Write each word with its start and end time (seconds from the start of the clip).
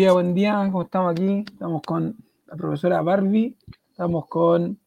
Día, 0.00 0.14
buen 0.14 0.32
día. 0.32 0.66
¿Cómo 0.72 0.84
estamos 0.84 1.12
aquí? 1.12 1.44
Estamos 1.46 1.82
con 1.82 2.16
la 2.46 2.56
profesora 2.56 3.02
Barbie, 3.02 3.54
estamos 3.90 4.26
con 4.28 4.80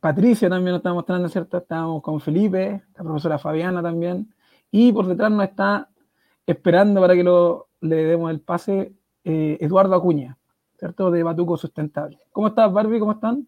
Patricia 0.00 0.48
también 0.48 0.72
nos 0.72 0.80
está 0.80 0.92
mostrando, 0.92 1.28
¿cierto? 1.28 1.58
Estamos 1.58 2.02
con 2.02 2.20
Felipe, 2.20 2.82
la 2.96 3.04
profesora 3.04 3.38
Fabiana 3.38 3.80
también. 3.80 4.34
Y 4.72 4.92
por 4.92 5.06
detrás 5.06 5.30
nos 5.30 5.44
está 5.44 5.88
esperando 6.48 7.00
para 7.00 7.14
que 7.14 7.22
lo, 7.22 7.68
le 7.80 8.06
demos 8.06 8.28
el 8.32 8.40
pase 8.40 8.92
eh, 9.22 9.56
Eduardo 9.60 9.94
Acuña, 9.94 10.36
¿cierto? 10.80 11.12
De 11.12 11.22
Batuco 11.22 11.56
Sustentable. 11.56 12.18
¿Cómo 12.32 12.48
estás, 12.48 12.72
Barbie? 12.72 12.98
¿Cómo 12.98 13.12
están? 13.12 13.46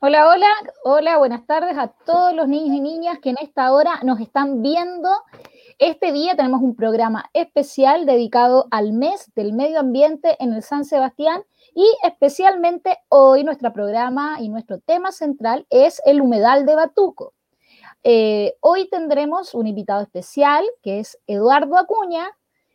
Hola, 0.00 0.30
hola, 0.30 0.48
hola, 0.82 1.18
buenas 1.18 1.46
tardes 1.46 1.78
a 1.78 1.86
todos 1.86 2.34
los 2.34 2.48
niños 2.48 2.76
y 2.76 2.80
niñas 2.80 3.20
que 3.20 3.30
en 3.30 3.36
esta 3.40 3.72
hora 3.72 4.00
nos 4.02 4.18
están 4.18 4.62
viendo. 4.62 5.10
Este 5.78 6.10
día 6.10 6.34
tenemos 6.34 6.60
un 6.60 6.74
programa 6.74 7.30
especial 7.34 8.04
dedicado 8.04 8.66
al 8.72 8.92
mes 8.92 9.30
del 9.36 9.52
medio 9.52 9.78
ambiente 9.78 10.36
en 10.40 10.52
el 10.52 10.64
San 10.64 10.84
Sebastián 10.84 11.44
y 11.72 11.86
especialmente 12.02 12.98
hoy 13.08 13.44
nuestro 13.44 13.72
programa 13.72 14.38
y 14.40 14.48
nuestro 14.48 14.80
tema 14.80 15.12
central 15.12 15.68
es 15.70 16.02
el 16.04 16.20
humedal 16.20 16.66
de 16.66 16.74
Batuco. 16.74 17.32
Eh, 18.02 18.56
hoy 18.58 18.88
tendremos 18.88 19.54
un 19.54 19.68
invitado 19.68 20.02
especial 20.02 20.64
que 20.82 20.98
es 20.98 21.16
Eduardo 21.28 21.78
Acuña, 21.78 22.28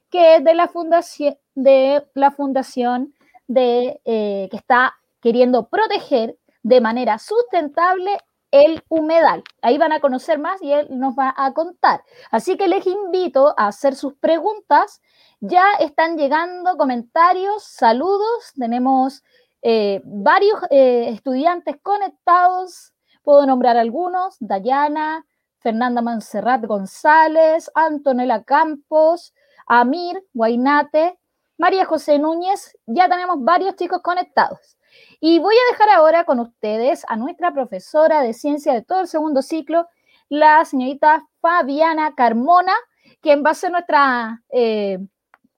que 0.09 0.37
es 0.37 0.43
de 0.45 0.53
la 0.53 0.69
fundación 0.69 1.37
de 1.55 2.05
la 2.13 2.31
fundación 2.31 3.13
de, 3.49 3.99
eh, 4.05 4.47
que 4.49 4.55
está 4.55 4.93
queriendo 5.19 5.67
proteger 5.67 6.37
de 6.61 6.79
manera 6.79 7.19
sustentable 7.19 8.17
el 8.53 8.83
humedal. 8.87 9.43
Ahí 9.63 9.79
van 9.79 9.91
a 9.91 9.99
conocer 9.99 10.37
más 10.37 10.61
y 10.61 10.71
él 10.71 10.87
nos 10.91 11.15
va 11.15 11.33
a 11.35 11.53
contar. 11.53 12.03
Así 12.29 12.55
que 12.55 12.67
les 12.67 12.85
invito 12.85 13.55
a 13.57 13.67
hacer 13.67 13.95
sus 13.95 14.13
preguntas. 14.13 15.01
Ya 15.39 15.65
están 15.79 16.17
llegando 16.17 16.77
comentarios, 16.77 17.63
saludos. 17.63 18.53
Tenemos 18.55 19.23
eh, 19.63 20.01
varios 20.05 20.59
eh, 20.69 21.09
estudiantes 21.09 21.77
conectados. 21.81 22.93
Puedo 23.23 23.43
nombrar 23.47 23.75
algunos. 23.75 24.37
Dayana, 24.39 25.25
Fernanda 25.57 26.03
Manserrat 26.03 26.63
González, 26.63 27.71
Antonella 27.73 28.43
Campos, 28.43 29.33
Amir, 29.65 30.23
Guainate, 30.31 31.17
María 31.57 31.85
José 31.85 32.19
Núñez. 32.19 32.77
Ya 32.85 33.09
tenemos 33.09 33.37
varios 33.39 33.75
chicos 33.77 34.01
conectados. 34.03 34.77
Y 35.19 35.39
voy 35.39 35.55
a 35.55 35.71
dejar 35.71 35.89
ahora 35.89 36.25
con 36.25 36.39
ustedes 36.39 37.03
a 37.07 37.15
nuestra 37.15 37.53
profesora 37.53 38.21
de 38.21 38.33
ciencia 38.33 38.73
de 38.73 38.81
todo 38.81 39.01
el 39.01 39.07
segundo 39.07 39.41
ciclo, 39.41 39.87
la 40.29 40.65
señorita 40.65 41.27
Fabiana 41.39 42.13
Carmona, 42.15 42.73
quien 43.21 43.43
va 43.45 43.51
a 43.51 43.55
ser 43.55 43.71
nuestra 43.71 44.41
eh, 44.49 44.99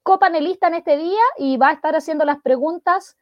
copanelista 0.04 0.68
en 0.68 0.76
este 0.76 0.98
día 0.98 1.24
y 1.38 1.58
va 1.58 1.70
a 1.70 1.74
estar 1.74 1.96
haciendo 1.96 2.26
las 2.26 2.42
preguntas 2.42 3.18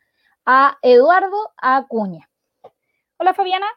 a 0.45 0.77
Eduardo 0.81 1.53
Acuña. 1.57 2.29
Hola 3.17 3.33
Fabiana. 3.33 3.67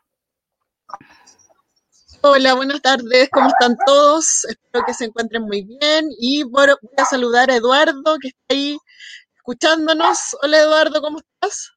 Hola, 2.23 2.55
buenas 2.55 2.83
tardes, 2.83 3.29
¿cómo 3.31 3.49
están 3.49 3.77
todos? 3.87 4.45
Espero 4.47 4.85
que 4.85 4.95
se 4.95 5.05
encuentren 5.05 5.43
muy 5.43 5.63
bien 5.63 6.09
y 6.19 6.43
voy 6.43 6.67
a 6.97 7.05
saludar 7.05 7.51
a 7.51 7.57
Eduardo 7.57 8.17
que 8.21 8.29
está 8.29 8.41
ahí 8.51 8.79
escuchándonos. 9.37 10.37
Hola 10.43 10.59
Eduardo, 10.59 11.01
¿cómo 11.01 11.19
estás? 11.19 11.76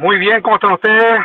Muy 0.00 0.18
bien, 0.18 0.40
¿cómo 0.40 0.54
están 0.54 0.72
ustedes? 0.72 1.20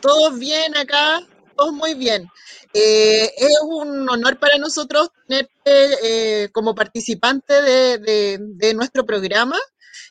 Todos 0.00 0.38
bien 0.38 0.74
acá, 0.74 1.20
todos 1.54 1.74
muy 1.74 1.92
bien. 1.92 2.30
Eh, 2.72 3.30
es 3.36 3.58
un 3.62 4.08
honor 4.08 4.38
para 4.38 4.56
nosotros 4.56 5.10
tenerte 5.28 5.50
eh, 6.44 6.48
como 6.52 6.74
participante 6.74 7.60
de, 7.60 8.74
nuestro 8.74 9.04
programa, 9.04 9.58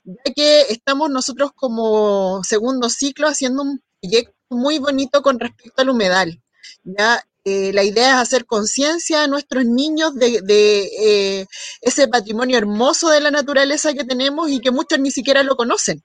ya 0.03 0.33
que 0.35 0.61
estamos 0.69 1.09
nosotros 1.09 1.49
como 1.55 2.43
segundo 2.43 2.89
ciclo 2.89 3.27
haciendo 3.27 3.63
un 3.63 3.81
proyecto 3.99 4.35
muy 4.51 4.77
bonito 4.77 5.23
con 5.23 5.39
respecto 5.39 5.81
al 5.81 5.89
humedal. 5.89 6.43
Ya 6.83 7.23
eh, 7.43 7.73
la 7.73 7.83
idea 7.83 8.09
es 8.09 8.21
hacer 8.21 8.45
conciencia 8.45 9.23
a 9.23 9.27
nuestros 9.27 9.65
niños 9.65 10.13
de, 10.13 10.41
de 10.43 11.47
ese 11.81 12.07
patrimonio 12.07 12.59
hermoso 12.59 13.09
de 13.09 13.21
la 13.21 13.31
naturaleza 13.31 13.95
que 13.95 14.03
tenemos 14.03 14.51
y 14.51 14.59
que 14.59 14.69
muchos 14.69 14.99
ni 14.99 15.09
siquiera 15.09 15.41
lo 15.41 15.55
conocen. 15.55 16.03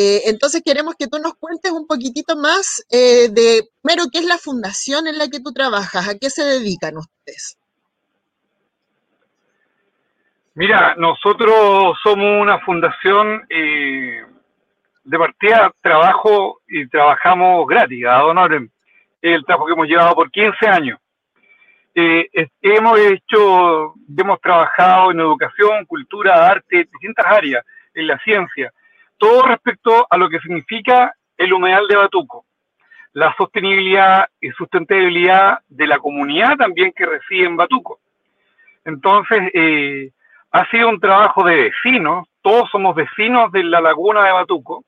Eh, 0.00 0.30
entonces 0.30 0.62
queremos 0.64 0.94
que 0.96 1.08
tú 1.08 1.18
nos 1.18 1.34
cuentes 1.34 1.72
un 1.72 1.84
poquitito 1.84 2.36
más 2.36 2.86
eh, 2.88 3.28
de, 3.32 3.64
primero, 3.82 4.04
qué 4.12 4.20
es 4.20 4.26
la 4.26 4.38
fundación 4.38 5.08
en 5.08 5.18
la 5.18 5.26
que 5.26 5.40
tú 5.40 5.52
trabajas, 5.52 6.08
a 6.08 6.16
qué 6.16 6.30
se 6.30 6.44
dedican 6.44 6.96
ustedes. 6.98 7.58
Mira, 10.54 10.94
nosotros 10.96 11.98
somos 12.00 12.40
una 12.40 12.60
fundación 12.60 13.44
eh, 13.50 14.22
de 15.02 15.18
partida, 15.18 15.72
trabajo 15.82 16.60
y 16.68 16.88
trabajamos 16.88 17.66
gratis, 17.66 18.04
a 18.06 18.24
honor, 18.24 18.68
el 19.20 19.44
trabajo 19.44 19.66
que 19.66 19.72
hemos 19.72 19.88
llevado 19.88 20.14
por 20.14 20.30
15 20.30 20.68
años. 20.68 21.00
hemos 21.94 22.98
hecho, 23.00 23.94
hemos 24.16 24.40
trabajado 24.40 25.10
en 25.10 25.18
educación, 25.18 25.84
cultura, 25.86 26.48
arte, 26.48 26.88
distintas 26.92 27.26
áreas, 27.26 27.64
en 27.94 28.06
la 28.06 28.18
ciencia 28.20 28.72
todo 29.18 29.42
respecto 29.42 30.06
a 30.08 30.16
lo 30.16 30.28
que 30.28 30.40
significa 30.40 31.12
el 31.36 31.52
humedal 31.52 31.86
de 31.88 31.96
Batuco, 31.96 32.44
la 33.12 33.34
sostenibilidad 33.36 34.26
y 34.40 34.50
sustentabilidad 34.50 35.58
de 35.68 35.86
la 35.86 35.98
comunidad 35.98 36.56
también 36.56 36.92
que 36.94 37.06
reside 37.06 37.46
en 37.46 37.56
Batuco. 37.56 38.00
Entonces, 38.84 39.50
eh, 39.54 40.10
ha 40.52 40.70
sido 40.70 40.88
un 40.88 41.00
trabajo 41.00 41.44
de 41.44 41.56
vecinos, 41.56 42.26
todos 42.42 42.70
somos 42.70 42.94
vecinos 42.94 43.52
de 43.52 43.64
la 43.64 43.80
laguna 43.80 44.24
de 44.24 44.32
Batuco 44.32 44.84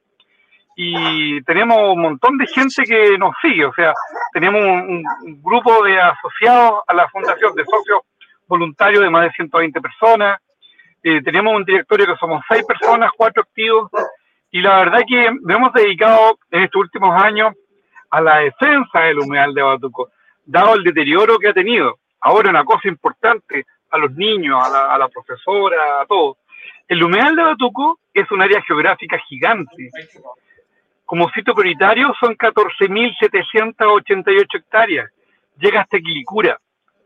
y 0.77 1.43
tenemos 1.43 1.77
un 1.95 2.01
montón 2.01 2.39
de 2.39 2.47
gente 2.47 2.85
que 2.85 3.19
nos 3.19 3.35
sigue, 3.43 3.67
o 3.67 3.75
sea, 3.75 3.93
tenemos 4.33 4.63
un, 4.63 5.05
grupo 5.43 5.85
de 5.85 6.01
asociados 6.01 6.81
a 6.87 6.95
la 6.95 7.09
fundación, 7.09 7.55
de 7.55 7.65
socios 7.65 8.01
voluntarios 8.47 9.03
de 9.03 9.11
más 9.11 9.25
de 9.25 9.33
120 9.33 9.81
personas, 9.81 10.41
eh, 11.03 11.23
tenemos 11.23 11.55
un 11.55 11.65
directorio 11.65 12.07
que 12.07 12.17
somos 12.17 12.43
seis 12.49 12.65
personas, 12.65 13.11
cuatro 13.17 13.43
activos, 13.43 13.91
y 14.51 14.61
la 14.61 14.79
verdad 14.79 15.03
que 15.07 15.31
nos 15.43 15.57
hemos 15.57 15.73
dedicado 15.73 16.37
en 16.51 16.65
estos 16.65 16.81
últimos 16.81 17.23
años 17.23 17.55
a 18.11 18.21
la 18.21 18.39
defensa 18.39 19.01
del 19.01 19.21
humedal 19.21 19.55
de 19.55 19.63
Batuco, 19.63 20.11
dado 20.45 20.75
el 20.75 20.83
deterioro 20.83 21.39
que 21.39 21.47
ha 21.49 21.53
tenido. 21.53 21.99
Ahora 22.21 22.51
una 22.51 22.65
cosa 22.65 22.89
importante 22.89 23.65
a 23.91 23.99
los 23.99 24.11
niños, 24.13 24.59
a 24.63 24.99
la, 24.99 25.09
profesora, 25.09 26.01
a 26.01 26.07
todos. 26.07 26.39
El 26.89 27.03
humedal 27.03 27.37
de 27.37 27.43
Batuco 27.43 28.01
es 28.13 28.31
un 28.31 28.43
área 28.43 28.61
geográfica 28.63 29.19
gigante. 29.29 29.91
Como 31.05 31.31
sitio 31.31 31.55
prioritario 31.55 32.13
son 32.19 32.37
14.788 32.37 34.47
hectáreas. 34.55 35.11
Llega 35.59 35.83
hasta 35.83 35.99
Quilicura, 35.99 36.59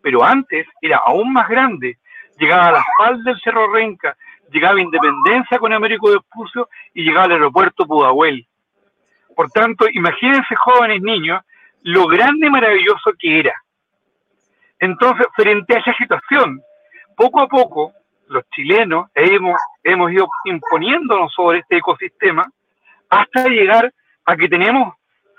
pero 0.02 0.24
antes 0.24 0.66
era 0.80 1.02
aún 1.04 1.32
más 1.32 1.48
grande. 1.48 1.98
Llegaba 2.38 2.68
a 2.68 2.72
la 2.72 2.84
falda 2.98 3.22
del 3.24 3.40
Cerro 3.40 3.72
Renca, 3.72 4.16
llegaba 4.50 4.80
Independencia 4.80 5.58
con 5.58 5.72
Américo 5.72 6.08
de 6.08 6.16
Vespucio 6.16 6.68
y 6.92 7.02
llegaba 7.02 7.26
al 7.26 7.32
aeropuerto 7.32 7.86
Pudahuel. 7.86 8.46
Por 9.34 9.50
tanto, 9.50 9.86
imagínense 9.90 10.54
jóvenes 10.56 11.02
niños 11.02 11.42
lo 11.82 12.06
grande 12.06 12.46
y 12.46 12.50
maravilloso 12.50 13.12
que 13.18 13.40
era. 13.40 13.54
Entonces, 14.78 15.26
frente 15.34 15.76
a 15.76 15.80
esa 15.80 15.94
situación, 15.94 16.60
poco 17.16 17.40
a 17.40 17.48
poco, 17.48 17.92
los 18.28 18.44
chilenos 18.50 19.08
hemos, 19.14 19.60
hemos 19.82 20.10
ido 20.12 20.26
imponiéndonos 20.44 21.32
sobre 21.32 21.58
este 21.58 21.76
ecosistema 21.76 22.50
hasta 23.10 23.48
llegar 23.48 23.92
a 24.24 24.36
que 24.36 24.48
tenemos 24.48 24.94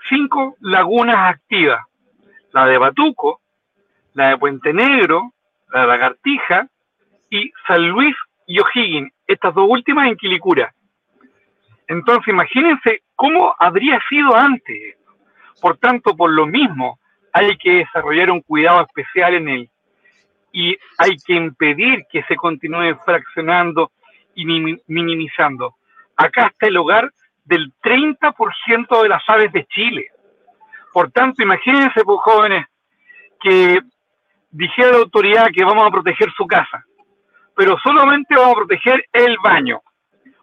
cinco 0.08 0.56
lagunas 0.60 1.34
activas. 1.34 1.84
La 2.52 2.66
de 2.66 2.78
Batuco, 2.78 3.40
la 4.14 4.30
de 4.30 4.38
Puente 4.38 4.72
Negro, 4.72 5.32
la 5.72 5.82
de 5.82 5.86
Lagartija 5.88 6.68
y 7.28 7.52
San 7.66 7.88
Luis 7.88 8.14
y 8.46 8.60
O'Higgins, 8.60 9.12
estas 9.26 9.54
dos 9.54 9.66
últimas 9.68 10.08
en 10.08 10.16
Quilicura. 10.16 10.72
Entonces, 11.88 12.28
imagínense 12.28 13.02
cómo 13.14 13.54
habría 13.58 14.00
sido 14.08 14.34
antes. 14.36 14.96
Por 15.60 15.76
tanto, 15.78 16.16
por 16.16 16.30
lo 16.30 16.46
mismo, 16.46 16.98
hay 17.32 17.56
que 17.58 17.78
desarrollar 17.78 18.30
un 18.30 18.40
cuidado 18.40 18.82
especial 18.82 19.34
en 19.34 19.48
él. 19.48 19.70
Y 20.52 20.76
hay 20.98 21.16
que 21.24 21.34
impedir 21.34 22.04
que 22.10 22.22
se 22.24 22.36
continúe 22.36 22.96
fraccionando 23.04 23.90
y 24.34 24.44
minimizando. 24.86 25.74
Acá 26.16 26.46
está 26.46 26.66
el 26.66 26.76
hogar 26.76 27.10
del 27.44 27.72
30% 27.82 29.02
de 29.02 29.08
las 29.08 29.22
aves 29.28 29.52
de 29.52 29.66
Chile. 29.66 30.08
Por 30.92 31.10
tanto, 31.10 31.42
imagínense, 31.42 32.02
pues, 32.04 32.18
jóvenes, 32.20 32.66
que 33.40 33.80
dijera 34.50 34.92
la 34.92 34.98
autoridad 34.98 35.50
que 35.52 35.64
vamos 35.64 35.86
a 35.86 35.90
proteger 35.90 36.30
su 36.32 36.46
casa 36.46 36.84
pero 37.56 37.76
solamente 37.82 38.36
vamos 38.36 38.52
a 38.52 38.58
proteger 38.58 39.04
el 39.12 39.36
baño 39.42 39.80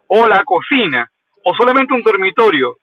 o 0.07 0.27
la 0.27 0.43
cocina 0.43 1.09
o 1.45 1.55
solamente 1.55 1.93
un 1.93 2.03
dormitorio. 2.03 2.77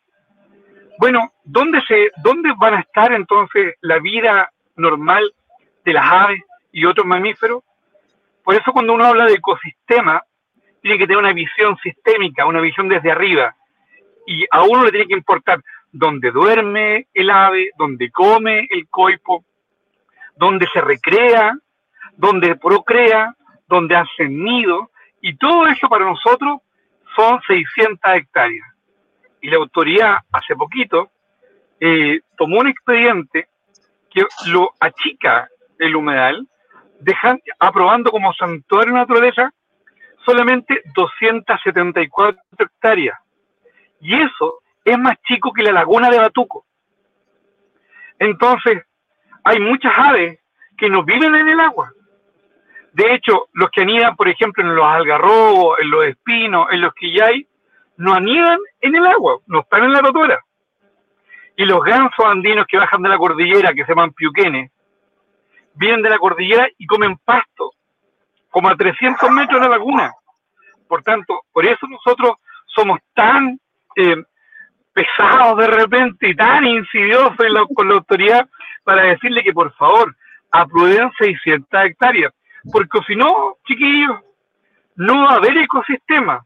Bueno, 0.99 1.33
¿dónde, 1.45 1.83
se, 1.87 2.13
¿dónde 2.23 2.53
van 2.59 2.75
a 2.75 2.81
estar 2.81 3.13
entonces 3.13 3.75
la 3.81 3.99
vida 3.99 4.51
normal 4.77 5.33
de 5.85 5.93
las 5.93 6.11
aves 6.11 6.43
y 6.73 6.85
otros 6.85 7.07
mamíferos. 7.07 7.63
Por 8.43 8.55
eso 8.55 8.73
cuando 8.73 8.95
uno 8.95 9.05
habla 9.05 9.27
de 9.27 9.35
ecosistema, 9.35 10.23
tiene 10.81 10.99
que 10.99 11.07
tener 11.07 11.19
una 11.19 11.33
visión 11.33 11.77
sistémica, 11.79 12.47
una 12.47 12.61
visión 12.61 12.89
desde 12.89 13.11
arriba. 13.11 13.55
Y 14.27 14.45
a 14.51 14.63
uno 14.63 14.85
le 14.85 14.91
tiene 14.91 15.07
que 15.07 15.15
importar 15.15 15.61
dónde 15.93 16.31
duerme 16.31 17.09
el 17.13 17.31
ave, 17.31 17.71
dónde 17.77 18.11
come 18.11 18.67
el 18.71 18.89
coipo, 18.89 19.45
dónde 20.37 20.67
se 20.73 20.81
recrea, 20.81 21.55
dónde 22.17 22.57
procrea, 22.57 23.35
dónde 23.71 23.97
hace 23.97 24.29
nido. 24.29 24.91
Y 25.23 25.37
todo 25.37 25.67
eso 25.67 25.89
para 25.89 26.05
nosotros 26.05 26.59
son 27.17 27.41
600 27.47 27.99
hectáreas. 28.15 28.67
Y 29.41 29.49
la 29.49 29.57
autoridad 29.57 30.19
hace 30.33 30.55
poquito 30.55 31.11
eh, 31.81 32.21
tomó 32.37 32.61
un 32.61 32.69
expediente 32.69 33.49
que 34.11 34.27
lo 34.49 34.71
achica 34.81 35.49
el 35.79 35.97
humedal, 35.97 36.47
dejan, 36.99 37.41
aprobando 37.59 38.11
como 38.11 38.35
santuario 38.35 38.93
de 38.93 38.99
naturaleza 38.99 39.51
solamente 40.27 40.83
274 40.95 42.43
hectáreas. 42.59 43.19
Y 44.01 44.15
eso 44.15 44.61
es 44.85 44.99
más 44.99 45.17
chico 45.23 45.53
que 45.53 45.63
la 45.63 45.73
laguna 45.73 46.11
de 46.11 46.19
Batuco. 46.19 46.67
Entonces, 48.19 48.83
hay 49.45 49.61
muchas 49.61 49.93
aves 49.97 50.39
que 50.77 50.91
no 50.91 51.03
viven 51.05 51.35
en 51.35 51.49
el 51.49 51.61
agua. 51.61 51.93
De 52.93 53.15
hecho, 53.15 53.49
los 53.53 53.71
que 53.71 53.83
anidan, 53.83 54.17
por 54.17 54.29
ejemplo, 54.29 54.63
en 54.63 54.75
los 54.75 54.85
algarrobos, 54.85 55.79
en 55.81 55.91
los 55.91 56.05
espinos, 56.07 56.67
en 56.71 56.81
los 56.81 56.95
quillay, 56.95 57.47
no 57.99 58.15
anidan 58.15 58.59
en 58.81 58.97
el 58.97 59.07
agua, 59.07 59.39
no 59.47 59.61
están 59.61 59.85
en 59.85 59.93
la 59.93 60.01
rotura. 60.01 60.43
Y 61.57 61.65
los 61.65 61.83
gansos 61.83 62.25
andinos 62.25 62.67
que 62.67 62.79
bajan 62.79 63.03
de 63.03 63.09
la 63.11 63.19
cordillera, 63.19 63.73
que 63.73 63.85
se 63.85 63.93
llaman 63.93 64.13
piuquenes, 64.13 64.73
vienen 65.75 66.03
de 66.03 66.11
la 66.11 66.19
cordillera 66.19 66.69
y 66.79 66.87
comen 66.87 67.17
pasto, 67.19 67.73
como 68.51 68.69
a 68.69 68.77
300 68.77 69.31
metros 69.31 69.61
de 69.61 69.69
la 69.69 69.77
laguna. 69.77 70.13
Por 70.89 71.03
tanto, 71.03 71.43
por 71.53 71.65
eso 71.65 71.87
nosotros 71.87 72.33
somos 72.67 72.99
tan 73.15 73.61
eh, 73.97 74.17
pesados 74.93 75.59
de 75.59 75.67
repente 75.69 76.29
y 76.29 76.35
tan 76.35 76.67
insidiosos 76.67 77.37
con 77.75 77.89
la 77.89 77.95
autoridad 77.95 78.49
para 78.83 79.03
decirle 79.03 79.43
que 79.43 79.53
por 79.53 79.73
favor 79.75 80.17
aprueben 80.51 81.11
600 81.19 81.85
hectáreas. 81.85 82.33
Porque 82.73 82.99
si 83.07 83.17
no, 83.17 83.57
chiquillos, 83.67 84.19
no 84.97 85.25
va 85.25 85.33
a 85.33 85.37
haber 85.37 85.57
ecosistema. 85.59 86.45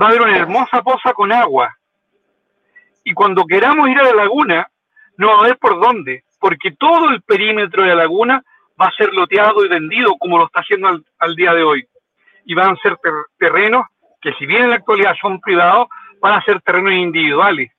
Va 0.00 0.06
a 0.06 0.08
haber 0.08 0.22
una 0.22 0.36
hermosa 0.36 0.82
poza 0.82 1.12
con 1.12 1.32
agua 1.32 1.74
y 3.04 3.12
cuando 3.12 3.44
queramos 3.44 3.88
ir 3.88 3.98
a 3.98 4.04
la 4.04 4.14
laguna, 4.14 4.66
no 5.18 5.28
va 5.28 5.34
a 5.34 5.38
haber 5.40 5.58
por 5.58 5.78
dónde, 5.78 6.24
porque 6.40 6.72
todo 6.72 7.10
el 7.10 7.22
perímetro 7.22 7.82
de 7.82 7.90
la 7.90 7.96
laguna 7.96 8.42
va 8.80 8.86
a 8.86 8.92
ser 8.92 9.12
loteado 9.12 9.64
y 9.64 9.68
vendido 9.68 10.16
como 10.18 10.38
lo 10.38 10.46
está 10.46 10.60
haciendo 10.60 10.88
al, 11.18 11.36
día 11.36 11.52
de 11.52 11.62
hoy. 11.62 11.86
Y 12.46 12.54
van 12.54 12.70
a 12.70 12.80
ser 12.80 12.98
terrenos 13.38 13.86
que 14.20 14.32
si 14.34 14.46
bien 14.46 14.64
en 14.64 14.70
la 14.70 14.76
actualidad 14.76 15.14
son 15.20 15.38
privados, 15.40 15.88
van 16.20 16.32
a 16.32 16.44
ser 16.44 16.60
terrenos 16.62 16.94
individuales. 16.94 17.70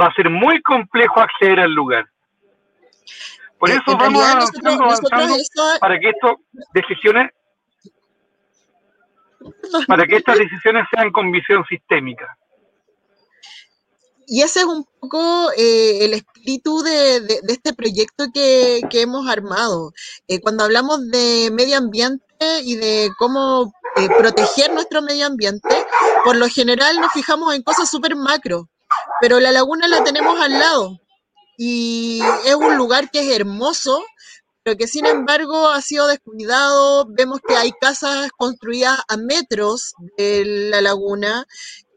Va 0.00 0.06
a 0.06 0.14
ser 0.14 0.30
muy 0.30 0.62
complejo 0.62 1.20
acceder 1.20 1.60
al 1.60 1.72
lugar. 1.72 2.06
Por 3.58 3.70
eso 3.70 3.82
vamos 3.86 4.22
avanzando, 4.22 4.88
para 5.80 5.98
que 5.98 6.10
estas 6.10 6.36
decisiones 6.72 7.30
para 9.86 10.06
que 10.06 10.16
estas 10.16 10.38
decisiones 10.38 10.86
sean 10.92 11.10
con 11.10 11.30
visión 11.30 11.64
sistémica 11.68 12.36
y 14.28 14.42
ese 14.42 14.60
es 14.60 14.66
un 14.66 14.86
poco 15.00 15.50
eh, 15.56 16.04
el 16.04 16.12
espíritu 16.12 16.82
de, 16.82 17.40
este 17.48 17.72
proyecto 17.72 18.26
que, 18.32 18.82
hemos 18.92 19.26
armado. 19.26 19.92
Eh, 20.28 20.38
cuando 20.40 20.64
hablamos 20.64 21.08
de 21.08 21.50
medio 21.50 21.78
ambiente 21.78 22.60
y 22.62 22.76
de 22.76 23.10
cómo 23.18 23.72
eh, 23.96 24.08
proteger 24.18 24.72
nuestro 24.74 25.00
medio 25.00 25.26
ambiente, 25.26 25.74
por 26.24 26.36
lo 26.36 26.46
general 26.48 27.00
nos 27.00 27.10
fijamos 27.12 27.54
en 27.54 27.62
cosas 27.62 27.88
súper 27.88 28.16
macro, 28.16 28.68
pero 29.22 29.40
la 29.40 29.50
laguna 29.50 29.88
la 29.88 30.04
tenemos 30.04 30.38
al 30.38 30.52
lado 30.52 31.00
y 31.60 32.20
es 32.46 32.54
un 32.54 32.76
lugar 32.76 33.10
que 33.10 33.18
es 33.20 33.36
hermoso, 33.36 34.04
pero 34.62 34.76
que 34.76 34.86
sin 34.86 35.06
embargo 35.06 35.68
ha 35.68 35.82
sido 35.82 36.06
descuidado. 36.06 37.04
Vemos 37.10 37.40
que 37.46 37.56
hay 37.56 37.72
casas 37.72 38.30
construidas 38.38 39.00
a 39.08 39.16
metros 39.16 39.92
de 40.16 40.44
la 40.70 40.80
laguna, 40.80 41.46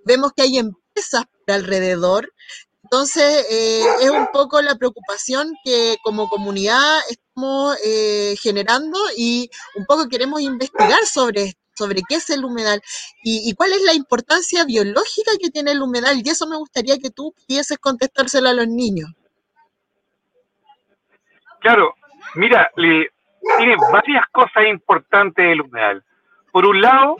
vemos 0.03 0.31
que 0.35 0.41
hay 0.41 0.57
empresas 0.57 1.25
alrededor. 1.47 2.33
Entonces, 2.83 3.45
eh, 3.51 3.85
es 4.01 4.09
un 4.09 4.27
poco 4.33 4.61
la 4.61 4.75
preocupación 4.75 5.53
que 5.63 5.97
como 6.03 6.27
comunidad 6.27 6.99
estamos 7.09 7.77
eh, 7.85 8.35
generando 8.41 8.99
y 9.15 9.49
un 9.75 9.85
poco 9.85 10.09
queremos 10.09 10.41
investigar 10.41 11.05
sobre 11.05 11.55
sobre 11.77 12.01
qué 12.07 12.15
es 12.15 12.29
el 12.29 12.45
humedal 12.45 12.81
y, 13.23 13.53
cuál 13.55 13.73
es 13.73 13.81
la 13.81 13.93
importancia 13.93 14.65
biológica 14.65 15.31
que 15.39 15.49
tiene 15.49 15.71
el 15.71 15.81
humedal. 15.81 16.21
Y 16.23 16.29
eso 16.29 16.45
me 16.47 16.57
gustaría 16.57 16.97
que 16.99 17.09
tú 17.09 17.33
pudieses 17.33 17.77
contestárselo 17.79 18.49
a 18.49 18.53
los 18.53 18.67
niños. 18.67 19.09
Claro, 21.61 21.95
mira, 22.35 22.69
le, 22.75 23.11
tiene 23.57 23.75
varias 23.91 24.25
cosas 24.31 24.65
importantes 24.67 25.45
el 25.45 25.61
humedal. 25.61 26.03
Por 26.51 26.65
un 26.65 26.81
lado, 26.81 27.17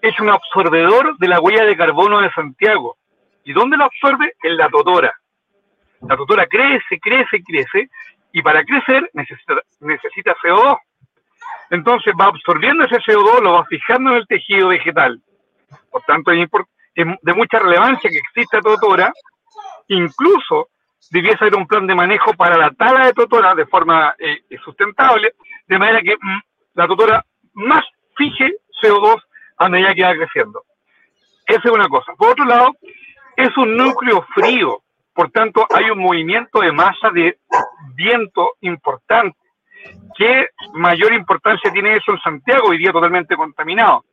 es 0.00 0.18
un 0.20 0.30
absorbedor 0.30 1.18
de 1.18 1.28
la 1.28 1.40
huella 1.40 1.64
de 1.64 1.76
carbono 1.76 2.20
de 2.20 2.30
Santiago. 2.32 2.96
¿Y 3.44 3.52
dónde 3.52 3.76
lo 3.76 3.84
absorbe? 3.84 4.34
En 4.42 4.56
la 4.56 4.68
totora. 4.68 5.12
La 6.02 6.16
totora 6.16 6.46
crece, 6.46 7.00
crece, 7.00 7.42
crece, 7.42 7.90
y 8.32 8.42
para 8.42 8.64
crecer 8.64 9.10
necesita, 9.12 9.54
necesita 9.80 10.34
CO2. 10.42 10.78
Entonces 11.70 12.14
va 12.18 12.26
absorbiendo 12.26 12.84
ese 12.84 12.96
CO2, 12.96 13.42
lo 13.42 13.54
va 13.54 13.64
fijando 13.64 14.10
en 14.10 14.16
el 14.18 14.26
tejido 14.26 14.68
vegetal. 14.68 15.20
Por 15.90 16.02
tanto, 16.02 16.30
es, 16.30 16.48
de 16.94 17.34
mucha 17.34 17.58
relevancia 17.58 18.10
que 18.10 18.18
exista 18.18 18.60
totora. 18.60 19.12
Incluso 19.88 20.68
debiese 21.10 21.38
haber 21.40 21.56
un 21.56 21.66
plan 21.66 21.86
de 21.86 21.94
manejo 21.94 22.32
para 22.34 22.56
la 22.56 22.70
tala 22.70 23.06
de 23.06 23.12
totora 23.12 23.54
de 23.54 23.66
forma 23.66 24.14
eh, 24.18 24.42
sustentable, 24.64 25.34
de 25.66 25.78
manera 25.78 26.00
que 26.02 26.16
mm, 26.16 26.40
la 26.74 26.86
totora 26.86 27.24
más 27.54 27.84
fije 28.16 28.56
CO2 28.82 29.20
a 29.58 29.68
medida 29.68 29.94
que 29.94 30.04
va 30.04 30.14
creciendo. 30.14 30.64
Esa 31.46 31.60
es 31.64 31.70
una 31.70 31.88
cosa. 31.88 32.12
Por 32.16 32.30
otro 32.30 32.44
lado, 32.44 32.72
es 33.36 33.56
un 33.56 33.76
núcleo 33.76 34.26
frío, 34.34 34.82
por 35.12 35.30
tanto 35.30 35.66
hay 35.74 35.90
un 35.90 35.98
movimiento 35.98 36.60
de 36.60 36.72
masa 36.72 37.10
de 37.10 37.38
viento 37.94 38.54
importante. 38.60 39.36
¿Qué 40.16 40.48
mayor 40.74 41.12
importancia 41.12 41.70
tiene 41.72 41.96
eso 41.96 42.12
en 42.12 42.20
Santiago, 42.20 42.68
hoy 42.68 42.78
día 42.78 42.92
totalmente 42.92 43.36
contaminado? 43.36 44.04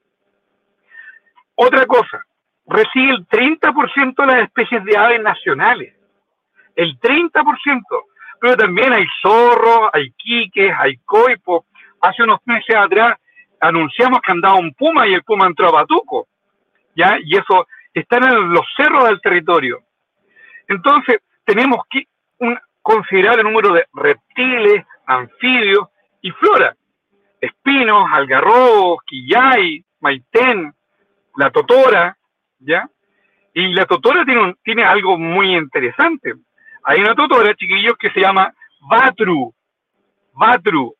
Otra 1.55 1.85
cosa, 1.85 2.23
recibe 2.65 3.11
el 3.11 3.27
30% 3.27 4.15
de 4.15 4.25
las 4.25 4.43
especies 4.43 4.83
de 4.83 4.97
aves 4.97 5.21
nacionales. 5.21 5.95
El 6.75 6.99
30%. 6.99 7.81
Pero 8.39 8.57
también 8.57 8.91
hay 8.91 9.05
zorros, 9.21 9.89
hay 9.93 10.11
quiques, 10.13 10.73
hay 10.77 10.97
coipos. 11.05 11.65
Hace 12.01 12.23
unos 12.23 12.39
meses 12.45 12.75
atrás 12.75 13.17
anunciamos 13.59 14.19
que 14.21 14.31
andaba 14.31 14.55
un 14.55 14.73
puma 14.73 15.07
y 15.07 15.13
el 15.13 15.23
puma 15.23 15.45
entró 15.45 15.67
a 15.67 15.71
Batuco. 15.71 16.27
¿ya? 16.95 17.17
Y 17.23 17.37
eso 17.37 17.67
están 17.93 18.23
en 18.23 18.51
los 18.51 18.65
cerros 18.75 19.05
del 19.05 19.21
territorio. 19.21 19.79
Entonces, 20.67 21.19
tenemos 21.45 21.81
que 21.89 22.07
considerar 22.81 23.37
el 23.37 23.43
número 23.43 23.73
de 23.73 23.85
reptiles, 23.93 24.85
anfibios 25.05 25.87
y 26.21 26.31
flora. 26.31 26.75
Espinos, 27.39 28.07
algarrobos, 28.11 28.99
quillay, 29.05 29.83
maitén, 29.99 30.73
la 31.35 31.49
totora, 31.49 32.17
¿ya? 32.59 32.87
Y 33.53 33.73
la 33.73 33.85
totora 33.85 34.23
tiene, 34.25 34.55
tiene 34.63 34.83
algo 34.83 35.17
muy 35.17 35.55
interesante. 35.55 36.35
Hay 36.83 37.01
una 37.01 37.15
totora, 37.15 37.53
chiquillos, 37.55 37.95
que 37.97 38.09
se 38.11 38.21
llama 38.21 38.53
vatru, 38.81 39.53
vatru. 40.33 40.95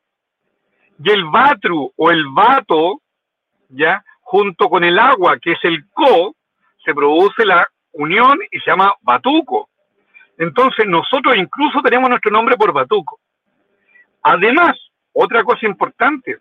Y 1.04 1.10
el 1.10 1.24
vatru 1.24 1.92
o 1.96 2.10
el 2.10 2.26
vato, 2.28 3.00
¿ya? 3.68 4.04
Junto 4.20 4.68
con 4.68 4.84
el 4.84 4.98
agua, 4.98 5.38
que 5.38 5.52
es 5.52 5.58
el 5.64 5.88
co, 5.90 6.34
se 6.84 6.94
produce 6.94 7.44
la 7.44 7.66
unión 7.92 8.38
y 8.50 8.58
se 8.60 8.70
llama 8.70 8.94
Batuco. 9.02 9.68
Entonces 10.38 10.86
nosotros 10.86 11.36
incluso 11.36 11.80
tenemos 11.82 12.08
nuestro 12.08 12.30
nombre 12.30 12.56
por 12.56 12.72
Batuco. 12.72 13.20
Además, 14.22 14.76
otra 15.12 15.44
cosa 15.44 15.66
importante, 15.66 16.38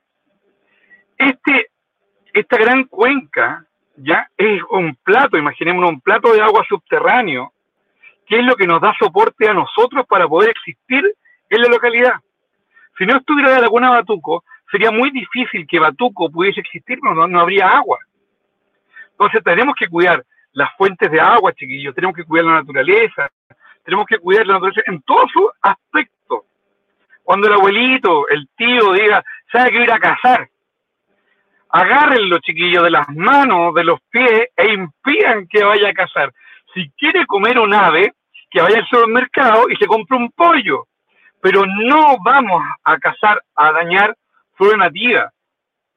este, 1.17 1.67
esta 2.33 2.57
gran 2.57 2.85
cuenca 2.85 3.65
ya 3.97 4.27
es 4.37 4.61
un 4.69 4.95
plato, 5.03 5.37
imaginemos 5.37 5.87
un 5.89 5.99
plato 5.99 6.33
de 6.33 6.41
agua 6.41 6.65
subterráneo, 6.67 7.53
que 8.25 8.39
es 8.39 8.45
lo 8.45 8.55
que 8.55 8.67
nos 8.67 8.81
da 8.81 8.93
soporte 8.97 9.47
a 9.47 9.53
nosotros 9.53 10.05
para 10.07 10.27
poder 10.27 10.49
existir 10.49 11.03
en 11.49 11.61
la 11.61 11.67
localidad. 11.67 12.13
Si 12.97 13.05
no 13.05 13.17
estuviera 13.17 13.51
la 13.51 13.61
laguna 13.61 13.89
Batuco, 13.89 14.43
sería 14.71 14.91
muy 14.91 15.11
difícil 15.11 15.67
que 15.67 15.79
Batuco 15.79 16.29
pudiese 16.29 16.61
existir, 16.61 16.99
no, 17.01 17.27
no 17.27 17.39
habría 17.39 17.67
agua. 17.67 17.99
Entonces 19.11 19.43
tenemos 19.43 19.75
que 19.75 19.87
cuidar 19.87 20.23
las 20.53 20.69
fuentes 20.77 21.11
de 21.11 21.19
agua, 21.19 21.53
chiquillos, 21.53 21.95
tenemos 21.95 22.15
que 22.15 22.23
cuidar 22.23 22.45
la 22.45 22.55
naturaleza, 22.55 23.29
tenemos 23.83 24.05
que 24.05 24.17
cuidar 24.17 24.47
la 24.47 24.53
naturaleza 24.53 24.81
en 24.87 25.01
todos 25.03 25.29
sus 25.31 25.49
aspectos. 25.61 26.41
Cuando 27.23 27.47
el 27.47 27.53
abuelito, 27.53 28.27
el 28.29 28.47
tío 28.57 28.93
diga, 28.93 29.23
sabe 29.51 29.71
que 29.71 29.83
ir 29.83 29.91
a 29.91 29.99
cazar, 29.99 30.49
agarren 31.69 32.29
los 32.29 32.41
chiquillos 32.41 32.83
de 32.83 32.91
las 32.91 33.07
manos, 33.09 33.73
de 33.73 33.83
los 33.83 33.99
pies 34.09 34.49
e 34.55 34.73
impidan 34.73 35.47
que 35.47 35.63
vaya 35.63 35.89
a 35.89 35.93
cazar. 35.93 36.33
Si 36.73 36.89
quiere 36.97 37.25
comer 37.25 37.59
un 37.59 37.73
ave, 37.73 38.13
que 38.51 38.61
vaya 38.61 38.77
al 38.77 38.87
supermercado 38.87 39.69
y 39.69 39.75
se 39.77 39.87
compre 39.87 40.17
un 40.17 40.29
pollo. 40.31 40.87
Pero 41.41 41.65
no 41.65 42.17
vamos 42.23 42.63
a 42.83 42.97
cazar, 42.99 43.41
a 43.55 43.71
dañar 43.71 44.15
flora 44.53 44.77
nativa. 44.77 45.31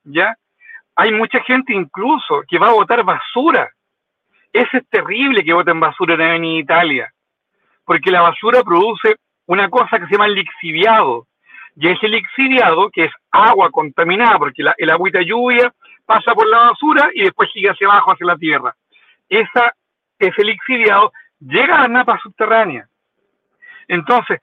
¿Ya? 0.05 0.35
Hay 0.97 1.13
mucha 1.13 1.43
gente 1.43 1.75
incluso 1.75 2.43
que 2.49 2.59
va 2.59 2.69
a 2.69 2.75
botar 2.75 3.05
basura. 3.05 3.69
Es 4.53 4.69
terrible 4.89 5.43
que 5.45 5.53
voten 5.53 5.81
basura 5.81 6.35
en 6.35 6.45
Italia. 6.45 7.13
Porque 7.85 8.11
la 8.11 8.23
basura 8.23 8.63
produce 8.63 9.17
una 9.47 9.69
cosa 9.69 9.99
que 9.99 10.07
se 10.07 10.13
llama 10.13 10.29
lixiviado. 10.29 11.27
Y 11.77 11.89
ese 11.89 12.09
lixiviado, 12.09 12.89
que 12.91 13.07
es 13.07 13.13
agua 13.33 13.71
contaminada, 13.71 14.39
porque 14.39 14.63
la, 14.63 14.75
el 14.79 14.91
agüita 14.91 15.21
lluvia 15.23 15.73
pasa 16.07 16.33
por 16.33 16.47
la 16.47 16.71
basura 16.71 17.11
y 17.13 17.23
después 17.23 17.51
sigue 17.53 17.71
hacia 17.71 17.89
abajo, 17.89 18.13
hacia 18.13 18.27
la 18.27 18.37
tierra. 18.37 18.75
Esa, 19.29 19.75
ese 20.19 20.45
lixiviado 20.45 21.13
llega 21.41 21.77
a 21.77 21.83
la 21.83 21.89
napa 21.89 22.19
subterránea. 22.23 22.89
Entonces, 23.89 24.41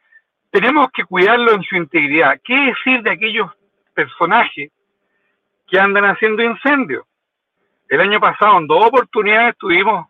tenemos 0.51 0.91
que 0.91 1.05
cuidarlo 1.05 1.53
en 1.53 1.63
su 1.63 1.75
integridad. 1.75 2.39
¿Qué 2.43 2.53
decir 2.55 3.01
de 3.01 3.11
aquellos 3.11 3.49
personajes 3.93 4.71
que 5.67 5.79
andan 5.79 6.05
haciendo 6.05 6.43
incendios? 6.43 7.05
El 7.87 8.01
año 8.01 8.19
pasado, 8.19 8.57
en 8.57 8.67
dos 8.67 8.85
oportunidades, 8.85 9.57
tuvimos, 9.57 10.07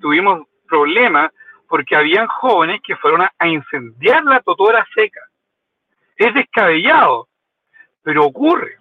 tuvimos 0.00 0.46
problemas 0.68 1.30
porque 1.68 1.96
habían 1.96 2.26
jóvenes 2.26 2.80
que 2.82 2.96
fueron 2.96 3.22
a, 3.22 3.48
incendiar 3.48 4.24
la 4.24 4.40
totora 4.40 4.86
seca. 4.94 5.20
Es 6.16 6.32
descabellado, 6.34 7.28
pero 8.02 8.24
ocurre. 8.24 8.78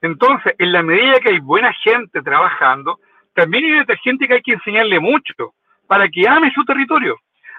Entonces, 0.00 0.54
en 0.58 0.72
la 0.72 0.82
medida 0.82 1.20
que 1.20 1.30
hay 1.30 1.40
buena 1.40 1.72
gente 1.72 2.22
trabajando, 2.22 3.00
también 3.38 3.86
hay 3.88 3.96
gente 3.98 4.26
que 4.26 4.34
hay 4.34 4.42
que 4.42 4.54
enseñarle 4.54 4.98
mucho 4.98 5.54
para 5.86 6.08
que 6.08 6.26
ame 6.26 6.50
su 6.52 6.64
territorio. 6.64 7.16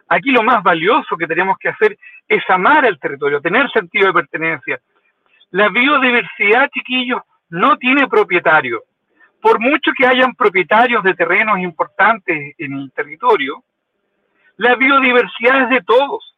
Aquí 0.09 0.29
lo 0.29 0.43
más 0.43 0.61
valioso 0.61 1.15
que 1.15 1.25
tenemos 1.25 1.57
que 1.57 1.69
hacer 1.69 1.97
es 2.27 2.43
amar 2.49 2.83
el 2.83 2.99
territorio, 2.99 3.39
tener 3.39 3.71
sentido 3.71 4.07
de 4.07 4.13
pertenencia. 4.13 4.77
La 5.51 5.69
biodiversidad, 5.69 6.69
chiquillos, 6.73 7.21
no 7.49 7.77
tiene 7.77 8.09
propietario. 8.09 8.83
Por 9.41 9.61
mucho 9.61 9.91
que 9.97 10.05
hayan 10.05 10.35
propietarios 10.35 11.01
de 11.01 11.13
terrenos 11.13 11.59
importantes 11.59 12.55
en 12.57 12.73
el 12.73 12.91
territorio, 12.91 13.63
la 14.57 14.75
biodiversidad 14.75 15.63
es 15.63 15.69
de 15.69 15.81
todos. 15.83 16.35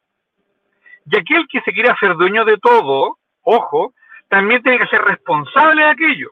Y 1.08 1.18
aquel 1.18 1.48
que 1.48 1.62
se 1.62 1.74
quiere 1.74 1.90
hacer 1.90 2.14
dueño 2.14 2.46
de 2.46 2.58
todo, 2.58 3.18
ojo, 3.42 3.96
también 4.30 4.62
tiene 4.62 4.78
que 4.78 4.88
ser 4.88 5.02
responsable 5.02 5.82
de 5.82 5.90
aquello. 5.90 6.30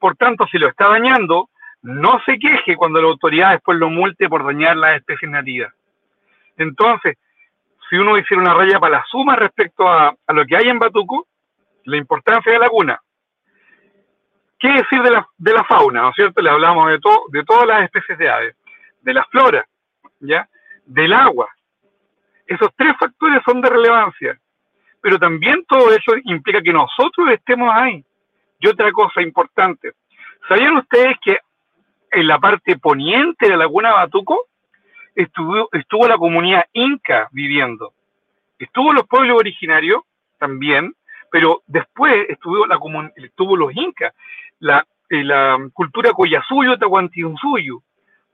Por 0.00 0.16
tanto, 0.16 0.44
si 0.50 0.58
lo 0.58 0.68
está 0.68 0.88
dañando, 0.88 1.50
no 1.82 2.20
se 2.26 2.38
queje 2.38 2.76
cuando 2.76 3.00
la 3.00 3.08
autoridad 3.08 3.52
después 3.52 3.78
lo 3.78 3.90
multe 3.90 4.28
por 4.28 4.44
dañar 4.44 4.76
las 4.76 4.96
especies 4.96 5.30
nativas. 5.30 5.72
Entonces, 6.56 7.16
si 7.88 7.96
uno 7.96 8.18
hiciera 8.18 8.42
una 8.42 8.54
raya 8.54 8.78
para 8.78 8.98
la 8.98 9.04
suma 9.10 9.36
respecto 9.36 9.88
a, 9.88 10.14
lo 10.28 10.44
que 10.44 10.56
hay 10.56 10.68
en 10.68 10.78
Batuco, 10.78 11.26
la 11.84 11.96
importancia 11.96 12.52
de 12.52 12.58
la 12.58 12.64
laguna, 12.66 13.00
¿qué 14.58 14.68
decir 14.68 15.02
de 15.02 15.10
la, 15.10 15.26
de 15.38 15.52
la 15.52 15.64
fauna? 15.64 16.02
¿No 16.02 16.10
es 16.10 16.16
cierto? 16.16 16.42
Le 16.42 16.50
hablamos 16.50 16.90
de, 16.90 16.98
todo 16.98 17.24
de 17.28 17.44
todas 17.44 17.66
las 17.66 17.84
especies 17.84 18.18
de 18.18 18.28
aves, 18.28 18.56
de 19.00 19.14
la 19.14 19.24
flora, 19.24 19.64
¿ya? 20.20 20.48
del 20.84 21.12
agua. 21.12 21.48
Esos 22.46 22.70
tres 22.76 22.96
factores 22.98 23.42
son 23.44 23.60
de 23.60 23.70
relevancia, 23.70 24.38
pero 25.00 25.18
también 25.18 25.64
todo 25.66 25.90
eso 25.92 26.12
implica 26.24 26.60
que 26.60 26.72
nosotros 26.72 27.30
estemos 27.30 27.70
ahí. 27.72 28.04
Y 28.60 28.66
otra 28.66 28.90
cosa 28.90 29.22
importante, 29.22 29.92
¿sabían 30.48 30.76
ustedes 30.76 31.16
que 31.22 31.38
en 32.10 32.26
la 32.26 32.38
parte 32.38 32.78
poniente 32.78 33.46
de 33.46 33.50
la 33.50 33.58
laguna 33.58 33.92
Batuco 33.92 34.46
estuvo, 35.14 35.68
estuvo 35.72 36.08
la 36.08 36.16
comunidad 36.16 36.64
inca 36.72 37.28
viviendo? 37.32 37.92
Estuvo 38.58 38.92
los 38.92 39.06
pueblos 39.06 39.38
originarios 39.38 40.02
también, 40.38 40.94
pero 41.30 41.62
después 41.66 42.26
estuvo, 42.28 42.66
la 42.66 42.78
estuvo 43.16 43.56
los 43.56 43.74
incas, 43.74 44.14
la, 44.60 44.84
eh, 45.10 45.24
la 45.24 45.58
cultura 45.72 46.12
Coyasuyo, 46.12 46.78
Tahuantinsuyo, 46.78 47.82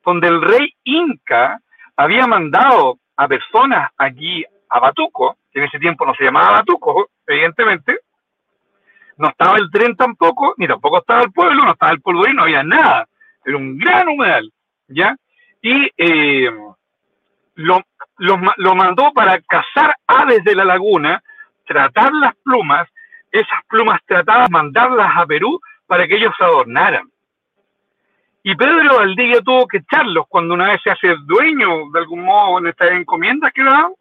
donde 0.05 0.29
el 0.29 0.43
rey 0.43 0.75
inca 0.85 1.61
había 1.97 2.27
mandado 2.27 2.99
a 3.17 3.29
personas 3.29 3.91
aquí 3.97 4.45
a 4.69 4.81
Batuco, 4.81 5.37
que 5.53 5.61
en 5.61 5.67
ese 5.67 5.79
tiempo 5.79 6.05
no 6.05 6.15
se 6.15 6.25
llamaba 6.25 6.59
Batuco, 6.59 7.11
evidentemente, 7.27 8.01
no 9.17 9.29
estaba 9.29 9.59
el 9.59 9.71
tren 9.71 9.97
tampoco, 9.97 10.55
ni 10.57 10.67
tampoco 10.67 10.99
estaba 10.99 11.23
el 11.23 11.33
pueblo, 11.33 11.65
no 11.65 11.73
estaba 11.73 11.93
el 11.93 12.01
polvorín, 12.01 12.37
no 12.37 12.43
había 12.43 12.63
nada, 12.63 13.07
era 13.45 13.57
un 13.57 13.79
gran 13.79 14.09
humedal, 14.09 14.51
¿ya? 14.89 15.17
Y 15.61 15.91
eh, 15.97 16.51
lo, 17.55 17.83
lo, 18.19 18.75
mandó 18.75 19.13
para 19.13 19.41
cazar 19.43 19.95
aves 20.07 20.45
de 20.45 20.55
la 20.55 20.65
laguna, 20.65 21.23
tratar 21.67 22.13
las 22.13 22.35
plumas, 22.37 22.89
esas 23.31 23.61
plumas 23.69 24.01
tratadas, 24.07 24.51
mandarlas 24.51 25.11
a 25.17 25.27
Perú 25.27 25.61
para 25.87 26.07
que 26.07 26.17
ellos 26.17 26.35
adornaran. 26.39 27.11
Y 28.43 28.55
Pedro 28.57 28.97
Valdivia 28.97 29.41
tuvo 29.41 29.67
que 29.67 29.79
echarlos 29.79 30.27
cuando 30.29 30.53
una 30.55 30.73
vez 30.73 30.81
se 30.83 30.91
hace 30.91 31.15
dueño, 31.25 31.91
de 31.91 31.99
algún 31.99 32.25
modo, 32.25 32.59
en 32.59 32.67
estas 32.67 32.91
encomiendas 32.91 33.53
que 33.53 33.65
daban, 33.65 33.95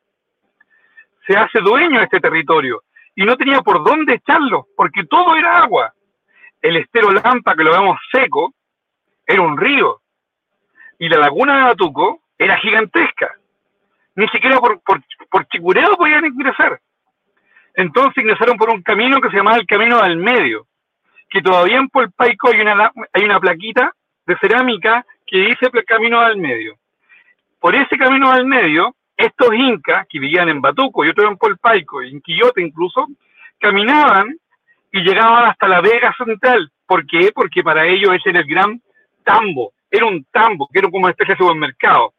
se 1.25 1.37
hace 1.37 1.59
dueño 1.61 1.99
de 1.99 2.05
este 2.05 2.19
territorio. 2.19 2.81
Y 3.15 3.23
no 3.23 3.37
tenía 3.37 3.61
por 3.61 3.83
dónde 3.85 4.15
echarlos, 4.15 4.65
porque 4.75 5.05
todo 5.05 5.35
era 5.37 5.59
agua. 5.59 5.93
El 6.61 6.75
estero 6.75 7.11
Lampa, 7.11 7.55
que 7.55 7.63
lo 7.63 7.71
vemos 7.71 7.97
seco, 8.11 8.53
era 9.25 9.41
un 9.41 9.57
río. 9.57 10.01
Y 10.99 11.09
la 11.09 11.17
laguna 11.17 11.57
de 11.57 11.63
Batuco 11.63 12.21
era 12.37 12.57
gigantesca. 12.57 13.35
Ni 14.15 14.27
siquiera 14.29 14.59
por, 14.59 14.81
por, 14.81 15.01
por 15.29 15.47
Chicureo 15.47 15.95
podían 15.97 16.25
ingresar. 16.25 16.79
Entonces 17.75 18.23
ingresaron 18.23 18.57
por 18.57 18.69
un 18.69 18.83
camino 18.83 19.19
que 19.19 19.29
se 19.29 19.37
llamaba 19.37 19.57
el 19.57 19.65
Camino 19.65 20.01
del 20.01 20.17
Medio, 20.17 20.67
que 21.29 21.41
todavía 21.41 21.77
en 21.77 21.89
Polpaico 21.89 22.49
hay 22.49 22.61
una, 22.61 22.91
hay 23.11 23.23
una 23.23 23.39
plaquita 23.39 23.91
de 24.25 24.37
cerámica 24.37 25.05
que 25.25 25.37
dice 25.39 25.69
el 25.73 25.85
camino 25.85 26.19
al 26.19 26.37
medio. 26.37 26.75
Por 27.59 27.75
ese 27.75 27.97
camino 27.97 28.31
al 28.31 28.45
medio, 28.45 28.95
estos 29.17 29.53
incas 29.53 30.05
que 30.07 30.19
vivían 30.19 30.49
en 30.49 30.61
Batuco 30.61 31.03
y 31.03 31.09
otros 31.09 31.31
en 31.31 31.37
Polpaico 31.37 32.03
y 32.03 32.11
en 32.11 32.21
Quillote 32.21 32.61
incluso, 32.61 33.07
caminaban 33.59 34.37
y 34.91 35.01
llegaban 35.01 35.49
hasta 35.49 35.67
la 35.67 35.81
Vega 35.81 36.13
Central. 36.17 36.71
¿Por 36.85 37.05
qué? 37.07 37.31
Porque 37.33 37.63
para 37.63 37.87
ellos 37.87 38.13
ese 38.13 38.29
era 38.29 38.41
el 38.41 38.47
gran 38.47 38.81
tambo. 39.23 39.73
Era 39.89 40.05
un 40.05 40.25
tambo, 40.25 40.67
que 40.71 40.79
era 40.79 40.89
como 40.89 41.03
una 41.03 41.11
especie 41.11 41.35
de 41.35 41.39
supermercado. 41.39 42.13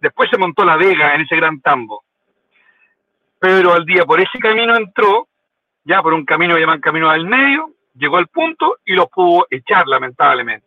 Después 0.00 0.30
se 0.30 0.38
montó 0.38 0.64
la 0.64 0.76
Vega 0.76 1.14
en 1.14 1.22
ese 1.22 1.36
gran 1.36 1.60
tambo. 1.60 2.04
Pedro 3.38 3.74
al 3.74 3.84
día 3.84 4.04
por 4.04 4.20
ese 4.20 4.38
camino 4.38 4.76
entró, 4.76 5.28
ya 5.84 6.02
por 6.02 6.12
un 6.12 6.24
camino 6.24 6.54
que 6.54 6.60
llaman 6.60 6.80
camino 6.80 7.08
al 7.08 7.26
medio, 7.26 7.70
llegó 7.94 8.16
al 8.16 8.28
punto 8.28 8.78
y 8.84 8.94
los 8.94 9.08
pudo 9.08 9.46
echar 9.50 9.86
lamentablemente. 9.86 10.66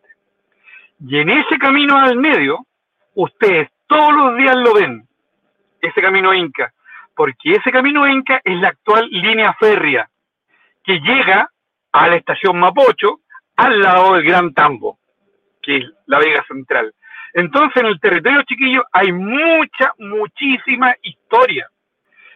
Y 1.00 1.18
en 1.18 1.30
ese 1.30 1.58
camino 1.58 1.98
al 1.98 2.16
medio, 2.16 2.66
ustedes 3.14 3.68
todos 3.86 4.12
los 4.12 4.36
días 4.36 4.56
lo 4.56 4.74
ven, 4.74 5.06
ese 5.80 6.00
camino 6.00 6.32
Inca, 6.32 6.72
porque 7.14 7.56
ese 7.56 7.70
camino 7.70 8.08
Inca 8.08 8.40
es 8.44 8.56
la 8.58 8.68
actual 8.68 9.08
línea 9.10 9.52
férrea 9.54 10.08
que 10.84 10.98
llega 11.00 11.50
a 11.92 12.08
la 12.08 12.16
estación 12.16 12.58
Mapocho 12.58 13.20
al 13.56 13.80
lado 13.80 14.14
del 14.14 14.24
Gran 14.24 14.54
Tambo, 14.54 14.98
que 15.62 15.78
es 15.78 15.84
la 16.06 16.18
Vega 16.18 16.44
Central. 16.46 16.92
Entonces 17.32 17.76
en 17.82 17.86
el 17.86 18.00
territorio 18.00 18.42
chiquillo 18.42 18.84
hay 18.92 19.12
mucha, 19.12 19.92
muchísima 19.98 20.94
historia. 21.02 21.68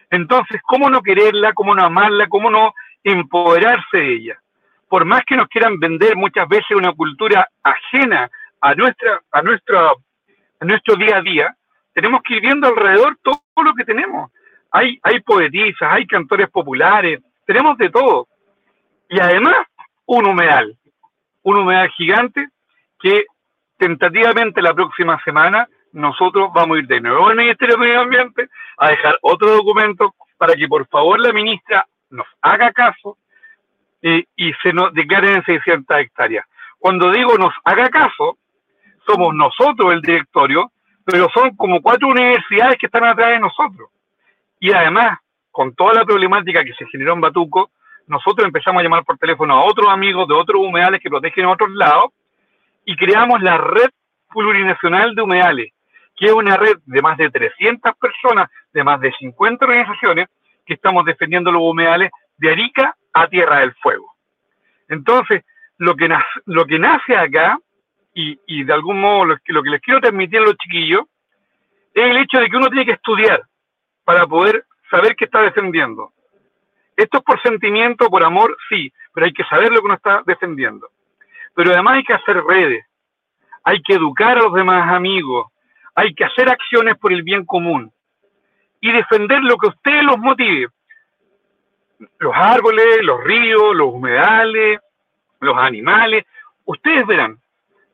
Entonces, 0.09 0.61
¿cómo 0.63 0.89
no 0.89 1.01
quererla? 1.01 1.53
¿Cómo 1.53 1.75
no 1.75 1.83
amarla? 1.83 2.27
¿Cómo 2.27 2.49
no 2.49 2.73
empoderarse 3.03 3.97
de 3.97 4.13
ella? 4.15 4.39
Por 4.87 5.05
más 5.05 5.23
que 5.25 5.35
nos 5.35 5.47
quieran 5.49 5.79
vender 5.79 6.15
muchas 6.15 6.47
veces 6.47 6.71
una 6.71 6.93
cultura 6.93 7.47
ajena 7.61 8.29
a, 8.61 8.73
nuestra, 8.73 9.21
a, 9.31 9.41
nuestra, 9.41 9.91
a 10.59 10.65
nuestro 10.65 10.95
día 10.95 11.17
a 11.17 11.21
día, 11.21 11.55
tenemos 11.93 12.21
que 12.23 12.35
ir 12.35 12.41
viendo 12.41 12.67
alrededor 12.67 13.17
todo 13.21 13.41
lo 13.63 13.73
que 13.73 13.83
tenemos. 13.83 14.31
Hay, 14.71 14.97
hay 15.03 15.19
poetisas, 15.21 15.89
hay 15.91 16.07
cantores 16.07 16.49
populares, 16.49 17.19
tenemos 17.45 17.77
de 17.77 17.89
todo. 17.89 18.27
Y 19.09 19.19
además, 19.19 19.67
un 20.05 20.25
humedal, 20.25 20.77
un 21.43 21.57
humedal 21.57 21.89
gigante 21.91 22.47
que 22.99 23.25
tentativamente 23.77 24.61
la 24.61 24.73
próxima 24.73 25.21
semana 25.23 25.67
nosotros 25.93 26.49
vamos 26.53 26.77
a 26.77 26.79
ir 26.79 26.87
de 26.87 27.01
nuevo 27.01 27.27
al 27.27 27.35
Ministerio 27.35 27.75
de 27.75 27.81
Medio 27.81 28.01
Ambiente 28.01 28.47
a 28.77 28.89
dejar 28.89 29.17
otro 29.21 29.49
documento 29.55 30.13
para 30.37 30.53
que 30.53 30.67
por 30.67 30.87
favor 30.87 31.19
la 31.19 31.33
ministra 31.33 31.85
nos 32.09 32.27
haga 32.41 32.71
caso 32.71 33.17
eh, 34.01 34.25
y 34.35 34.53
se 34.61 34.73
nos 34.73 34.93
declaren 34.93 35.43
600 35.43 35.97
hectáreas. 35.97 36.45
Cuando 36.79 37.11
digo 37.11 37.37
nos 37.37 37.53
haga 37.63 37.89
caso, 37.89 38.37
somos 39.05 39.33
nosotros 39.33 39.93
el 39.93 40.01
directorio, 40.01 40.71
pero 41.03 41.29
son 41.33 41.55
como 41.55 41.81
cuatro 41.81 42.09
universidades 42.09 42.77
que 42.77 42.87
están 42.87 43.05
atrás 43.05 43.29
de 43.29 43.39
nosotros. 43.39 43.89
Y 44.59 44.71
además, 44.71 45.19
con 45.51 45.73
toda 45.73 45.93
la 45.93 46.05
problemática 46.05 46.63
que 46.63 46.73
se 46.73 46.85
generó 46.87 47.13
en 47.13 47.21
Batuco, 47.21 47.71
nosotros 48.07 48.45
empezamos 48.45 48.79
a 48.79 48.83
llamar 48.83 49.03
por 49.03 49.17
teléfono 49.17 49.53
a 49.53 49.63
otros 49.63 49.89
amigos 49.89 50.27
de 50.27 50.35
otros 50.35 50.61
humedales 50.61 51.01
que 51.01 51.09
protegen 51.09 51.45
a 51.45 51.51
otros 51.51 51.71
lados 51.71 52.11
y 52.87 52.95
creamos 52.95 53.41
la 53.41 53.57
red 53.57 53.89
plurinacional 54.29 55.13
de 55.13 55.21
humedales, 55.21 55.73
que 56.15 56.27
es 56.27 56.31
una 56.31 56.55
red 56.55 56.77
de 56.85 57.01
más 57.01 57.17
de 57.17 57.29
300 57.29 57.93
personas, 57.97 58.49
de 58.71 58.81
más 58.81 59.01
de 59.01 59.11
50 59.11 59.65
organizaciones, 59.65 60.27
que 60.65 60.75
estamos 60.75 61.03
defendiendo 61.03 61.51
los 61.51 61.63
humedales 61.63 62.11
de 62.37 62.49
Arica 62.49 62.95
a 63.13 63.27
Tierra 63.27 63.59
del 63.59 63.75
Fuego. 63.75 64.15
Entonces, 64.87 65.43
lo 65.77 65.97
que, 65.97 66.07
nace, 66.07 66.25
lo 66.45 66.65
que 66.65 66.79
nace 66.79 67.17
acá, 67.17 67.59
y, 68.13 68.39
y 68.47 68.63
de 68.63 68.73
algún 68.73 69.01
modo 69.01 69.25
lo 69.25 69.37
que, 69.37 69.51
lo 69.51 69.61
que 69.61 69.69
les 69.69 69.81
quiero 69.81 69.99
transmitir 69.99 70.39
a 70.39 70.43
los 70.43 70.55
chiquillos, 70.55 71.03
es 71.93 72.09
el 72.09 72.17
hecho 72.17 72.39
de 72.39 72.49
que 72.49 72.55
uno 72.55 72.69
tiene 72.69 72.85
que 72.85 72.93
estudiar 72.93 73.41
para 74.05 74.25
poder 74.25 74.63
saber 74.89 75.13
qué 75.17 75.25
está 75.25 75.41
defendiendo. 75.41 76.13
Esto 76.95 77.17
es 77.17 77.23
por 77.25 77.41
sentimiento, 77.41 78.09
por 78.09 78.23
amor, 78.23 78.55
sí, 78.69 78.93
pero 79.13 79.25
hay 79.25 79.33
que 79.33 79.43
saber 79.43 79.73
lo 79.73 79.81
que 79.81 79.85
uno 79.87 79.95
está 79.95 80.23
defendiendo. 80.25 80.87
Pero 81.57 81.71
además 81.71 81.95
hay 81.95 82.03
que 82.03 82.13
hacer 82.13 82.37
redes, 82.43 82.85
hay 83.63 83.81
que 83.81 83.93
educar 83.95 84.37
a 84.37 84.43
los 84.43 84.53
demás 84.53 84.93
amigos, 84.93 85.47
hay 85.95 86.13
que 86.13 86.23
hacer 86.23 86.47
acciones 86.49 86.95
por 86.99 87.11
el 87.11 87.23
bien 87.23 87.47
común 87.47 87.91
y 88.79 88.91
defender 88.91 89.41
lo 89.41 89.57
que 89.57 89.65
a 89.65 89.69
ustedes 89.71 90.03
los 90.03 90.19
motive. 90.19 90.67
Los 92.19 92.31
árboles, 92.35 92.99
los 93.01 93.23
ríos, 93.23 93.75
los 93.75 93.91
humedales, 93.91 94.79
los 95.39 95.57
animales, 95.57 96.25
ustedes 96.65 97.07
verán. 97.07 97.39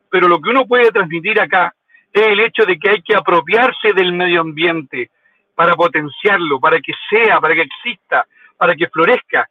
Pero 0.10 0.28
lo 0.28 0.42
que 0.42 0.50
uno 0.50 0.66
puede 0.66 0.92
transmitir 0.92 1.40
acá 1.40 1.74
es 2.12 2.22
el 2.22 2.42
hecho 2.42 2.66
de 2.66 2.78
que 2.78 2.90
hay 2.90 3.02
que 3.02 3.16
apropiarse 3.16 3.94
del 3.94 4.12
medio 4.12 4.42
ambiente 4.42 5.10
para 5.56 5.74
potenciarlo, 5.76 6.60
para 6.60 6.82
que 6.82 6.92
sea, 7.10 7.40
para 7.40 7.56
que 7.56 7.62
exista, 7.62 8.28
para 8.58 8.76
que 8.76 8.90
florezca. 8.90 9.48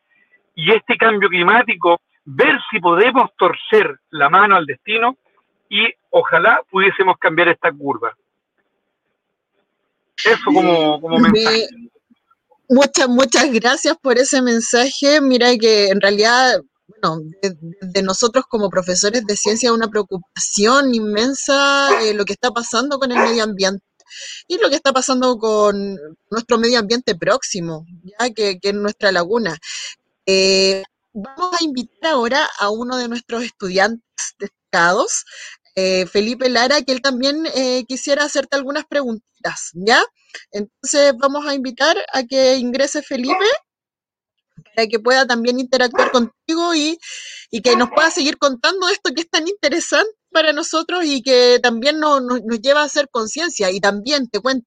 Y 0.55 0.71
este 0.71 0.99
cambio 0.99 1.31
climático, 1.31 1.99
ver 2.25 2.55
si 2.71 2.81
podemos 2.81 3.31
torcer 3.37 3.99
la 4.11 4.29
mano 4.29 4.57
al 4.57 4.67
destino 4.67 5.17
y 5.69 5.87
ojalá 6.11 6.61
pudiésemos 6.71 7.17
cambiar 7.19 7.49
esta 7.49 7.73
curva. 7.73 8.17
Eso 10.25 10.45
como, 10.45 11.01
como 11.01 11.19
mensaje. 11.19 11.67
Muchas, 12.69 13.09
muchas 13.09 13.53
gracias 13.53 13.97
por 14.01 14.19
ese 14.19 14.41
mensaje. 14.41 15.21
Mira 15.21 15.57
que 15.59 15.89
en 15.89 16.01
realidad, 16.01 16.61
bueno, 16.87 17.23
de, 17.81 18.03
nosotros 18.03 18.45
como 18.49 18.71
profesores 18.71 19.27
de 19.27 19.37
ciencia 19.37 19.73
una 19.73 19.89
preocupación 19.89 20.95
inmensa 20.95 21.89
eh, 22.03 22.15
lo 22.15 22.25
que 22.25 22.33
está 22.35 22.51
pasando 22.51 22.99
con 22.99 23.13
el 23.13 23.19
medio 23.19 23.45
ambiente 23.45 23.85
y 24.47 24.59
lo 24.59 24.69
que 24.69 24.77
está 24.77 24.93
pasando 24.93 25.39
con 25.39 25.97
nuestro 26.31 26.59
medio 26.59 26.79
ambiente 26.79 27.15
próximo, 27.15 27.87
ya 28.05 28.31
que, 28.31 28.59
que 28.59 28.69
es 28.69 28.75
nuestra 28.75 29.11
laguna. 29.11 29.57
Eh, 30.27 30.83
vamos 31.13 31.61
a 31.61 31.65
invitar 31.65 32.13
ahora 32.13 32.49
a 32.59 32.71
uno 32.71 32.97
de 32.97 33.09
nuestros 33.09 33.43
estudiantes 33.43 34.35
destacados, 34.39 35.25
eh, 35.75 36.07
Felipe 36.07 36.49
Lara, 36.49 36.83
que 36.83 36.93
él 36.93 37.01
también 37.01 37.47
eh, 37.55 37.85
quisiera 37.87 38.25
hacerte 38.25 38.57
algunas 38.57 38.85
preguntas, 38.87 39.71
¿ya? 39.75 40.03
Entonces 40.51 41.15
vamos 41.19 41.47
a 41.47 41.55
invitar 41.55 41.97
a 42.13 42.23
que 42.25 42.57
ingrese 42.57 43.03
Felipe 43.03 43.45
para 44.75 44.87
que 44.87 45.01
pueda 45.01 45.27
también 45.27 45.61
interactuar 45.61 46.11
contigo 46.13 46.75
y, 46.75 46.99
que 47.63 47.77
nos 47.77 47.91
pueda 47.91 48.11
seguir 48.11 48.39
contando 48.39 48.89
esto 48.89 49.13
que 49.15 49.23
es 49.23 49.31
tan 49.31 49.47
interesante 49.47 50.11
para 50.31 50.53
nosotros 50.53 51.05
y 51.05 51.23
que 51.23 51.59
también 51.63 52.01
nos, 52.01 52.23
nos 52.23 52.61
lleva 52.61 52.81
a 52.81 52.85
hacer 52.85 53.09
conciencia. 53.11 53.71
Y 53.71 53.81
también 53.81 54.29
te 54.29 54.41
cuento, 54.41 54.67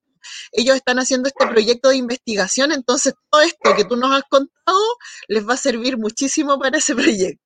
ellos 0.51 0.75
están 0.75 0.99
haciendo 0.99 1.27
este 1.27 1.47
proyecto 1.47 1.89
de 1.89 1.97
investigación, 1.97 2.71
entonces 2.71 3.13
todo 3.29 3.41
esto 3.41 3.75
que 3.75 3.85
tú 3.85 3.95
nos 3.95 4.11
has 4.11 4.23
contado 4.29 4.79
les 5.27 5.47
va 5.47 5.53
a 5.53 5.57
servir 5.57 5.97
muchísimo 5.97 6.59
para 6.59 6.77
ese 6.77 6.95
proyecto. 6.95 7.43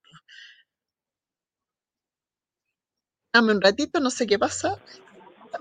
Dame 3.34 3.54
un 3.54 3.62
ratito, 3.62 4.00
no 4.00 4.10
sé 4.10 4.26
qué 4.26 4.40
pasa. 4.40 4.78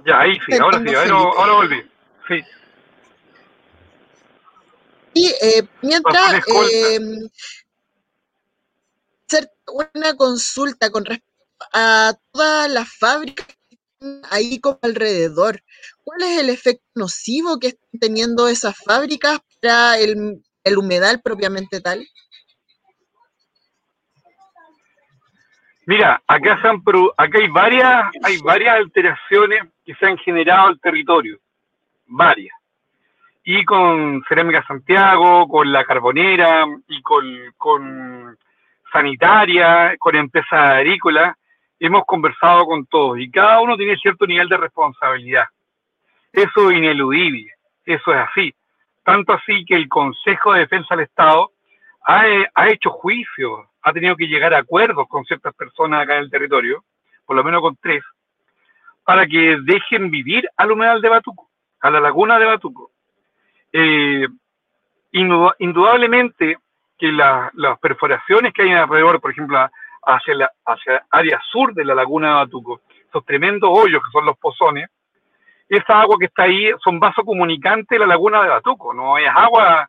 Ya, 0.07 0.21
ahí 0.21 0.39
sí, 0.47 0.57
ahora 0.57 0.83
sí, 0.87 0.95
ahora, 0.95 1.53
volví. 1.53 1.83
Sí. 2.29 2.45
Y 5.15 5.27
eh, 5.27 5.69
mientras 5.83 6.47
eh, 6.47 6.99
hacer 9.27 9.51
una 9.67 10.15
consulta 10.17 10.91
con 10.91 11.05
respecto 11.05 11.29
a 11.73 12.15
todas 12.33 12.71
las 12.71 12.89
fábricas 12.97 13.58
ahí 14.31 14.61
como 14.61 14.79
alrededor. 14.83 15.61
¿Cuál 16.05 16.23
es 16.23 16.41
el 16.41 16.51
efecto 16.51 16.85
nocivo 16.95 17.59
que 17.59 17.69
están 17.69 18.01
teniendo 18.01 18.49
esas 18.49 18.77
fábricas 18.85 19.41
para 19.61 19.99
el, 19.99 20.43
humedal 20.77 21.21
propiamente 21.23 21.81
tal? 21.81 22.05
Mira, 25.87 26.23
acá, 26.27 26.61
han, 26.63 26.83
acá 27.17 27.39
hay, 27.39 27.49
varias, 27.49 28.11
hay 28.23 28.39
varias 28.39 28.77
alteraciones 28.77 29.63
que 29.87 29.95
se 29.95 30.05
han 30.05 30.19
generado 30.19 30.69
al 30.69 30.81
territorio, 30.81 31.39
varias. 32.07 32.55
Y 33.43 33.65
con 33.65 34.23
Cerámica 34.29 34.63
Santiago, 34.67 35.49
con 35.49 35.73
la 35.73 35.87
Carbonera 35.87 36.67
y 36.89 37.01
con, 37.01 38.37
Sanitaria, 38.93 39.97
con 39.99 40.15
empresas 40.17 40.53
agrícolas, 40.53 41.35
hemos 41.81 42.05
conversado 42.05 42.67
con 42.67 42.87
todos 42.87 43.19
y 43.19 43.31
cada 43.31 43.61
uno 43.61 43.77
tiene 43.77 43.97
cierto 43.97 44.27
nivel 44.27 44.49
de 44.49 44.57
responsabilidad. 44.57 45.45
Eso 46.33 46.71
es 46.71 46.77
ineludible, 46.77 47.53
eso 47.85 48.13
es 48.13 48.19
así. 48.19 48.55
Tanto 49.05 49.33
así 49.33 49.65
que 49.65 49.75
el 49.75 49.89
Consejo 49.89 50.53
de 50.53 50.61
Defensa 50.61 50.95
del 50.95 51.05
Estado 51.05 51.53
ha, 52.07 52.25
ha 52.55 52.69
hecho 52.69 52.91
juicios 52.91 53.69
ha 53.89 53.93
tenido 53.93 54.17
que 54.17 54.27
llegar 54.27 54.55
a 54.55 54.59
acuerdos 54.59 55.07
con 55.09 55.25
ciertas 55.25 55.55
personas 55.55 56.03
acá 56.03 56.17
en 56.17 56.25
el 56.25 56.31
territorio, 56.31 56.85
por 57.25 57.37
lo 57.37 57.45
menos 57.45 57.61
con 57.61 57.77
tres, 57.77 58.05
para 59.05 59.27
que 59.27 59.59
dejen 59.63 60.11
vivir 60.11 60.49
al 60.57 60.73
humedal 60.73 61.01
de 61.01 61.09
Batuco, 61.09 61.49
a 61.81 61.91
la 61.91 62.01
laguna 62.01 62.39
de 62.39 62.45
Batuco. 62.45 62.91
Eh, 63.73 64.27
indudablemente 65.13 66.59
que 66.99 67.13
las 67.13 67.79
perforaciones 67.81 68.53
que 68.53 68.63
hay 68.63 68.73
alrededor, 68.73 69.21
por 69.21 69.31
ejemplo, 69.31 69.71
hacia 70.03 70.35
la 70.35 70.53
hacia 70.65 71.05
área 71.11 71.41
sur 71.51 71.75
de 71.75 71.85
la 71.85 71.95
laguna 71.95 72.29
de 72.29 72.35
Batuco, 72.35 72.81
esos 73.09 73.25
tremendos 73.25 73.71
hoyos 73.73 74.03
que 74.03 74.11
son 74.13 74.27
los 74.27 74.39
pozones, 74.39 74.89
esa 75.69 76.01
agua 76.01 76.17
que 76.19 76.27
está 76.27 76.45
ahí 76.45 76.71
son 76.83 76.99
vasos 76.99 77.25
comunicantes 77.25 77.89
de 77.89 77.99
la 77.99 78.07
laguna 78.07 78.43
de 78.43 78.49
Batuco, 78.49 78.95
no 78.95 79.19
es 79.19 79.29
agua 79.29 79.89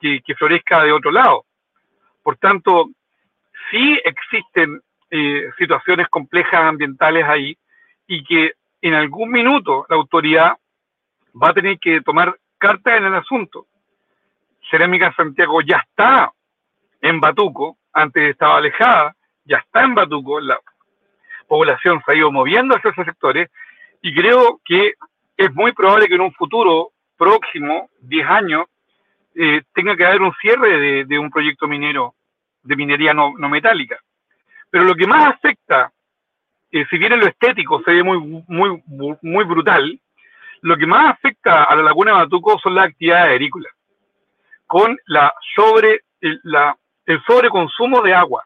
que, 0.00 0.20
que 0.20 0.34
florezca 0.34 0.82
de 0.82 0.92
otro 0.92 1.10
lado. 1.10 1.44
Por 2.22 2.36
tanto, 2.36 2.90
sí 3.70 4.00
existen 4.04 4.80
eh, 5.10 5.50
situaciones 5.58 6.08
complejas 6.08 6.62
ambientales 6.62 7.24
ahí 7.24 7.56
y 8.06 8.24
que 8.24 8.52
en 8.82 8.94
algún 8.94 9.30
minuto 9.30 9.86
la 9.88 9.96
autoridad 9.96 10.56
va 11.40 11.48
a 11.50 11.54
tener 11.54 11.78
que 11.78 12.00
tomar 12.02 12.36
carta 12.58 12.96
en 12.96 13.04
el 13.04 13.14
asunto. 13.14 13.66
Cerámica 14.70 15.12
Santiago 15.14 15.60
ya 15.60 15.78
está 15.78 16.32
en 17.00 17.20
Batuco, 17.20 17.76
antes 17.92 18.30
estaba 18.30 18.58
alejada, 18.58 19.15
ya 19.46 19.58
está 19.58 19.84
en 19.84 19.94
Batuco, 19.94 20.40
la 20.40 20.58
población 21.48 22.02
se 22.04 22.12
ha 22.12 22.14
ido 22.16 22.30
moviendo 22.30 22.76
hacia 22.76 22.90
esos 22.90 23.06
sectores 23.06 23.50
y 24.02 24.14
creo 24.14 24.60
que 24.64 24.94
es 25.36 25.54
muy 25.54 25.72
probable 25.72 26.08
que 26.08 26.14
en 26.14 26.20
un 26.20 26.32
futuro 26.32 26.90
próximo, 27.16 27.88
10 28.00 28.26
años, 28.28 28.66
eh, 29.34 29.62
tenga 29.74 29.96
que 29.96 30.04
haber 30.04 30.22
un 30.22 30.32
cierre 30.40 31.04
de 31.04 31.18
un 31.18 31.30
proyecto 31.30 31.66
minero 31.68 32.14
de 32.66 32.76
minería 32.76 33.14
no, 33.14 33.32
metálica. 33.32 33.98
Pero 34.70 34.84
lo 34.84 34.94
que 34.94 35.06
más 35.06 35.34
afecta, 35.34 35.92
eh, 36.70 36.84
si 36.90 36.98
bien 36.98 37.12
en 37.12 37.20
lo 37.20 37.26
estético 37.26 37.82
se 37.82 37.92
ve 37.92 38.02
muy, 38.02 38.18
muy, 38.48 38.82
muy 39.22 39.44
brutal, 39.44 39.98
lo 40.62 40.76
que 40.76 40.86
más 40.86 41.12
afecta 41.12 41.64
a 41.64 41.76
la 41.76 41.82
laguna 41.82 42.12
de 42.12 42.18
Batuco 42.18 42.58
son 42.58 42.74
las 42.74 42.86
actividades 42.88 43.30
agrícolas, 43.30 43.72
con 44.66 44.98
la 45.06 45.32
sobre, 45.54 46.00
el, 46.20 46.40
la, 46.42 46.76
el 47.06 47.22
sobreconsumo 47.24 48.02
de 48.02 48.14
agua. 48.14 48.44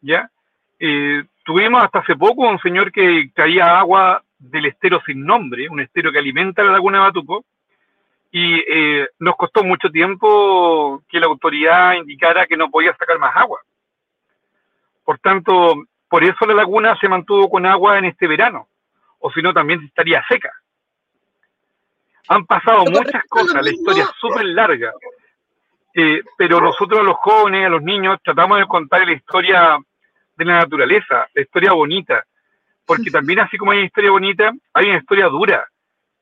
¿Ya? 0.00 0.30
Eh, 0.78 1.24
tuvimos 1.44 1.82
hasta 1.84 2.00
hace 2.00 2.16
poco 2.16 2.48
un 2.48 2.58
señor 2.60 2.90
que 2.90 3.30
traía 3.34 3.78
agua 3.78 4.22
del 4.38 4.66
estero 4.66 5.00
sin 5.04 5.24
nombre, 5.24 5.68
un 5.68 5.80
estero 5.80 6.10
que 6.10 6.18
alimenta 6.18 6.64
la 6.64 6.72
laguna 6.72 6.98
de 6.98 7.04
Batuco, 7.04 7.44
y 8.32 8.60
eh, 8.60 9.08
nos 9.18 9.36
costó 9.36 9.62
mucho 9.64 9.90
tiempo 9.90 11.02
que 11.08 11.20
la 11.20 11.26
autoridad 11.26 11.94
indicara 11.94 12.46
que 12.46 12.56
no 12.56 12.70
podía 12.70 12.96
sacar 12.96 13.18
más 13.18 13.36
agua. 13.36 13.60
Por 15.04 15.18
tanto, 15.18 15.84
por 16.08 16.24
eso 16.24 16.46
la 16.46 16.54
laguna 16.54 16.96
se 17.00 17.08
mantuvo 17.08 17.50
con 17.50 17.66
agua 17.66 17.98
en 17.98 18.06
este 18.06 18.26
verano, 18.26 18.68
o 19.18 19.30
si 19.30 19.42
no 19.42 19.52
también 19.52 19.82
estaría 19.84 20.24
seca. 20.28 20.52
Han 22.28 22.46
pasado 22.46 22.84
muchas 22.84 23.24
cosas, 23.28 23.62
la 23.62 23.70
historia 23.70 24.04
es 24.04 24.10
súper 24.18 24.44
larga, 24.46 24.92
eh, 25.94 26.22
pero 26.38 26.60
nosotros 26.60 27.04
los 27.04 27.16
jóvenes, 27.16 27.66
a 27.66 27.68
los 27.68 27.82
niños, 27.82 28.18
tratamos 28.22 28.58
de 28.58 28.66
contar 28.66 29.04
la 29.04 29.12
historia 29.12 29.78
de 30.44 30.52
la 30.52 30.58
naturaleza, 30.58 31.28
la 31.34 31.42
historia 31.42 31.72
bonita, 31.72 32.24
porque 32.84 33.10
también 33.10 33.40
así 33.40 33.56
como 33.56 33.72
hay 33.72 33.78
una 33.78 33.86
historia 33.86 34.10
bonita, 34.10 34.52
hay 34.74 34.86
una 34.86 34.98
historia 34.98 35.26
dura, 35.26 35.66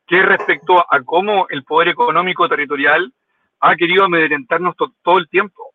que 0.07 0.22
respecto 0.22 0.78
a 0.78 1.02
cómo 1.02 1.46
el 1.50 1.64
poder 1.64 1.88
económico 1.88 2.48
territorial 2.48 3.12
ha 3.61 3.76
querido 3.76 4.04
amedrentarnos 4.04 4.74
todo 5.02 5.18
el 5.18 5.28
tiempo. 5.28 5.72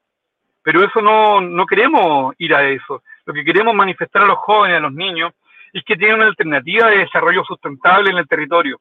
Pero 0.62 0.84
eso 0.84 1.02
no, 1.02 1.42
no 1.42 1.66
queremos 1.66 2.34
ir 2.38 2.56
a 2.56 2.68
eso. 2.70 3.04
Lo 3.26 3.34
que 3.34 3.44
queremos 3.44 3.76
manifestar 3.76 4.24
a 4.24 4.28
los 4.28 4.38
jóvenes, 4.38 4.78
a 4.78 4.82
los 4.82 4.94
niños, 4.94 5.34
es 5.74 5.84
que 5.84 5.96
tienen 5.96 6.18
una 6.18 6.28
alternativa 6.28 6.90
de 6.90 7.00
desarrollo 7.00 7.44
sustentable 7.44 8.12
en 8.12 8.18
el 8.18 8.28
territorio. 8.28 8.80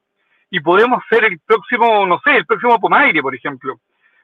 Y 0.49 0.59
podemos 0.59 1.03
ser 1.09 1.25
el 1.25 1.39
próximo, 1.39 2.05
no 2.05 2.19
sé, 2.23 2.37
el 2.37 2.45
próximo 2.45 2.79
Pomaire, 2.79 3.21
por 3.21 3.35
ejemplo. 3.35 3.79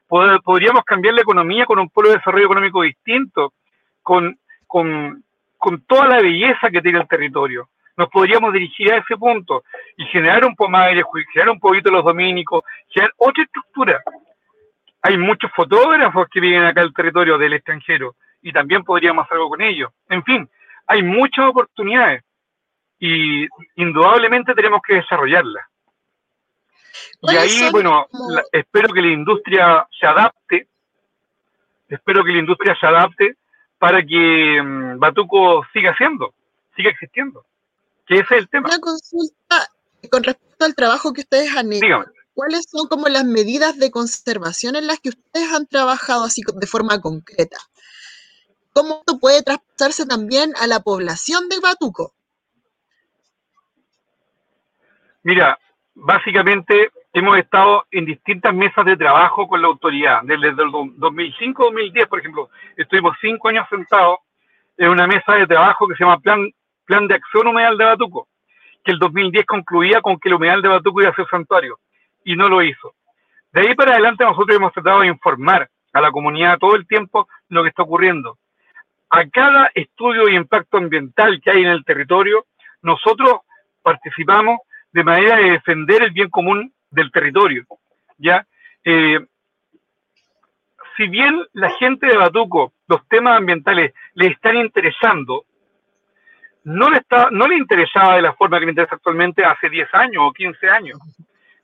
podríamos 0.08 0.84
cambiar 0.84 1.14
la 1.14 1.22
economía 1.22 1.66
con 1.66 1.78
un 1.80 1.90
polo 1.90 2.10
de 2.10 2.16
desarrollo 2.16 2.46
económico 2.46 2.82
distinto, 2.82 3.52
con, 4.02 4.38
con, 4.66 5.24
con 5.60 5.82
toda 5.82 6.08
la 6.08 6.22
belleza 6.22 6.70
que 6.70 6.80
tiene 6.80 6.98
el 6.98 7.06
territorio 7.06 7.68
nos 8.00 8.08
podríamos 8.08 8.54
dirigir 8.54 8.90
a 8.94 8.96
ese 8.96 9.14
punto 9.18 9.62
y 9.94 10.06
generar 10.06 10.42
un 10.46 10.56
Pomaire, 10.56 11.02
generar 11.34 11.50
un 11.50 11.60
poquito 11.60 11.90
de 11.90 11.96
los 11.96 12.04
dominicos, 12.04 12.64
generar 12.88 13.12
otra 13.18 13.44
estructura. 13.44 14.02
Hay 15.02 15.18
muchos 15.18 15.50
fotógrafos 15.54 16.26
que 16.30 16.40
viven 16.40 16.62
acá 16.62 16.80
el 16.80 16.94
territorio 16.94 17.36
del 17.36 17.52
extranjero 17.52 18.16
y 18.40 18.54
también 18.54 18.84
podríamos 18.84 19.26
hacer 19.26 19.36
algo 19.36 19.50
con 19.50 19.60
ellos. 19.60 19.90
En 20.08 20.24
fin, 20.24 20.48
hay 20.86 21.02
muchas 21.02 21.44
oportunidades 21.44 22.24
y 22.98 23.46
indudablemente 23.76 24.54
tenemos 24.54 24.80
que 24.80 24.94
desarrollarlas. 24.94 25.66
Y 27.20 27.36
ahí, 27.36 27.68
bueno, 27.70 28.06
espero 28.50 28.94
que 28.94 29.02
la 29.02 29.08
industria 29.08 29.86
se 29.98 30.06
adapte, 30.06 30.68
espero 31.86 32.24
que 32.24 32.32
la 32.32 32.38
industria 32.38 32.74
se 32.80 32.86
adapte 32.86 33.36
para 33.80 34.04
que 34.04 34.60
mm, 34.62 34.98
Batuco 34.98 35.64
siga 35.72 35.96
siendo, 35.96 36.34
siga 36.76 36.90
existiendo. 36.90 37.44
Que 38.06 38.16
ese 38.16 38.36
es 38.36 38.42
el 38.42 38.48
tema. 38.50 38.68
Una 38.68 38.78
consulta 38.78 39.56
con 40.10 40.22
respecto 40.22 40.66
al 40.66 40.74
trabajo 40.74 41.12
que 41.14 41.22
ustedes 41.22 41.56
han 41.56 41.72
hecho. 41.72 42.04
¿Cuáles 42.34 42.66
son 42.70 42.88
como 42.88 43.08
las 43.08 43.24
medidas 43.24 43.78
de 43.78 43.90
conservación 43.90 44.76
en 44.76 44.86
las 44.86 45.00
que 45.00 45.08
ustedes 45.08 45.52
han 45.52 45.66
trabajado 45.66 46.24
así 46.24 46.42
de 46.54 46.66
forma 46.66 47.00
concreta? 47.00 47.56
¿Cómo 48.72 49.00
esto 49.00 49.18
puede 49.18 49.42
traspasarse 49.42 50.06
también 50.06 50.52
a 50.60 50.66
la 50.66 50.80
población 50.80 51.48
de 51.48 51.58
Batuco? 51.60 52.14
Mira, 55.22 55.58
básicamente 55.94 56.90
hemos 57.12 57.38
estado 57.38 57.84
en 57.90 58.04
distintas 58.04 58.54
mesas 58.54 58.84
de 58.84 58.96
trabajo 58.96 59.48
con 59.48 59.60
la 59.60 59.68
autoridad. 59.68 60.20
Desde 60.22 60.48
el 60.48 60.56
2005-2010, 60.56 62.08
por 62.08 62.20
ejemplo, 62.20 62.50
estuvimos 62.76 63.16
cinco 63.20 63.48
años 63.48 63.66
sentados 63.68 64.18
en 64.76 64.88
una 64.88 65.06
mesa 65.06 65.34
de 65.34 65.46
trabajo 65.46 65.88
que 65.88 65.94
se 65.94 66.04
llama 66.04 66.18
Plan, 66.20 66.48
Plan 66.84 67.06
de 67.06 67.14
Acción 67.14 67.48
Humedal 67.48 67.76
de 67.76 67.84
Batuco, 67.84 68.28
que 68.84 68.92
el 68.92 68.98
2010 68.98 69.44
concluía 69.46 70.00
con 70.00 70.18
que 70.18 70.28
el 70.28 70.36
humedal 70.36 70.62
de 70.62 70.68
Batuco 70.68 71.02
iba 71.02 71.10
a 71.10 71.14
ser 71.14 71.26
santuario 71.30 71.78
y 72.24 72.36
no 72.36 72.48
lo 72.48 72.62
hizo. 72.62 72.94
De 73.52 73.62
ahí 73.62 73.74
para 73.74 73.92
adelante 73.92 74.24
nosotros 74.24 74.56
hemos 74.56 74.72
tratado 74.72 75.00
de 75.00 75.08
informar 75.08 75.68
a 75.92 76.00
la 76.00 76.12
comunidad 76.12 76.58
todo 76.58 76.76
el 76.76 76.86
tiempo 76.86 77.28
lo 77.48 77.62
que 77.62 77.70
está 77.70 77.82
ocurriendo. 77.82 78.38
A 79.10 79.28
cada 79.28 79.70
estudio 79.74 80.26
de 80.26 80.34
impacto 80.34 80.76
ambiental 80.76 81.40
que 81.42 81.50
hay 81.50 81.62
en 81.62 81.70
el 81.70 81.84
territorio, 81.84 82.46
nosotros 82.80 83.40
participamos 83.82 84.60
de 84.92 85.02
manera 85.02 85.36
de 85.36 85.50
defender 85.50 86.02
el 86.02 86.12
bien 86.12 86.30
común 86.30 86.72
del 86.90 87.10
territorio. 87.10 87.64
¿ya? 88.18 88.46
Eh, 88.84 89.18
si 90.96 91.08
bien 91.08 91.44
la 91.52 91.70
gente 91.72 92.06
de 92.06 92.16
Batuco, 92.16 92.72
los 92.88 93.06
temas 93.08 93.38
ambientales 93.38 93.94
le 94.14 94.26
están 94.26 94.56
interesando, 94.56 95.44
no 96.64 96.90
le, 96.90 96.98
está, 96.98 97.28
no 97.30 97.48
le 97.48 97.56
interesaba 97.56 98.16
de 98.16 98.22
la 98.22 98.34
forma 98.34 98.58
que 98.58 98.66
le 98.66 98.72
interesa 98.72 98.96
actualmente 98.96 99.44
hace 99.44 99.70
10 99.70 99.94
años 99.94 100.22
o 100.26 100.32
15 100.32 100.68
años 100.68 100.98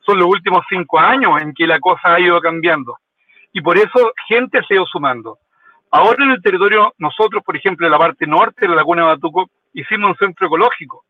son 0.06 0.18
los 0.18 0.28
últimos 0.28 0.64
cinco 0.68 0.98
años 0.98 1.42
en 1.42 1.52
que 1.52 1.66
la 1.66 1.80
cosa 1.80 2.14
ha 2.14 2.20
ido 2.20 2.40
cambiando. 2.40 2.98
Y 3.52 3.60
por 3.60 3.76
eso 3.76 4.12
gente 4.28 4.60
se 4.62 4.74
ha 4.74 4.76
ido 4.76 4.86
sumando. 4.86 5.38
Ahora 5.90 6.24
en 6.24 6.30
el 6.30 6.42
territorio, 6.42 6.94
nosotros, 6.98 7.42
por 7.44 7.56
ejemplo, 7.56 7.86
en 7.86 7.92
la 7.92 7.98
parte 7.98 8.26
norte 8.26 8.62
de 8.62 8.68
la 8.68 8.76
Laguna 8.76 9.02
de 9.02 9.08
Batuco, 9.08 9.50
hicimos 9.72 10.10
un 10.10 10.16
centro 10.16 10.46
ecológico. 10.46 11.04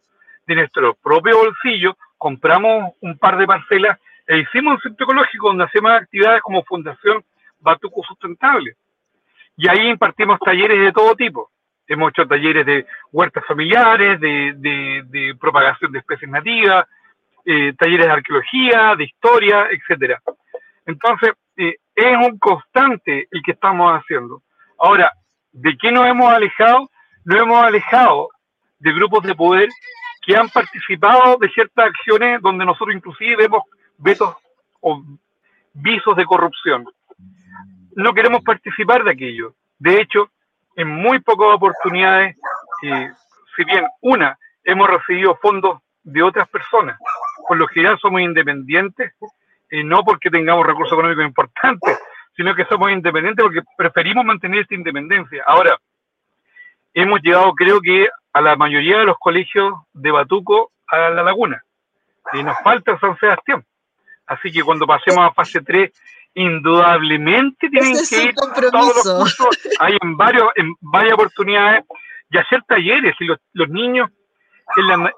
De 0.46 0.54
nuestro 0.54 0.94
propio 0.94 1.36
bolsillo, 1.38 1.96
compramos 2.16 2.94
un 3.00 3.18
par 3.18 3.36
de 3.36 3.46
parcelas 3.46 3.98
e 4.26 4.38
hicimos 4.38 4.74
un 4.74 4.80
centro 4.80 5.04
ecológico 5.04 5.48
donde 5.48 5.64
hacemos 5.64 5.92
actividades 5.92 6.42
como 6.42 6.64
Fundación 6.64 7.24
Batuco 7.60 8.02
Sustentable. 8.02 8.74
Y 9.56 9.68
ahí 9.68 9.88
impartimos 9.88 10.38
talleres 10.40 10.78
de 10.78 10.92
todo 10.92 11.14
tipo. 11.14 11.50
Hemos 11.86 12.10
hecho 12.10 12.26
talleres 12.26 12.66
de 12.66 12.86
huertas 13.12 13.44
familiares, 13.46 14.20
de, 14.20 14.54
de, 14.56 15.34
propagación 15.40 15.92
de 15.92 16.00
especies 16.00 16.30
nativas, 16.30 16.86
eh, 17.44 17.72
talleres 17.78 18.06
de 18.06 18.12
arqueología, 18.12 18.96
de 18.96 19.04
historia, 19.04 19.68
etcétera. 19.70 20.20
Entonces, 20.84 21.32
eh, 21.56 21.76
es 21.94 22.16
un 22.16 22.38
constante 22.38 23.28
el 23.30 23.42
que 23.42 23.52
estamos 23.52 23.92
haciendo. 23.92 24.42
Ahora, 24.78 25.12
¿de 25.52 25.76
qué 25.80 25.92
nos 25.92 26.06
hemos 26.06 26.32
alejado? 26.32 26.90
Nos 27.24 27.40
hemos 27.40 27.64
alejado 27.64 28.28
de 28.78 28.92
grupos 28.92 29.22
de 29.24 29.34
poder 29.34 29.68
que 30.22 30.36
han 30.36 30.48
participado 30.48 31.38
de 31.38 31.48
ciertas 31.50 31.86
acciones 31.86 32.42
donde 32.42 32.64
nosotros 32.64 32.94
inclusive 32.96 33.36
vemos 33.36 33.62
vetos 33.98 34.36
o 34.80 35.02
visos 35.72 36.16
de 36.16 36.24
corrupción. 36.24 36.86
No 37.94 38.12
queremos 38.12 38.42
participar 38.42 39.04
de 39.04 39.12
aquello. 39.12 39.54
De 39.78 40.00
hecho, 40.00 40.30
en 40.76 40.88
muy 40.88 41.20
pocas 41.20 41.54
oportunidades, 41.54 42.36
eh, 42.82 43.10
si 43.56 43.64
bien 43.64 43.86
una, 44.02 44.38
hemos 44.64 44.88
recibido 44.88 45.36
fondos 45.36 45.80
de 46.02 46.22
otras 46.22 46.48
personas, 46.48 46.98
por 47.48 47.56
lo 47.56 47.66
general 47.68 47.98
somos 47.98 48.20
independientes, 48.20 49.12
y 49.70 49.82
no 49.82 50.04
porque 50.04 50.30
tengamos 50.30 50.66
recursos 50.66 50.92
económicos 50.92 51.24
importantes, 51.24 51.98
sino 52.36 52.54
que 52.54 52.64
somos 52.66 52.90
independientes 52.90 53.42
porque 53.42 53.62
preferimos 53.76 54.24
mantener 54.24 54.60
esta 54.60 54.74
independencia. 54.74 55.42
Ahora, 55.46 55.78
hemos 56.94 57.20
llegado 57.22 57.52
creo 57.54 57.80
que 57.80 58.08
a 58.32 58.40
la 58.40 58.56
mayoría 58.56 58.98
de 58.98 59.06
los 59.06 59.18
colegios 59.18 59.74
de 59.92 60.10
Batuco 60.10 60.72
a 60.86 61.10
la 61.10 61.22
laguna, 61.22 61.62
y 62.32 62.42
nos 62.42 62.56
falta 62.62 62.98
San 62.98 63.16
Sebastián. 63.18 63.64
Así 64.26 64.50
que 64.50 64.62
cuando 64.62 64.86
pasemos 64.86 65.20
a 65.20 65.32
fase 65.32 65.60
3, 65.60 65.90
indudablemente 66.34 67.68
tienen 67.68 67.96
que 68.08 68.24
ir 68.24 68.34
todos 68.34 69.04
los 69.04 69.18
cursos, 69.18 69.58
hay 69.80 69.96
en, 70.02 70.16
varios, 70.16 70.48
en 70.56 70.74
varias 70.80 71.14
oportunidades, 71.14 71.84
y 72.30 72.38
hacer 72.38 72.62
talleres, 72.66 73.14
y 73.20 73.24
los, 73.24 73.38
los 73.52 73.68
niños 73.68 74.10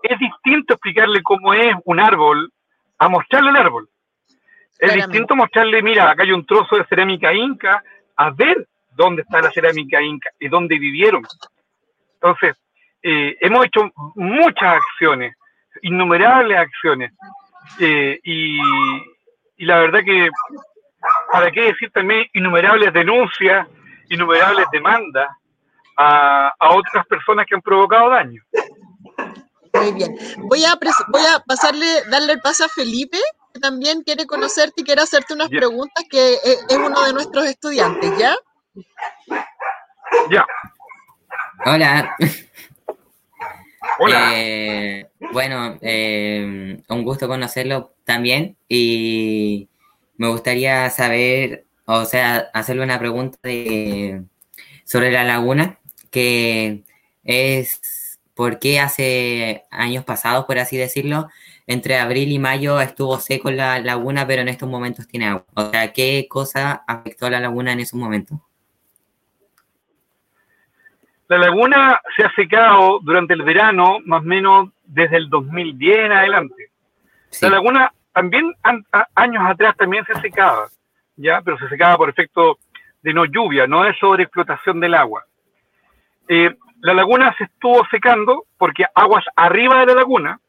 es 0.03 0.18
distinto 0.18 0.75
explicarle 0.75 1.23
cómo 1.23 1.55
es 1.55 1.75
un 1.85 2.01
árbol 2.01 2.53
a 2.99 3.09
mostrarle 3.09 3.51
el 3.51 3.57
árbol. 3.57 3.88
Es 4.79 4.94
distinto 4.94 5.35
mostrarle, 5.35 5.83
mira, 5.83 6.11
acá 6.11 6.23
hay 6.23 6.33
un 6.33 6.47
trozo 6.47 6.77
de 6.77 6.85
cerámica 6.85 7.33
inca, 7.33 7.83
a 8.16 8.31
ver 8.31 8.68
dónde 8.90 9.23
está 9.23 9.40
la 9.40 9.51
cerámica 9.51 10.01
inca 10.01 10.31
y 10.38 10.49
dónde 10.49 10.79
vivieron. 10.79 11.23
Entonces, 12.14 12.57
eh, 13.03 13.37
hemos 13.40 13.66
hecho 13.66 13.90
muchas 14.14 14.77
acciones, 14.77 15.35
innumerables 15.83 16.59
acciones, 16.59 17.12
eh, 17.78 18.18
y, 18.24 18.59
la 19.64 19.81
verdad 19.81 20.00
que, 20.04 20.31
¿para 21.33 21.50
qué 21.50 21.62
decir 21.62 21.90
también 21.92 22.26
innumerables 22.35 22.92
denuncias, 22.92 23.66
innumerables 24.09 24.66
demandas 24.72 25.28
a, 25.96 26.52
a 26.59 26.70
otras 26.74 27.07
personas 27.07 27.46
que 27.46 27.54
han 27.54 27.62
provocado 27.62 28.11
daño? 28.11 28.42
Muy 29.74 29.92
bien. 29.92 30.16
Voy 30.38 30.64
a, 30.64 30.78
voy 31.09 31.22
a 31.26 31.40
pasarle, 31.46 31.87
darle 32.11 32.35
el 32.35 32.40
paso 32.40 32.64
a 32.64 32.68
Felipe, 32.68 33.18
que 33.52 33.61
también 33.61 34.02
quiere 34.02 34.26
conocerte 34.26 34.83
y 34.83 34.85
quiere 34.85 35.02
hacerte 35.02 35.35
unas 35.35 35.48
preguntas, 35.48 36.04
que 36.11 36.35
es, 36.35 36.66
uno 36.76 37.04
de 37.04 37.12
nuestros 37.12 37.46
estudiantes, 37.46 38.16
¿ya? 38.18 38.35
Ya. 40.31 40.46
Hola. 41.66 42.16
Hola. 44.00 44.32
Eh, 44.34 45.08
bueno, 45.32 45.76
eh, 45.80 46.80
un 46.88 47.04
gusto 47.04 47.26
conocerlo 47.26 47.94
también 48.04 48.56
y 48.68 49.68
me 50.16 50.28
gustaría 50.28 50.88
saber, 50.90 51.66
o 51.84 52.04
sea, 52.04 52.48
hacerle 52.54 52.84
una 52.84 52.98
pregunta 52.98 53.38
sobre 54.84 55.11
la 55.11 55.24
laguna, 55.24 55.80
que 56.11 56.84
es 57.24 58.20
por 58.34 58.61
qué 58.61 58.78
hace 58.78 59.64
años 59.70 60.04
pasados, 60.04 60.44
por 60.44 60.58
así 60.58 60.76
decirlo, 60.76 61.28
entre 61.66 61.98
abril 61.98 62.30
y 62.30 62.38
mayo 62.38 62.80
estuvo 62.80 63.18
seco 63.18 63.50
la 63.50 63.80
laguna, 63.80 64.26
pero 64.26 64.42
en 64.42 64.48
estos 64.48 64.68
momentos 64.68 65.08
tiene 65.08 65.26
agua. 65.26 65.44
O 65.54 65.70
sea, 65.70 65.92
¿qué 65.92 66.26
cosa 66.30 66.84
afectó 66.87 67.26
a 67.26 67.30
la 67.30 67.40
laguna 67.40 67.72
en 67.72 67.80
esos 67.80 67.98
momentos? 67.98 68.38
La 71.29 71.37
laguna 71.37 72.01
se 72.17 72.25
ha 72.25 72.33
secado 72.35 73.01
durante 73.03 73.35
el 73.35 73.43
verano, 73.43 73.99
más 74.07 74.23
o 74.23 74.25
menos 74.25 74.71
desde 74.85 75.19
el 75.19 75.29
2010 75.29 75.99
en 76.07 76.12
adelante. 76.12 76.71
La 77.43 77.51
laguna 77.51 77.93
también 78.14 78.55
años 79.14 79.43
atrás 79.47 79.77
también 79.77 80.07
se 80.07 80.19
secaba, 80.21 80.69
ya, 81.17 81.43
pero 81.43 81.59
se 81.59 81.69
secaba 81.69 81.99
por 81.99 82.09
efecto 82.09 82.59
de 83.03 83.12
no 83.12 83.27
lluvia, 83.27 83.67
no 83.67 83.85
de 83.85 83.95
sobreexplotación 83.97 84.81
del 84.81 84.95
agua. 84.95 85.25
Eh, 86.29 86.55
la 86.81 86.95
laguna 86.95 87.35
se 87.37 87.45
estuvo 87.45 87.87
secando 87.91 88.45
porque 88.57 88.87
aguas 88.95 89.25
arriba 89.37 89.81
de 89.81 89.87
la 89.87 89.95
laguna, 89.95 90.41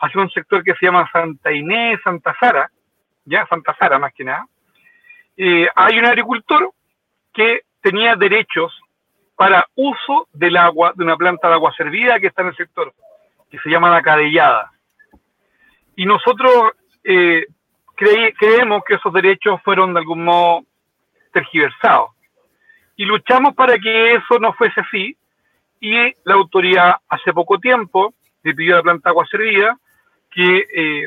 hacia 0.00 0.20
un 0.20 0.30
sector 0.30 0.64
que 0.64 0.74
se 0.74 0.86
llama 0.86 1.08
Santa 1.12 1.52
Inés, 1.52 2.00
Santa 2.02 2.34
Sara, 2.40 2.70
ya 3.26 3.46
Santa 3.46 3.76
Sara 3.78 3.98
más 3.98 4.14
que 4.14 4.24
nada, 4.24 4.46
eh, 5.36 5.68
hay 5.74 5.98
un 5.98 6.06
agricultor 6.06 6.70
que 7.32 7.62
tenía 7.82 8.16
derechos 8.16 8.72
para 9.36 9.66
uso 9.74 10.28
del 10.32 10.56
agua 10.56 10.92
de 10.94 11.04
una 11.04 11.16
planta 11.16 11.48
de 11.48 11.54
agua 11.54 11.74
servida 11.76 12.20
que 12.20 12.28
está 12.28 12.42
en 12.42 12.48
el 12.48 12.56
sector, 12.56 12.92
que 13.50 13.58
se 13.58 13.70
llama 13.70 13.90
la 13.90 14.02
cadellada. 14.02 14.70
Y 15.96 16.06
nosotros 16.06 16.72
eh, 17.02 17.46
creemos 17.94 18.82
que 18.84 18.94
esos 18.94 19.12
derechos 19.12 19.60
fueron 19.62 19.94
de 19.94 20.00
algún 20.00 20.24
modo 20.24 20.64
tergiversados. 21.32 22.10
Y 22.96 23.04
luchamos 23.04 23.54
para 23.54 23.76
que 23.78 24.14
eso 24.14 24.38
no 24.38 24.52
fuese 24.54 24.80
así. 24.80 25.16
Y 25.80 26.14
la 26.24 26.34
autoridad 26.34 26.96
hace 27.08 27.32
poco 27.32 27.58
tiempo 27.58 28.14
le 28.42 28.54
pidió 28.54 28.74
a 28.74 28.76
la 28.78 28.82
planta 28.82 29.08
de 29.08 29.10
agua 29.10 29.26
servida 29.26 29.78
que 30.30 30.66
eh, 30.74 31.04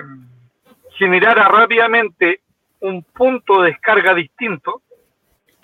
generara 0.98 1.48
rápidamente 1.48 2.42
un 2.80 3.04
punto 3.04 3.62
de 3.62 3.72
descarga 3.72 4.14
distinto 4.14 4.82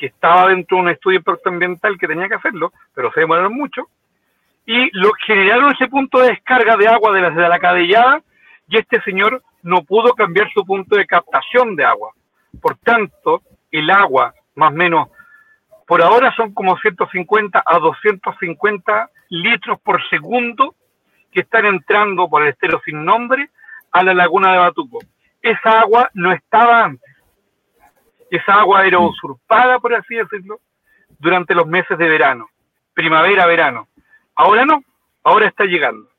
estaba 0.07 0.47
dentro 0.47 0.77
de 0.77 0.83
un 0.83 0.89
estudio 0.89 1.19
impacto 1.19 1.49
ambiental 1.49 1.97
que 1.97 2.07
tenía 2.07 2.27
que 2.27 2.35
hacerlo, 2.35 2.73
pero 2.93 3.11
se 3.13 3.21
demoraron 3.21 3.53
mucho, 3.53 3.87
y 4.65 4.89
lo 4.97 5.11
generaron 5.25 5.73
ese 5.73 5.87
punto 5.87 6.19
de 6.19 6.29
descarga 6.29 6.77
de 6.77 6.87
agua 6.87 7.11
de 7.11 7.21
la, 7.21 7.29
de 7.29 7.49
la 7.49 7.59
cadellada, 7.59 8.21
y 8.67 8.77
este 8.77 9.01
señor 9.01 9.43
no 9.61 9.83
pudo 9.83 10.13
cambiar 10.13 10.51
su 10.53 10.65
punto 10.65 10.95
de 10.95 11.05
captación 11.05 11.75
de 11.75 11.85
agua. 11.85 12.11
Por 12.61 12.77
tanto, 12.77 13.41
el 13.71 13.89
agua, 13.89 14.33
más 14.55 14.71
o 14.71 14.75
menos, 14.75 15.09
por 15.87 16.01
ahora 16.01 16.33
son 16.35 16.53
como 16.53 16.77
150 16.77 17.63
a 17.65 17.79
250 17.79 19.09
litros 19.29 19.79
por 19.81 20.01
segundo 20.09 20.75
que 21.31 21.41
están 21.41 21.65
entrando 21.65 22.29
por 22.29 22.43
el 22.43 22.49
estero 22.49 22.81
sin 22.85 23.03
nombre 23.03 23.49
a 23.91 24.03
la 24.03 24.13
laguna 24.13 24.53
de 24.53 24.59
Batuco. 24.59 24.99
Esa 25.41 25.81
agua 25.81 26.09
no 26.13 26.31
estaba 26.31 26.85
antes. 26.85 27.12
Esa 28.33 28.61
agua 28.61 28.87
era 28.87 28.97
mm. 28.99 29.05
usurpada, 29.05 29.77
por 29.77 29.93
así 29.93 30.15
decirlo, 30.15 30.59
durante 31.19 31.53
los 31.53 31.67
meses 31.67 31.95
de 31.99 32.09
verano, 32.09 32.49
primavera, 32.95 33.45
verano. 33.45 33.87
Ahora 34.35 34.65
no, 34.65 34.83
ahora 35.23 35.47
está 35.47 35.65
llegando. 35.65 36.09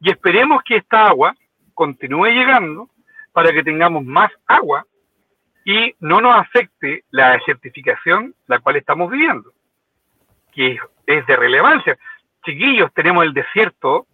Y 0.00 0.10
esperemos 0.10 0.62
que 0.64 0.76
esta 0.76 1.08
agua 1.08 1.34
continúe 1.74 2.26
llegando 2.26 2.88
para 3.32 3.50
que 3.52 3.64
tengamos 3.64 4.04
más 4.04 4.30
agua 4.46 4.86
y 5.64 5.92
no 5.98 6.20
nos 6.20 6.36
afecte 6.36 7.02
la 7.10 7.32
desertificación 7.32 8.32
la 8.46 8.60
cual 8.60 8.76
estamos 8.76 9.10
viviendo, 9.10 9.52
que 10.52 10.78
es 11.04 11.26
de 11.26 11.36
relevancia. 11.36 11.98
Chiquillos, 12.44 12.94
tenemos 12.94 13.24
el 13.24 13.34
desierto 13.34 14.06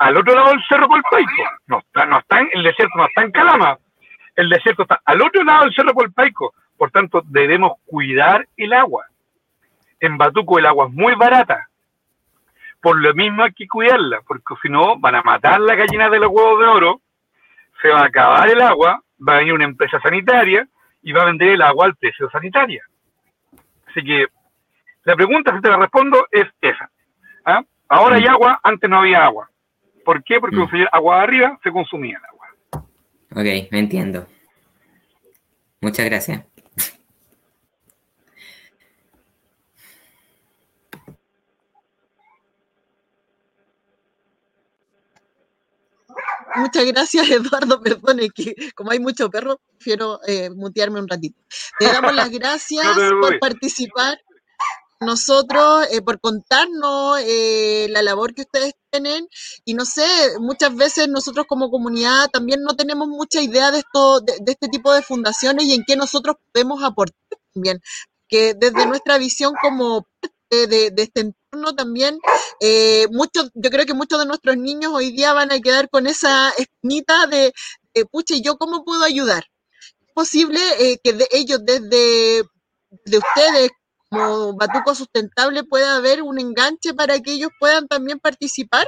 al 0.00 0.16
otro 0.16 0.34
lado 0.34 0.48
del 0.50 0.64
Cerro 0.68 0.88
Colpaico. 0.88 1.44
No 1.68 1.78
está, 1.78 2.06
no 2.06 2.18
está 2.18 2.40
en, 2.40 2.50
el 2.54 2.64
desierto 2.64 2.98
no 2.98 3.06
está 3.06 3.22
en 3.22 3.30
Calama. 3.30 3.78
El 4.34 4.48
desierto 4.48 4.82
está 4.82 5.00
al 5.04 5.22
otro 5.22 5.44
lado 5.44 5.66
del 5.66 5.74
Cerro 5.74 5.94
Colpaico. 5.94 6.52
Por 6.82 6.90
tanto, 6.90 7.22
debemos 7.26 7.74
cuidar 7.86 8.48
el 8.56 8.72
agua. 8.72 9.06
En 10.00 10.18
Batuco 10.18 10.58
el 10.58 10.66
agua 10.66 10.88
es 10.88 10.92
muy 10.92 11.14
barata. 11.14 11.68
Por 12.80 13.00
lo 13.00 13.14
mismo 13.14 13.44
hay 13.44 13.52
que 13.52 13.68
cuidarla, 13.68 14.20
porque 14.26 14.54
si 14.60 14.68
no 14.68 14.98
van 14.98 15.14
a 15.14 15.22
matar 15.22 15.60
la 15.60 15.76
gallina 15.76 16.10
de 16.10 16.18
los 16.18 16.32
huevos 16.32 16.58
de 16.58 16.66
oro, 16.66 17.00
se 17.80 17.88
va 17.88 18.00
a 18.00 18.06
acabar 18.06 18.50
el 18.50 18.60
agua, 18.60 19.00
va 19.20 19.34
a 19.34 19.38
venir 19.38 19.52
una 19.52 19.64
empresa 19.64 20.00
sanitaria 20.00 20.66
y 21.04 21.12
va 21.12 21.22
a 21.22 21.26
vender 21.26 21.50
el 21.50 21.62
agua 21.62 21.86
al 21.86 21.94
precio 21.94 22.28
sanitario. 22.30 22.82
Así 23.86 24.02
que 24.02 24.26
la 25.04 25.14
pregunta, 25.14 25.54
si 25.54 25.62
te 25.62 25.68
la 25.68 25.76
respondo, 25.76 26.26
es 26.32 26.48
esa. 26.60 26.90
¿Ah? 27.44 27.62
Ahora 27.90 28.16
hay 28.16 28.24
mm. 28.24 28.30
agua, 28.30 28.60
antes 28.60 28.90
no 28.90 28.98
había 28.98 29.24
agua. 29.24 29.48
¿Por 30.04 30.24
qué? 30.24 30.40
Porque 30.40 30.56
mm. 30.56 30.86
agua 30.90 31.18
de 31.18 31.22
arriba, 31.22 31.60
se 31.62 31.70
consumía 31.70 32.18
el 32.18 32.24
agua. 32.24 32.48
Ok, 33.30 33.70
me 33.70 33.78
entiendo. 33.78 34.26
Muchas 35.80 36.06
gracias. 36.06 36.51
Muchas 46.62 46.84
gracias, 46.86 47.28
Eduardo. 47.28 47.80
Perdone 47.82 48.30
que 48.30 48.54
como 48.74 48.92
hay 48.92 49.00
mucho 49.00 49.28
perro, 49.30 49.60
prefiero 49.76 50.20
eh, 50.26 50.50
mutearme 50.50 51.00
un 51.00 51.08
ratito. 51.08 51.40
Te 51.78 51.86
damos 51.86 52.14
las 52.14 52.30
gracias 52.38 52.86
por 53.20 53.38
participar 53.40 54.18
nosotros, 55.00 55.88
eh, 55.90 56.00
por 56.00 56.20
contarnos 56.20 57.18
eh, 57.24 57.88
la 57.90 58.02
labor 58.02 58.34
que 58.34 58.42
ustedes 58.42 58.74
tienen. 58.90 59.26
Y 59.64 59.74
no 59.74 59.84
sé, 59.84 60.06
muchas 60.38 60.74
veces 60.76 61.08
nosotros 61.08 61.46
como 61.48 61.70
comunidad 61.70 62.30
también 62.30 62.62
no 62.62 62.76
tenemos 62.76 63.08
mucha 63.08 63.40
idea 63.40 63.72
de, 63.72 63.78
esto, 63.78 64.20
de, 64.20 64.34
este 64.46 64.68
tipo 64.68 64.94
de 64.94 65.02
fundaciones 65.02 65.64
y 65.64 65.74
en 65.74 65.82
qué 65.84 65.96
nosotros 65.96 66.36
podemos 66.52 66.84
aportar 66.84 67.16
también. 67.52 67.80
Que 68.28 68.54
desde 68.54 68.86
nuestra 68.86 69.18
visión 69.18 69.52
como 69.60 70.06
de, 70.66 70.92
este 70.96 71.20
entorno 71.20 71.74
también, 71.74 72.18
eh, 72.60 73.06
muchos, 73.10 73.50
yo 73.54 73.70
creo 73.70 73.86
que 73.86 73.94
muchos 73.94 74.18
de 74.18 74.26
nuestros 74.26 74.56
niños 74.56 74.92
hoy 74.94 75.10
día 75.12 75.32
van 75.32 75.52
a 75.52 75.60
quedar 75.60 75.88
con 75.90 76.06
esa 76.06 76.50
espinita 76.58 77.26
de, 77.26 77.52
de 77.94 78.04
pucha, 78.06 78.34
¿y 78.34 78.42
yo 78.42 78.56
cómo 78.56 78.84
puedo 78.84 79.04
ayudar? 79.04 79.44
¿Es 80.06 80.12
posible 80.14 80.60
que 81.02 81.12
de 81.14 81.26
ellos 81.32 81.64
desde 81.64 82.42
de 83.04 83.18
ustedes 83.18 83.70
como 84.08 84.54
Batuco 84.54 84.94
Sustentable 84.94 85.64
pueda 85.64 85.96
haber 85.96 86.22
un 86.22 86.38
enganche 86.38 86.92
para 86.94 87.18
que 87.20 87.32
ellos 87.32 87.50
puedan 87.58 87.88
también 87.88 88.20
participar? 88.20 88.86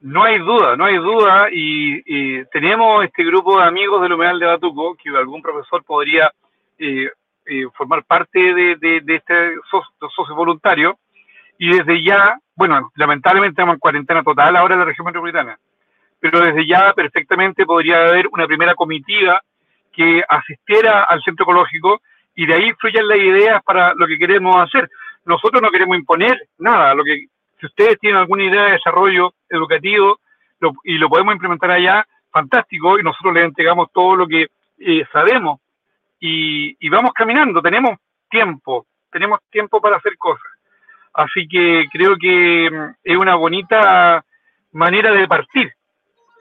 No 0.00 0.24
hay 0.24 0.38
duda, 0.40 0.76
no 0.76 0.84
hay 0.84 0.96
duda, 0.96 1.46
y, 1.50 2.44
tenemos 2.46 3.04
este 3.04 3.24
grupo 3.24 3.58
de 3.58 3.64
amigos 3.64 4.02
del 4.02 4.12
humedal 4.12 4.38
de 4.38 4.46
Batuco, 4.46 4.96
que 4.96 5.10
algún 5.10 5.40
profesor 5.40 5.84
podría 5.84 6.30
eh, 6.78 7.08
eh, 7.46 7.66
formar 7.74 8.04
parte 8.04 8.38
de, 8.54 9.02
este 9.06 9.54
socio, 10.10 10.34
voluntario, 10.34 10.98
y 11.58 11.76
desde 11.76 12.02
ya, 12.02 12.38
bueno, 12.54 12.90
lamentablemente 12.96 13.52
estamos 13.52 13.74
en 13.74 13.80
cuarentena 13.80 14.22
total 14.22 14.56
ahora 14.56 14.74
en 14.74 14.80
la 14.80 14.86
región 14.86 15.06
metropolitana, 15.06 15.58
pero 16.20 16.40
desde 16.40 16.66
ya 16.66 16.92
perfectamente 16.94 17.66
podría 17.66 18.08
haber 18.08 18.28
una 18.32 18.46
primera 18.46 18.74
comitiva 18.74 19.40
que 19.92 20.22
asistiera 20.28 21.04
al 21.04 21.22
centro 21.22 21.44
ecológico 21.44 22.00
y 22.34 22.46
de 22.46 22.54
ahí 22.54 22.72
fluyen 22.80 23.06
las 23.06 23.18
ideas 23.18 23.62
para 23.62 23.94
lo 23.94 24.06
que 24.06 24.18
queremos 24.18 24.56
hacer. 24.56 24.88
Nosotros 25.24 25.60
no 25.60 25.70
queremos 25.70 25.96
imponer 25.96 26.48
nada, 26.58 26.94
lo 26.94 27.04
que 27.04 27.26
si 27.60 27.66
ustedes 27.66 27.98
tienen 27.98 28.18
alguna 28.18 28.44
idea 28.44 28.64
de 28.64 28.72
desarrollo 28.72 29.34
educativo 29.48 30.18
y 30.84 30.98
lo 30.98 31.08
podemos 31.08 31.34
implementar 31.34 31.70
allá, 31.70 32.06
fantástico, 32.30 32.98
y 32.98 33.02
nosotros 33.02 33.34
les 33.34 33.44
entregamos 33.44 33.88
todo 33.92 34.16
lo 34.16 34.26
que 34.26 34.48
eh, 34.78 35.04
sabemos 35.12 35.60
y, 36.24 36.76
y, 36.78 36.88
vamos 36.88 37.12
caminando, 37.14 37.60
tenemos 37.60 37.98
tiempo, 38.30 38.86
tenemos 39.10 39.40
tiempo 39.50 39.80
para 39.80 39.96
hacer 39.96 40.16
cosas. 40.16 40.46
Así 41.12 41.48
que 41.48 41.88
creo 41.92 42.16
que 42.16 42.70
mm, 42.70 42.94
es 43.02 43.16
una 43.16 43.34
bonita 43.34 44.24
manera 44.70 45.10
de 45.12 45.26
partir 45.26 45.74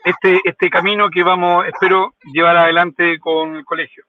este, 0.05 0.39
este 0.43 0.69
camino 0.69 1.09
que 1.09 1.23
vamos, 1.23 1.65
espero, 1.65 2.13
llevar 2.31 2.57
adelante 2.57 3.19
con 3.19 3.55
el 3.55 3.65
colegio. 3.65 4.05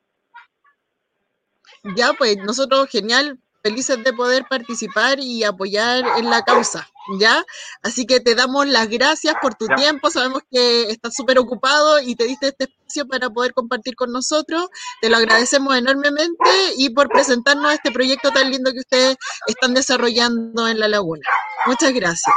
Ya, 1.97 2.13
pues 2.13 2.37
nosotros 2.37 2.91
genial, 2.91 3.39
felices 3.63 4.05
de 4.05 4.13
poder 4.13 4.45
participar 4.49 5.21
y 5.21 5.43
apoyar 5.43 6.05
en 6.19 6.29
la 6.29 6.43
causa, 6.43 6.87
¿ya? 7.19 7.45
Así 7.83 8.07
que 8.07 8.21
te 8.21 8.35
damos 8.35 8.67
las 8.67 8.89
gracias 8.89 9.35
por 9.41 9.55
tu 9.55 9.67
tiempo, 9.67 10.11
sabemos 10.11 10.43
que 10.51 10.91
estás 10.91 11.15
súper 11.15 11.39
ocupado 11.39 12.01
y 12.01 12.15
te 12.17 12.25
diste 12.25 12.49
este 12.49 12.65
espacio 12.65 13.07
para 13.09 13.31
poder 13.31 13.53
compartir 13.53 13.95
con 13.95 14.13
nosotros, 14.13 14.69
te 15.01 15.09
lo 15.09 15.17
agradecemos 15.17 15.77
enormemente 15.77 16.51
y 16.77 16.91
por 16.91 17.09
presentarnos 17.09 17.73
este 17.73 17.91
proyecto 17.91 18.31
tan 18.31 18.51
lindo 18.51 18.73
que 18.73 18.81
ustedes 18.81 19.17
están 19.47 19.75
desarrollando 19.75 20.69
en 20.69 20.79
La 20.79 20.89
Laguna. 20.89 21.27
Muchas 21.67 21.93
gracias. 21.93 22.35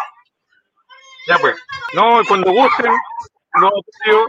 Ya 1.28 1.38
pues, 1.40 1.56
no, 1.94 2.22
cuando 2.28 2.52
gusten, 2.52 2.92
no, 3.56 3.70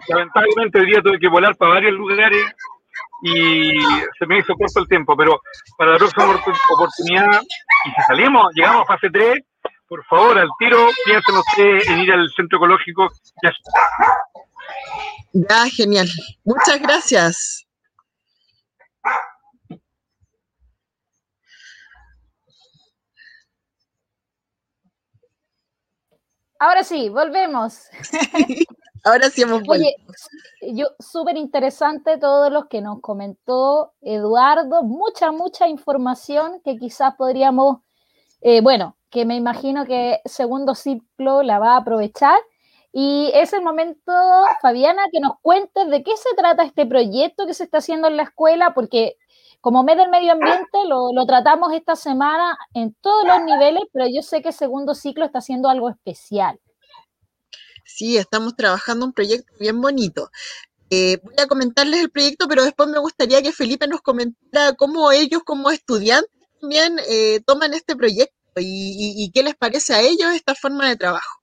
lamentablemente 0.09 0.79
el 0.79 0.87
día 0.87 1.03
tuve 1.03 1.19
que 1.19 1.29
volar 1.29 1.55
para 1.57 1.75
varios 1.75 1.93
lugares 1.93 2.45
y 3.23 3.81
se 4.19 4.27
me 4.27 4.39
hizo 4.39 4.55
corto 4.55 4.81
el 4.81 4.89
tiempo, 4.89 5.17
pero 5.17 5.41
para 5.77 5.93
la 5.93 5.99
próxima 5.99 6.27
oportunidad, 6.75 7.41
y 7.43 7.91
si 7.91 8.03
salimos, 8.07 8.53
llegamos 8.55 8.83
a 8.83 8.95
fase 8.95 9.09
3, 9.11 9.35
por 9.89 10.05
favor, 10.07 10.39
al 10.39 10.49
tiro, 10.59 10.89
piensen 11.05 11.37
ustedes 11.37 11.89
en 11.89 11.99
ir 12.01 12.13
al 12.13 12.29
centro 12.35 12.59
ecológico. 12.59 13.09
Ya, 13.43 13.53
ya 15.33 15.71
genial. 15.71 16.09
Muchas 16.45 16.81
gracias. 16.81 17.67
Ahora 26.59 26.83
sí, 26.83 27.09
volvemos. 27.09 27.83
Ahora 29.05 29.31
sí 29.31 29.43
hemos 29.43 29.63
vuelto. 29.63 29.87
Oye, 29.87 30.75
yo, 30.75 30.87
súper 30.99 31.37
interesante 31.37 32.19
todo 32.19 32.51
lo 32.51 32.67
que 32.69 32.81
nos 32.81 33.01
comentó 33.01 33.93
Eduardo, 34.01 34.83
mucha, 34.83 35.31
mucha 35.31 35.69
información 35.69 36.61
que 36.65 36.77
quizás 36.77 37.15
podríamos, 37.15 37.83
eh, 38.41 38.61
bueno, 38.63 38.96
que 39.11 39.25
me 39.25 39.37
imagino 39.37 39.87
que 39.87 40.21
segundo 40.25 40.75
ciclo 40.75 41.43
la 41.43 41.59
va 41.59 41.75
a 41.75 41.79
aprovechar. 41.79 42.39
Y 42.93 43.31
es 43.35 43.53
el 43.53 43.63
momento, 43.63 44.13
Fabiana, 44.63 45.03
que 45.13 45.21
nos 45.21 45.33
cuentes 45.43 45.89
de 45.91 46.03
qué 46.03 46.17
se 46.17 46.35
trata 46.35 46.65
este 46.65 46.87
proyecto 46.87 47.47
que 47.47 47.55
se 47.55 47.65
está 47.65 47.79
haciendo 47.79 48.09
en 48.09 48.17
la 48.17 48.23
escuela, 48.23 48.73
porque 48.75 49.17
como 49.61 49.83
mes 49.83 49.97
del 49.97 50.09
medio 50.09 50.33
ambiente 50.33 50.79
lo, 50.89 51.27
tratamos 51.27 51.73
esta 51.73 51.95
semana 51.95 52.57
en 52.73 52.95
todos 53.01 53.27
los 53.27 53.43
niveles, 53.43 53.83
pero 53.93 54.07
yo 54.07 54.23
sé 54.23 54.41
que 54.41 54.53
segundo 54.53 54.95
ciclo 54.95 55.25
está 55.25 55.41
haciendo 55.41 55.69
algo 55.69 55.91
especial. 55.91 56.59
Sí, 57.85 58.17
estamos 58.17 58.57
trabajando 58.57 59.05
un 59.05 59.13
proyecto 59.13 59.53
bien 59.61 59.81
bonito. 59.81 60.31
Eh, 60.89 61.19
voy 61.23 61.35
a 61.39 61.47
comentarles 61.49 62.01
el 62.01 62.11
proyecto, 62.11 62.47
pero 62.49 62.65
después 62.65 62.89
me 62.89 62.99
gustaría 62.99 63.43
que 63.43 63.53
Felipe 63.53 63.89
nos 63.89 64.01
comentara 64.01 64.73
cómo 64.75 65.11
ellos 65.11 65.43
como 65.45 65.71
estudiantes 65.71 66.31
también 66.61 66.99
eh, 67.09 67.41
toman 67.47 67.75
este 67.75 67.97
proyecto 67.97 68.36
y, 68.61 69.31
qué 69.33 69.43
les 69.43 69.55
parece 69.55 69.95
a 69.95 70.01
ellos 70.01 70.33
esta 70.35 70.55
forma 70.55 70.89
de 70.89 70.97
trabajo. 70.97 71.41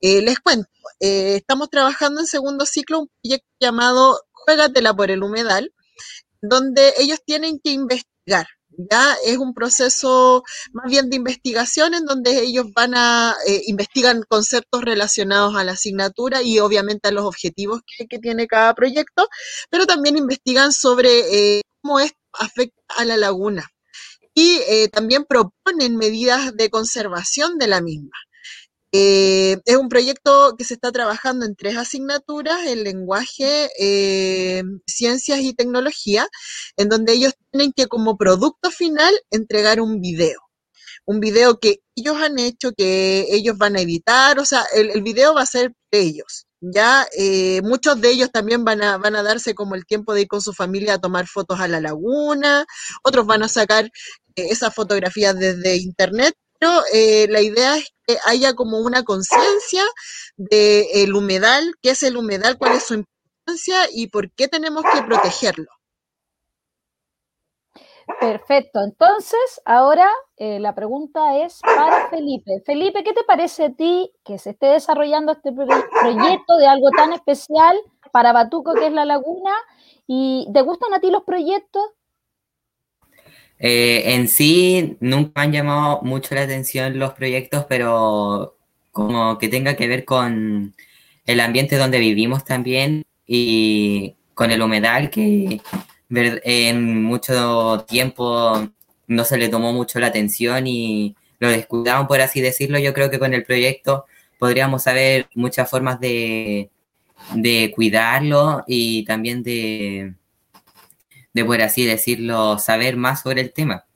Eh, 0.00 0.22
les 0.22 0.38
cuento, 0.40 0.68
eh, 1.00 1.36
estamos 1.36 1.68
trabajando 1.70 2.20
en 2.20 2.26
segundo 2.26 2.64
ciclo 2.66 3.00
un 3.00 3.10
proyecto 3.22 3.48
llamado 3.60 4.20
Juégatela 4.32 4.94
por 4.94 5.10
el 5.10 5.22
humedal, 5.22 5.72
donde 6.42 6.94
ellos 6.98 7.20
tienen 7.24 7.60
que 7.62 7.70
investigar. 7.70 8.46
Ya 8.90 9.16
es 9.26 9.36
un 9.36 9.52
proceso 9.52 10.42
más 10.72 10.90
bien 10.90 11.10
de 11.10 11.16
investigación 11.16 11.92
en 11.92 12.06
donde 12.06 12.40
ellos 12.40 12.66
van 12.74 12.94
a 12.94 13.34
eh, 13.46 13.62
investigan 13.66 14.22
conceptos 14.28 14.82
relacionados 14.82 15.56
a 15.56 15.64
la 15.64 15.72
asignatura 15.72 16.40
y 16.42 16.60
obviamente 16.60 17.08
a 17.08 17.12
los 17.12 17.24
objetivos 17.24 17.80
que, 17.84 18.06
que 18.06 18.18
tiene 18.18 18.46
cada 18.46 18.74
proyecto, 18.74 19.28
pero 19.70 19.86
también 19.86 20.16
investigan 20.16 20.72
sobre 20.72 21.58
eh, 21.58 21.62
cómo 21.82 22.00
esto 22.00 22.16
afecta 22.32 22.80
a 22.96 23.04
la 23.04 23.16
laguna 23.16 23.68
y 24.34 24.60
eh, 24.68 24.88
también 24.88 25.24
proponen 25.24 25.96
medidas 25.96 26.56
de 26.56 26.70
conservación 26.70 27.58
de 27.58 27.66
la 27.66 27.80
misma. 27.80 28.16
Eh, 28.92 29.58
es 29.66 29.76
un 29.76 29.88
proyecto 29.88 30.56
que 30.58 30.64
se 30.64 30.74
está 30.74 30.90
trabajando 30.90 31.46
en 31.46 31.54
tres 31.54 31.76
asignaturas, 31.76 32.66
el 32.66 32.82
lenguaje, 32.82 33.70
eh, 33.78 34.62
ciencias 34.86 35.40
y 35.40 35.54
tecnología, 35.54 36.26
en 36.76 36.88
donde 36.88 37.12
ellos 37.12 37.34
tienen 37.52 37.72
que 37.72 37.86
como 37.86 38.16
producto 38.16 38.70
final 38.70 39.14
entregar 39.30 39.80
un 39.80 40.00
video. 40.00 40.40
Un 41.06 41.20
video 41.20 41.58
que 41.60 41.80
ellos 41.96 42.16
han 42.16 42.38
hecho, 42.38 42.72
que 42.72 43.26
ellos 43.30 43.56
van 43.58 43.76
a 43.76 43.80
editar, 43.80 44.38
o 44.38 44.44
sea, 44.44 44.64
el, 44.74 45.02
video 45.02 45.34
va 45.34 45.42
a 45.42 45.46
ser 45.46 45.72
de 45.92 46.00
ellos. 46.00 46.46
Ya 46.60 47.06
muchos 47.62 48.00
de 48.00 48.10
ellos 48.10 48.30
también 48.32 48.64
van 48.64 48.82
a, 48.82 48.98
van 48.98 49.16
a 49.16 49.22
darse 49.22 49.54
como 49.54 49.74
el 49.76 49.86
tiempo 49.86 50.14
de 50.14 50.22
ir 50.22 50.28
con 50.28 50.42
su 50.42 50.52
familia 50.52 50.94
a 50.94 51.00
tomar 51.00 51.26
fotos 51.26 51.58
a 51.60 51.68
la 51.68 51.80
laguna, 51.80 52.66
otros 53.02 53.26
van 53.26 53.42
a 53.42 53.48
sacar 53.48 53.90
esas 54.36 54.74
fotografías 54.74 55.38
desde 55.38 55.76
internet, 55.76 56.34
pero 56.58 56.82
eh, 56.92 57.26
la 57.30 57.40
idea 57.40 57.76
es 57.76 57.88
que 58.06 58.18
haya 58.26 58.54
como 58.54 58.78
una 58.80 59.02
conciencia 59.02 59.82
del 60.36 61.14
humedal, 61.14 61.74
qué 61.82 61.90
es 61.90 62.02
el 62.02 62.16
humedal, 62.16 62.58
cuál 62.58 62.72
es 62.72 62.84
su 62.84 62.94
importancia 62.94 63.88
y 63.92 64.08
por 64.08 64.30
qué 64.32 64.48
tenemos 64.48 64.84
que 64.92 65.02
protegerlo. 65.02 65.66
Perfecto. 68.18 68.80
Entonces, 68.82 69.60
ahora 69.64 70.08
eh, 70.36 70.58
la 70.58 70.74
pregunta 70.74 71.38
es 71.38 71.60
para 71.60 72.08
Felipe. 72.08 72.62
Felipe, 72.66 73.04
¿qué 73.04 73.12
te 73.12 73.24
parece 73.24 73.66
a 73.66 73.70
ti 73.72 74.12
que 74.24 74.38
se 74.38 74.50
esté 74.50 74.66
desarrollando 74.66 75.32
este 75.32 75.52
pro 75.52 75.66
proyecto 75.66 76.56
de 76.56 76.66
algo 76.66 76.90
tan 76.90 77.12
especial 77.12 77.78
para 78.12 78.32
Batuco, 78.32 78.74
que 78.74 78.86
es 78.86 78.92
la 78.92 79.04
laguna? 79.04 79.52
¿Y 80.06 80.48
te 80.52 80.62
gustan 80.62 80.92
a 80.94 81.00
ti 81.00 81.10
los 81.10 81.22
proyectos? 81.22 81.82
Eh, 83.60 84.14
en 84.14 84.28
sí, 84.28 84.96
nunca 85.00 85.42
han 85.42 85.52
llamado 85.52 86.00
mucho 86.02 86.34
la 86.34 86.42
atención 86.42 86.98
los 86.98 87.12
proyectos, 87.12 87.66
pero 87.68 88.56
como 88.90 89.38
que 89.38 89.48
tenga 89.48 89.76
que 89.76 89.86
ver 89.86 90.04
con 90.06 90.74
el 91.26 91.40
ambiente 91.40 91.76
donde 91.76 91.98
vivimos 91.98 92.44
también 92.44 93.04
y 93.26 94.16
con 94.34 94.50
el 94.50 94.62
humedal 94.62 95.10
que 95.10 95.60
en 96.10 97.02
mucho 97.02 97.84
tiempo 97.88 98.68
no 99.06 99.24
se 99.24 99.38
le 99.38 99.48
tomó 99.48 99.72
mucho 99.72 100.00
la 100.00 100.08
atención 100.08 100.66
y 100.66 101.16
lo 101.38 101.48
descuidaban, 101.50 102.06
por 102.08 102.20
así 102.20 102.40
decirlo. 102.40 102.78
Yo 102.78 102.94
creo 102.94 103.10
que 103.10 103.18
con 103.18 103.34
el 103.34 103.44
proyecto 103.44 104.06
podríamos 104.38 104.84
saber 104.84 105.28
muchas 105.34 105.68
formas 105.70 106.00
de, 106.00 106.70
de 107.34 107.72
cuidarlo 107.74 108.64
y 108.66 109.04
también 109.04 109.42
de, 109.42 110.14
de, 111.32 111.44
por 111.44 111.60
así 111.62 111.86
decirlo, 111.86 112.58
saber 112.58 112.96
más 112.96 113.22
sobre 113.22 113.40
el 113.40 113.52
tema. 113.52 113.86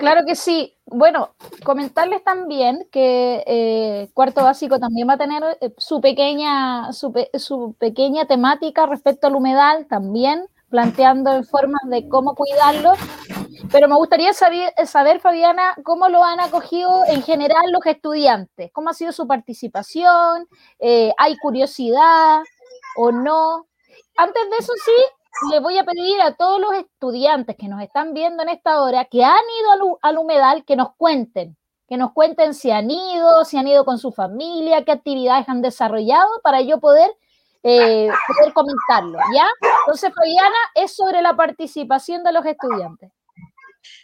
Claro 0.00 0.22
que 0.26 0.34
sí. 0.34 0.74
Bueno, 0.86 1.34
comentarles 1.62 2.24
también 2.24 2.88
que 2.90 3.44
eh, 3.46 4.10
Cuarto 4.14 4.42
Básico 4.42 4.78
también 4.78 5.06
va 5.06 5.12
a 5.12 5.18
tener 5.18 5.42
eh, 5.60 5.74
su 5.76 6.00
pequeña, 6.00 6.90
su, 6.92 7.12
su, 7.34 7.74
pequeña 7.78 8.24
temática 8.24 8.86
respecto 8.86 9.26
al 9.26 9.36
humedal, 9.36 9.86
también 9.86 10.46
planteando 10.70 11.42
formas 11.44 11.82
de 11.90 12.08
cómo 12.08 12.34
cuidarlo. 12.34 12.94
Pero 13.70 13.88
me 13.88 13.96
gustaría 13.96 14.32
saber, 14.32 14.72
saber, 14.86 15.20
Fabiana, 15.20 15.74
cómo 15.84 16.08
lo 16.08 16.24
han 16.24 16.40
acogido 16.40 17.02
en 17.06 17.22
general 17.22 17.70
los 17.70 17.84
estudiantes, 17.84 18.70
cómo 18.72 18.88
ha 18.88 18.94
sido 18.94 19.12
su 19.12 19.26
participación, 19.26 20.48
eh, 20.78 21.12
hay 21.18 21.36
curiosidad 21.36 22.42
o 22.96 23.12
no. 23.12 23.66
Antes 24.16 24.50
de 24.50 24.56
eso 24.58 24.72
sí, 24.82 25.19
le 25.50 25.60
voy 25.60 25.78
a 25.78 25.84
pedir 25.84 26.20
a 26.20 26.34
todos 26.34 26.60
los 26.60 26.74
estudiantes 26.74 27.56
que 27.56 27.68
nos 27.68 27.82
están 27.82 28.14
viendo 28.14 28.42
en 28.42 28.50
esta 28.50 28.82
hora, 28.82 29.06
que 29.06 29.24
han 29.24 29.44
ido 29.60 29.72
al, 29.72 29.80
al, 30.02 30.18
humedal, 30.18 30.64
que 30.64 30.76
nos 30.76 30.94
cuenten, 30.96 31.56
que 31.88 31.96
nos 31.96 32.12
cuenten 32.12 32.54
si 32.54 32.70
han 32.70 32.90
ido, 32.90 33.44
si 33.44 33.56
han 33.56 33.66
ido 33.66 33.84
con 33.84 33.98
su 33.98 34.12
familia, 34.12 34.84
qué 34.84 34.92
actividades 34.92 35.48
han 35.48 35.62
desarrollado 35.62 36.28
para 36.42 36.60
yo 36.60 36.78
poder, 36.78 37.10
eh, 37.62 38.08
poder 38.26 38.52
comentarlo, 38.52 39.18
¿ya? 39.34 39.48
Entonces, 39.86 40.12
Fabiana, 40.14 40.58
es 40.74 40.94
sobre 40.94 41.22
la 41.22 41.34
participación 41.34 42.22
de 42.22 42.32
los 42.32 42.44
estudiantes. 42.46 43.10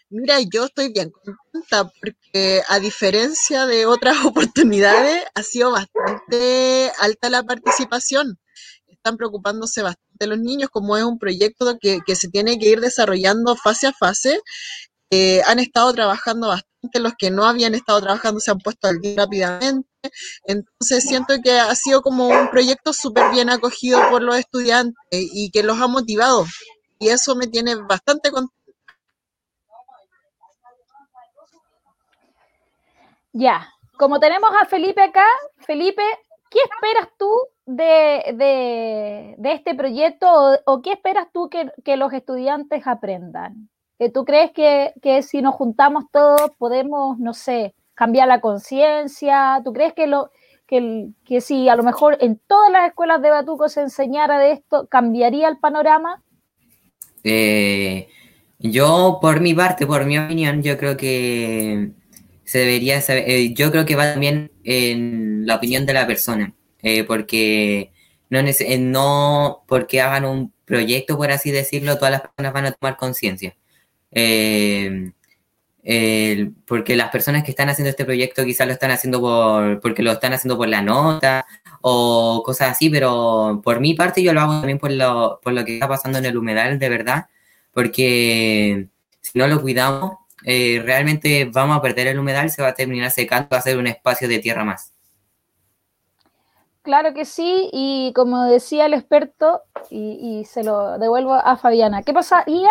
Mira, 0.08 0.36
yo 0.52 0.64
estoy 0.66 0.92
bien 0.92 1.10
contenta 1.10 1.90
porque 2.00 2.62
a 2.68 2.78
diferencia 2.78 3.66
de 3.66 3.86
otras 3.86 4.16
oportunidades, 4.24 5.24
ha 5.34 5.42
sido 5.42 5.72
bastante 5.72 6.92
alta 6.98 7.28
la 7.28 7.42
participación 7.42 8.38
están 9.06 9.16
preocupándose 9.16 9.82
bastante 9.82 10.26
los 10.26 10.38
niños, 10.40 10.68
como 10.68 10.96
es 10.96 11.04
un 11.04 11.18
proyecto 11.18 11.78
que, 11.80 12.00
que 12.04 12.16
se 12.16 12.28
tiene 12.28 12.58
que 12.58 12.70
ir 12.70 12.80
desarrollando 12.80 13.54
fase 13.54 13.86
a 13.86 13.92
fase. 13.92 14.40
Eh, 15.10 15.42
han 15.46 15.60
estado 15.60 15.92
trabajando 15.92 16.48
bastante, 16.48 16.98
los 16.98 17.12
que 17.16 17.30
no 17.30 17.44
habían 17.44 17.76
estado 17.76 18.00
trabajando 18.00 18.40
se 18.40 18.50
han 18.50 18.58
puesto 18.58 18.88
al 18.88 19.00
día 19.00 19.14
rápidamente. 19.18 19.88
Entonces 20.44 21.04
siento 21.04 21.34
que 21.40 21.52
ha 21.52 21.72
sido 21.76 22.02
como 22.02 22.26
un 22.26 22.50
proyecto 22.50 22.92
súper 22.92 23.30
bien 23.30 23.48
acogido 23.48 24.00
por 24.10 24.24
los 24.24 24.36
estudiantes 24.36 24.96
y 25.10 25.52
que 25.52 25.62
los 25.62 25.80
ha 25.80 25.86
motivado. 25.86 26.44
Y 26.98 27.10
eso 27.10 27.36
me 27.36 27.46
tiene 27.46 27.76
bastante 27.76 28.32
contenta. 28.32 28.56
Ya, 33.32 33.72
como 33.98 34.18
tenemos 34.18 34.50
a 34.60 34.64
Felipe 34.64 35.00
acá, 35.00 35.26
Felipe, 35.58 36.02
¿qué 36.50 36.58
esperas 36.58 37.08
tú 37.16 37.30
de, 37.66 38.22
de, 38.34 39.34
de 39.36 39.52
este 39.52 39.74
proyecto 39.74 40.26
o, 40.64 40.82
qué 40.82 40.92
esperas 40.92 41.26
tú 41.32 41.48
que, 41.50 41.70
que 41.84 41.96
los 41.96 42.12
estudiantes 42.12 42.86
aprendan? 42.86 43.68
¿Tú 44.12 44.24
crees 44.24 44.52
que, 44.52 44.92
que, 45.02 45.22
si 45.22 45.40
nos 45.42 45.54
juntamos 45.54 46.04
todos 46.12 46.50
podemos, 46.58 47.18
no 47.18 47.34
sé, 47.34 47.74
cambiar 47.94 48.28
la 48.28 48.40
conciencia? 48.40 49.60
¿Tú 49.64 49.72
crees 49.72 49.94
que, 49.94 50.06
lo, 50.06 50.30
que, 50.66 51.08
que 51.24 51.40
si 51.40 51.68
a 51.68 51.76
lo 51.76 51.82
mejor 51.82 52.18
en 52.20 52.38
todas 52.46 52.70
las 52.70 52.88
escuelas 52.88 53.22
de 53.22 53.30
Batuco 53.30 53.68
se 53.68 53.80
enseñara 53.80 54.38
de 54.38 54.52
esto, 54.52 54.86
cambiaría 54.88 55.48
el 55.48 55.58
panorama? 55.58 56.22
Eh, 57.24 58.08
yo, 58.58 59.18
por 59.20 59.40
mi 59.40 59.54
parte, 59.54 59.86
por 59.86 60.04
mi 60.04 60.18
opinión, 60.18 60.62
yo 60.62 60.76
creo 60.76 60.96
que 60.96 61.92
se 62.44 62.58
debería 62.58 63.00
saber, 63.00 63.24
eh, 63.26 63.54
yo 63.54 63.70
creo 63.72 63.86
que 63.86 63.96
va 63.96 64.12
también 64.12 64.52
en 64.62 65.46
la 65.46 65.56
opinión 65.56 65.86
de 65.86 65.94
la 65.94 66.06
persona 66.06 66.54
eh, 66.88 67.02
porque 67.02 67.90
no, 68.30 68.38
eh, 68.38 68.78
no 68.78 69.64
porque 69.66 70.00
hagan 70.00 70.24
un 70.24 70.52
proyecto, 70.64 71.16
por 71.16 71.32
así 71.32 71.50
decirlo, 71.50 71.96
todas 71.96 72.12
las 72.12 72.20
personas 72.22 72.52
van 72.52 72.66
a 72.66 72.72
tomar 72.72 72.96
conciencia. 72.96 73.56
Eh, 74.12 75.10
porque 76.66 76.96
las 76.96 77.10
personas 77.10 77.44
que 77.44 77.50
están 77.50 77.68
haciendo 77.68 77.90
este 77.90 78.04
proyecto 78.04 78.44
quizás 78.44 78.66
lo 78.68 78.72
están 78.72 78.90
haciendo 78.92 79.20
por, 79.20 79.80
porque 79.80 80.02
lo 80.02 80.12
están 80.12 80.32
haciendo 80.32 80.56
por 80.56 80.68
la 80.68 80.82
nota 80.82 81.46
o 81.80 82.42
cosas 82.44 82.70
así, 82.72 82.88
pero 82.90 83.60
por 83.64 83.80
mi 83.80 83.94
parte 83.94 84.22
yo 84.22 84.32
lo 84.32 84.40
hago 84.40 84.52
también 84.60 84.78
por 84.78 84.92
lo, 84.92 85.40
por 85.42 85.52
lo 85.54 85.64
que 85.64 85.74
está 85.74 85.88
pasando 85.88 86.18
en 86.18 86.26
el 86.26 86.36
humedal, 86.36 86.78
de 86.78 86.88
verdad, 86.88 87.26
porque 87.72 88.88
si 89.20 89.38
no 89.38 89.48
lo 89.48 89.60
cuidamos, 89.60 90.18
realmente 90.44 91.46
vamos 91.52 91.78
a 91.78 91.82
perder 91.82 92.08
el 92.08 92.18
humedal, 92.18 92.50
se 92.50 92.62
va 92.62 92.68
a 92.68 92.74
terminar 92.74 93.10
secando, 93.10 93.48
va 93.52 93.58
a 93.58 93.62
ser 93.62 93.78
un 93.78 93.88
espacio 93.88 94.28
de 94.28 94.38
tierra 94.38 94.64
más. 94.64 94.95
Claro 96.86 97.12
que 97.14 97.24
sí, 97.24 97.68
y 97.72 98.12
como 98.14 98.44
decía 98.44 98.86
el 98.86 98.94
experto, 98.94 99.62
y, 99.90 100.44
se 100.44 100.62
lo 100.62 100.98
devuelvo 101.00 101.34
a 101.34 101.56
Fabiana, 101.56 102.04
¿qué 102.04 102.12
pasaría 102.14 102.70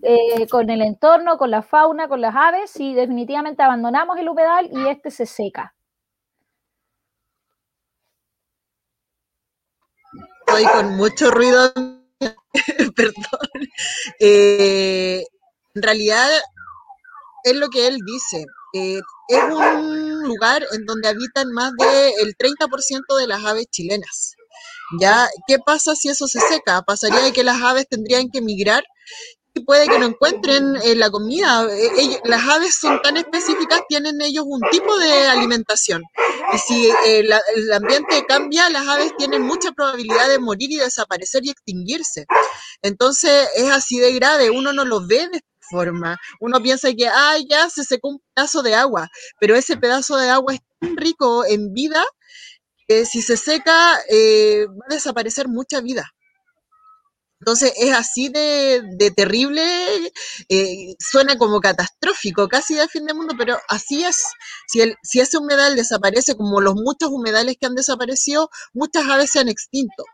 eh, 0.00 0.48
con 0.50 0.70
el 0.70 0.80
entorno, 0.80 1.36
con 1.36 1.50
la 1.50 1.60
fauna, 1.60 2.08
con 2.08 2.22
las 2.22 2.34
aves 2.34 2.70
si 2.70 2.94
definitivamente 2.94 3.62
abandonamos 3.62 4.18
el 4.18 4.30
humedal 4.30 4.70
y 4.72 4.88
este 4.88 5.10
se 5.10 5.26
seca? 5.26 5.74
Estoy 10.46 10.64
con 10.64 10.96
mucho 10.96 11.30
ruido, 11.30 11.74
perdón. 12.96 13.68
Eh, 14.18 15.22
en 15.74 15.82
realidad 15.82 16.26
es 17.44 17.54
lo 17.54 17.68
que 17.68 17.86
él 17.86 17.98
dice, 18.06 18.46
eh, 18.72 19.00
es 19.28 19.44
un 19.44 20.05
lugar 20.26 20.66
en 20.72 20.84
donde 20.84 21.08
habitan 21.08 21.50
más 21.52 21.72
del 21.78 22.36
30% 22.36 23.18
de 23.18 23.26
las 23.26 23.44
aves 23.44 23.66
chilenas. 23.70 24.34
¿Ya? 25.00 25.28
¿Qué 25.46 25.58
pasa 25.58 25.96
si 25.96 26.08
eso 26.08 26.26
se 26.26 26.40
seca? 26.40 26.82
Pasaría 26.82 27.20
de 27.20 27.32
que 27.32 27.44
las 27.44 27.60
aves 27.60 27.86
tendrían 27.88 28.30
que 28.30 28.40
migrar 28.40 28.84
y 29.56 29.60
puede 29.60 29.88
que 29.88 29.98
no 29.98 30.06
encuentren 30.06 30.76
eh, 30.84 30.94
la 30.94 31.10
comida. 31.10 31.66
Eh, 31.72 32.20
las 32.24 32.46
aves 32.46 32.74
son 32.78 33.00
tan 33.00 33.16
específicas, 33.16 33.80
tienen 33.88 34.20
ellos 34.20 34.44
un 34.46 34.60
tipo 34.70 34.98
de 34.98 35.26
alimentación. 35.28 36.02
Y 36.52 36.58
si 36.58 36.90
el 37.06 37.32
ambiente 37.72 38.24
cambia, 38.28 38.68
las 38.68 38.86
aves 38.86 39.16
tienen 39.16 39.42
mucha 39.42 39.72
probabilidad 39.72 40.28
de 40.28 40.38
morir 40.38 40.70
y 40.72 40.76
desaparecer 40.76 41.44
y 41.46 41.50
extinguirse. 41.50 42.26
Entonces 42.82 43.48
es 43.56 43.70
así 43.70 43.98
de 43.98 44.12
grave, 44.12 44.50
uno 44.50 44.74
no 44.74 44.84
lo 44.84 45.06
ve 45.06 45.26
de 45.32 45.40
forma. 45.70 46.16
Uno 46.40 46.62
piensa 46.62 46.92
que, 46.92 47.08
ah, 47.08 47.36
ya 47.48 47.68
se 47.70 47.84
secó 47.84 48.08
un 48.08 48.22
pedazo 48.34 48.62
de 48.62 48.74
agua, 48.74 49.08
pero 49.40 49.56
ese 49.56 49.76
pedazo 49.76 50.16
de 50.16 50.30
agua 50.30 50.54
es 50.54 50.60
tan 50.80 50.96
rico 50.96 51.44
en 51.44 51.72
vida 51.72 52.04
que 52.88 53.04
si 53.06 53.22
se 53.22 53.36
seca 53.36 53.98
eh, 54.10 54.66
va 54.66 54.86
a 54.90 54.94
desaparecer 54.94 55.48
mucha 55.48 55.80
vida. 55.80 56.12
Entonces 57.40 57.74
es 57.76 57.92
así 57.94 58.28
de, 58.30 59.12
terrible, 59.14 59.62
eh, 60.48 60.94
suena 60.98 61.36
como 61.36 61.60
catastrófico, 61.60 62.48
casi 62.48 62.74
de 62.74 62.88
fin 62.88 63.04
de 63.06 63.14
mundo, 63.14 63.34
pero 63.36 63.58
así 63.68 64.04
es. 64.04 64.22
Si, 64.68 64.80
el, 64.80 64.96
si 65.02 65.20
ese 65.20 65.38
humedal 65.38 65.76
desaparece, 65.76 66.34
como 66.34 66.60
los 66.60 66.74
muchos 66.74 67.10
humedales 67.10 67.56
que 67.60 67.66
han 67.66 67.74
desaparecido, 67.74 68.48
muchas 68.72 69.04
aves 69.06 69.30
se 69.32 69.40
han 69.40 69.48
extinto. 69.48 70.04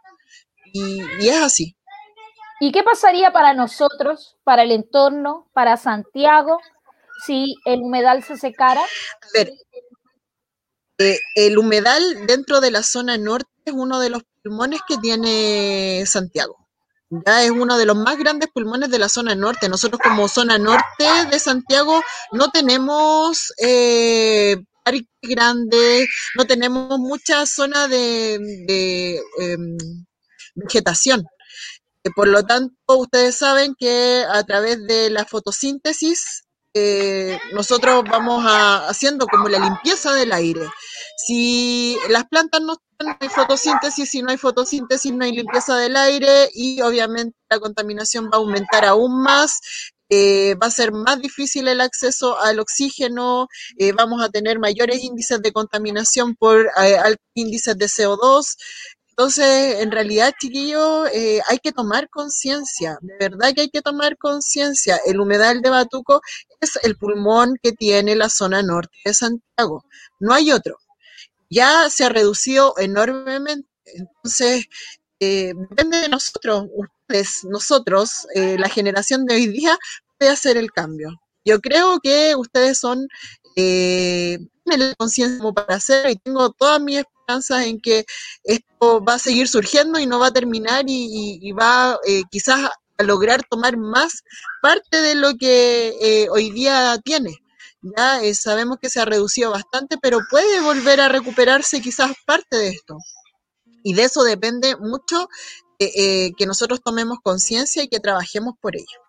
y 0.75 1.29
es 1.29 1.37
así. 1.43 1.77
¿Y 2.63 2.71
qué 2.71 2.85
pasaría 2.85 3.33
para 3.33 3.55
nosotros, 3.55 4.37
para 4.45 4.63
el 4.63 4.71
entorno, 4.71 5.51
para 5.53 5.77
Santiago, 5.77 6.61
si 7.27 7.57
el 7.65 7.81
humedal 7.81 8.23
se 8.23 8.37
secara? 8.37 8.81
A 8.81 9.27
ver, 9.35 9.53
eh, 10.99 11.19
el 11.35 11.59
humedal 11.59 12.25
dentro 12.29 12.61
de 12.61 12.71
la 12.71 12.85
zona 12.85 13.19
norte 13.19 13.51
es 13.65 13.75
uno 13.75 13.99
de 13.99 14.11
los 14.11 14.23
pulmones 14.45 14.81
que 14.87 14.97
tiene 14.99 16.05
Santiago. 16.07 16.69
Ya 17.27 17.43
es 17.43 17.51
uno 17.51 17.77
de 17.77 17.85
los 17.85 17.97
más 17.97 18.17
grandes 18.17 18.49
pulmones 18.55 18.91
de 18.91 19.01
la 19.01 19.09
zona 19.09 19.35
norte. 19.35 19.69
Nosotros 19.69 20.01
como 20.01 20.29
zona 20.29 20.57
norte 20.57 21.05
de 21.33 21.41
Santiago 21.41 22.01
no 22.31 22.51
tenemos 22.51 23.53
eh, 23.59 24.57
parques 24.85 25.09
grandes, 25.21 26.09
no 26.37 26.45
tenemos 26.45 26.97
mucha 27.01 27.45
zona 27.45 27.89
de, 27.89 29.21
em, 29.41 29.77
vegetación. 30.55 31.27
Por 32.17 32.29
lo 32.29 32.43
tanto, 32.45 32.75
ustedes 32.89 33.37
saben 33.37 33.75
que 33.79 34.25
a 34.29 34.43
través 34.45 34.85
de 34.87 35.11
la 35.11 35.25
fotosíntesis 35.25 36.45
eh, 36.75 37.39
nosotros 37.53 38.03
vamos 38.11 38.45
haciendo 38.47 39.27
como 39.27 39.49
la 39.49 39.59
limpieza 39.59 40.15
del 40.15 40.33
aire. 40.33 40.67
Si 41.17 41.99
las 42.09 42.25
plantas 42.25 42.63
no 42.63 42.75
están 42.99 43.31
fotosíntesis, 43.31 44.09
si 44.09 44.23
no 44.23 44.31
hay 44.31 44.39
fotosíntesis, 44.39 45.13
no 45.13 45.25
hay 45.25 45.33
limpieza 45.33 45.77
del 45.77 45.97
aire 45.97 46.51
y 46.55 46.81
obviamente 46.81 47.37
la 47.51 47.61
contaminación 47.61 48.27
va 48.27 48.31
a 48.35 48.37
aumentar 48.39 48.85
aún 48.85 49.23
más. 49.23 49.61
Eh, 50.15 50.57
va 50.57 50.67
a 50.67 50.71
ser 50.71 50.93
más 50.93 51.21
difícil 51.23 51.69
el 51.69 51.81
acceso 51.81 52.39
al 52.39 52.61
oxígeno, 52.61 53.49
eh, 53.79 53.93
vamos 53.93 54.23
a 54.23 54.29
tener 54.29 54.59
mayores 54.59 55.03
índices 55.03 55.41
de 55.41 55.53
contaminación 55.53 56.37
por 56.37 56.71
índices 57.35 57.79
de 57.79 57.87
CO2. 57.87 58.57
Entonces, 59.13 59.81
en 59.81 59.91
realidad, 59.91 60.33
chiquillos, 60.41 61.09
eh, 61.13 61.41
hay 61.47 61.59
que 61.59 61.71
tomar 61.73 62.09
conciencia, 62.09 62.99
de 63.03 63.15
verdad 63.21 63.53
que 63.55 63.63
hay 63.63 63.69
que 63.69 63.83
tomar 63.83 64.17
conciencia. 64.17 64.99
El 65.05 65.21
humedal 65.21 65.61
de 65.61 65.69
Batuco 65.69 66.23
es 66.61 66.79
el 66.83 66.97
pulmón 66.97 67.57
que 67.63 67.73
tiene 67.73 68.17
la 68.17 68.31
zona 68.31 68.63
norte 68.63 68.97
de 69.05 69.13
Santiago, 69.13 69.85
no 70.19 70.33
hay 70.33 70.51
otro. 70.51 70.79
Ya 71.51 71.91
se 71.91 72.05
ha 72.05 72.09
reducido 72.09 72.75
enormemente, 72.79 73.69
entonces, 73.85 74.65
eh, 75.21 75.53
depende 75.69 75.99
de 75.99 76.09
nosotros, 76.09 76.69
ustedes, 76.75 77.45
nosotros, 77.45 78.27
eh, 78.35 78.57
la 78.59 78.71
generación 78.71 79.27
de 79.27 79.35
hoy 79.35 79.47
día, 79.49 79.77
puede 80.19 80.33
hacer 80.33 80.57
el 80.57 80.73
cambio. 80.73 81.21
Yo 81.45 81.61
creo 81.61 82.01
que 82.01 82.35
ustedes 82.37 82.79
son 82.79 83.09
eh, 83.57 84.39
la 84.65 84.95
conciencia 84.95 85.53
para 85.53 85.77
hacer 85.77 86.11
y 86.11 86.17
tengo 86.17 86.55
mis 86.81 86.99
esperanzas 86.99 87.12
en 87.51 87.81
que 87.81 88.05
esto 88.45 89.03
va 89.03 89.15
a 89.15 89.19
seguir 89.19 89.49
surgiendo 89.49 89.99
y 89.99 90.07
no 90.07 90.19
va 90.19 90.29
a 90.29 90.33
terminar 90.33 90.85
y, 90.87 91.53
va 91.53 91.99
eh, 92.07 92.23
quizás 92.31 92.71
a 92.99 93.03
lograr 93.03 93.43
tomar 93.49 93.77
más 93.77 94.23
parte 94.61 95.01
de 95.01 95.15
lo 95.15 95.35
que 95.37 95.95
eh, 96.01 96.29
hoy 96.31 96.51
día 96.51 96.99
tiene. 97.05 97.39
Ya 97.97 98.23
eh, 98.23 98.35
sabemos 98.35 98.79
que 98.81 98.89
se 98.89 99.01
ha 99.01 99.05
reducido 99.05 99.51
bastante, 99.51 99.97
pero 100.01 100.21
puede 100.31 100.61
volver 100.61 101.01
a 101.01 101.09
recuperarse 101.09 101.81
quizás 101.81 102.13
parte 102.27 102.57
de 102.57 102.69
esto. 102.69 102.99
Y 103.83 103.95
de 103.95 104.05
eso 104.05 104.23
depende 104.23 104.77
mucho 104.77 105.29
que 105.79 106.47
nosotros 106.47 106.81
tomemos 106.81 107.19
conciencia 107.25 107.83
y 107.83 107.89
que 107.89 107.99
trabajemos 107.99 108.55
por 108.61 108.77
ello. 108.77 109.03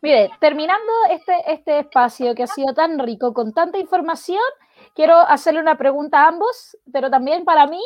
Mire, 0.00 0.30
terminando 0.40 0.92
este, 1.10 1.32
este 1.52 1.80
espacio 1.80 2.34
que 2.34 2.44
ha 2.44 2.46
sido 2.46 2.72
tan 2.72 2.98
rico, 2.98 3.34
con 3.34 3.52
tanta 3.52 3.78
información, 3.78 4.42
quiero 4.98 5.16
hacerle 5.16 5.60
una 5.60 5.78
pregunta 5.78 6.24
a 6.24 6.26
ambos, 6.26 6.76
pero 6.92 7.08
también 7.08 7.44
para 7.44 7.68
mí, 7.68 7.80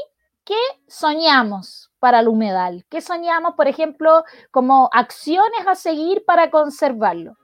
¿qué 0.47 0.57
soñamos 0.89 1.93
para 1.99 2.21
el 2.21 2.29
humedal? 2.29 2.87
¿Qué 2.89 3.03
soñamos, 3.03 3.53
por 3.55 3.69
ejemplo, 3.69 4.25
como 4.51 4.89
acciones 4.95 5.67
a 5.67 5.75
seguir 5.75 6.25
para 6.25 6.51
conservarlo? 6.51 7.37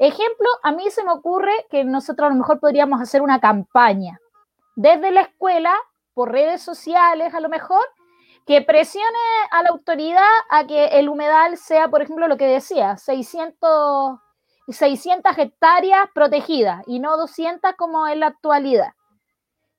Ejemplo, 0.00 0.48
a 0.64 0.72
mí 0.72 0.90
se 0.90 1.04
me 1.04 1.12
ocurre 1.12 1.52
que 1.70 1.84
nosotros 1.84 2.26
a 2.26 2.32
lo 2.32 2.38
mejor 2.40 2.58
podríamos 2.58 3.00
hacer 3.00 3.22
una 3.22 3.38
campaña 3.38 4.18
desde 4.74 5.12
la 5.12 5.20
escuela, 5.20 5.72
por 6.14 6.32
redes 6.32 6.60
sociales 6.60 7.32
a 7.32 7.38
lo 7.38 7.48
mejor, 7.48 7.84
que 8.44 8.60
presione 8.60 9.06
a 9.52 9.62
la 9.62 9.68
autoridad 9.68 10.34
a 10.50 10.66
que 10.66 10.98
el 10.98 11.08
humedal 11.08 11.58
sea, 11.58 11.86
por 11.86 12.02
ejemplo, 12.02 12.26
lo 12.26 12.36
que 12.36 12.48
decía, 12.48 12.96
600, 12.96 14.18
600 14.68 15.38
hectáreas 15.38 16.08
protegidas 16.12 16.82
y 16.88 16.98
no 16.98 17.16
200 17.16 17.74
como 17.76 18.08
en 18.08 18.18
la 18.18 18.26
actualidad. 18.26 18.94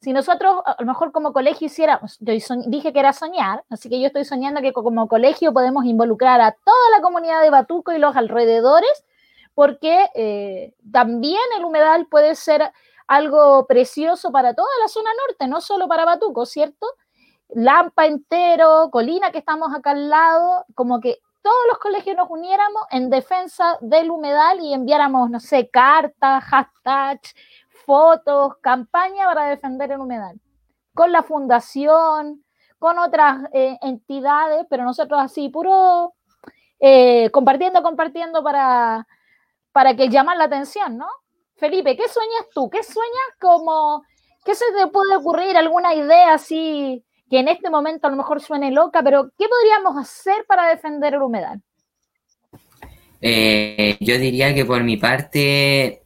Si 0.03 0.11
nosotros, 0.11 0.57
a 0.65 0.75
lo 0.79 0.85
mejor 0.85 1.13
como 1.13 1.31
colegio 1.31 1.67
hiciéramos, 1.67 2.17
yo 2.19 2.33
dije 2.65 2.91
que 2.91 2.99
era 2.99 3.13
soñar, 3.13 3.63
así 3.69 3.87
que 3.87 4.01
yo 4.01 4.07
estoy 4.07 4.25
soñando 4.25 4.59
que 4.59 4.73
como 4.73 5.07
colegio 5.07 5.53
podemos 5.53 5.85
involucrar 5.85 6.41
a 6.41 6.51
toda 6.51 6.89
la 6.91 7.01
comunidad 7.01 7.41
de 7.41 7.49
Batuco 7.49 7.93
y 7.93 7.99
los 7.99 8.13
alrededores, 8.17 9.05
porque 9.55 10.09
eh, 10.13 10.73
también 10.91 11.39
el 11.57 11.63
humedal 11.63 12.07
puede 12.07 12.35
ser 12.35 12.73
algo 13.07 13.65
precioso 13.65 14.29
para 14.33 14.53
toda 14.53 14.67
la 14.81 14.89
zona 14.89 15.09
norte, 15.25 15.47
no 15.47 15.61
solo 15.61 15.87
para 15.87 16.03
Batuco, 16.03 16.45
¿cierto? 16.45 16.85
Lampa 17.51 18.05
entero, 18.05 18.89
Colina 18.91 19.31
que 19.31 19.37
estamos 19.37 19.73
acá 19.73 19.91
al 19.91 20.09
lado, 20.09 20.65
como 20.75 20.99
que 20.99 21.19
todos 21.41 21.63
los 21.69 21.77
colegios 21.77 22.17
nos 22.17 22.29
uniéramos 22.29 22.83
en 22.91 23.09
defensa 23.09 23.77
del 23.79 24.11
humedal 24.11 24.59
y 24.59 24.73
enviáramos, 24.73 25.29
no 25.29 25.39
sé, 25.39 25.69
cartas, 25.69 26.43
hashtags, 26.43 27.35
fotos, 27.85 28.57
campaña 28.61 29.25
para 29.25 29.47
defender 29.47 29.91
el 29.91 29.99
humedal. 29.99 30.39
Con 30.93 31.11
la 31.11 31.23
fundación, 31.23 32.43
con 32.79 32.99
otras 32.99 33.49
eh, 33.53 33.77
entidades, 33.81 34.65
pero 34.69 34.83
nosotros 34.83 35.19
así, 35.21 35.49
puro 35.49 36.13
eh, 36.79 37.29
compartiendo, 37.31 37.81
compartiendo 37.81 38.43
para, 38.43 39.07
para 39.71 39.95
que 39.95 40.09
llamen 40.09 40.37
la 40.37 40.45
atención, 40.45 40.97
¿no? 40.97 41.07
Felipe, 41.55 41.95
¿qué 41.95 42.07
sueñas 42.09 42.49
tú? 42.53 42.69
¿Qué 42.69 42.83
sueñas 42.83 43.37
como, 43.39 44.03
qué 44.43 44.53
se 44.53 44.65
te 44.77 44.87
puede 44.87 45.15
ocurrir? 45.15 45.55
¿Alguna 45.55 45.93
idea 45.93 46.33
así 46.33 47.05
que 47.29 47.39
en 47.39 47.47
este 47.47 47.69
momento 47.69 48.07
a 48.07 48.09
lo 48.09 48.17
mejor 48.17 48.41
suene 48.41 48.69
loca, 48.71 49.01
pero 49.01 49.31
¿qué 49.37 49.45
podríamos 49.47 49.97
hacer 49.97 50.45
para 50.45 50.67
defender 50.67 51.13
el 51.13 51.21
humedal? 51.21 51.61
Eh, 53.21 53.95
yo 54.01 54.17
diría 54.17 54.53
que 54.53 54.65
por 54.65 54.83
mi 54.83 54.97
parte, 54.97 56.02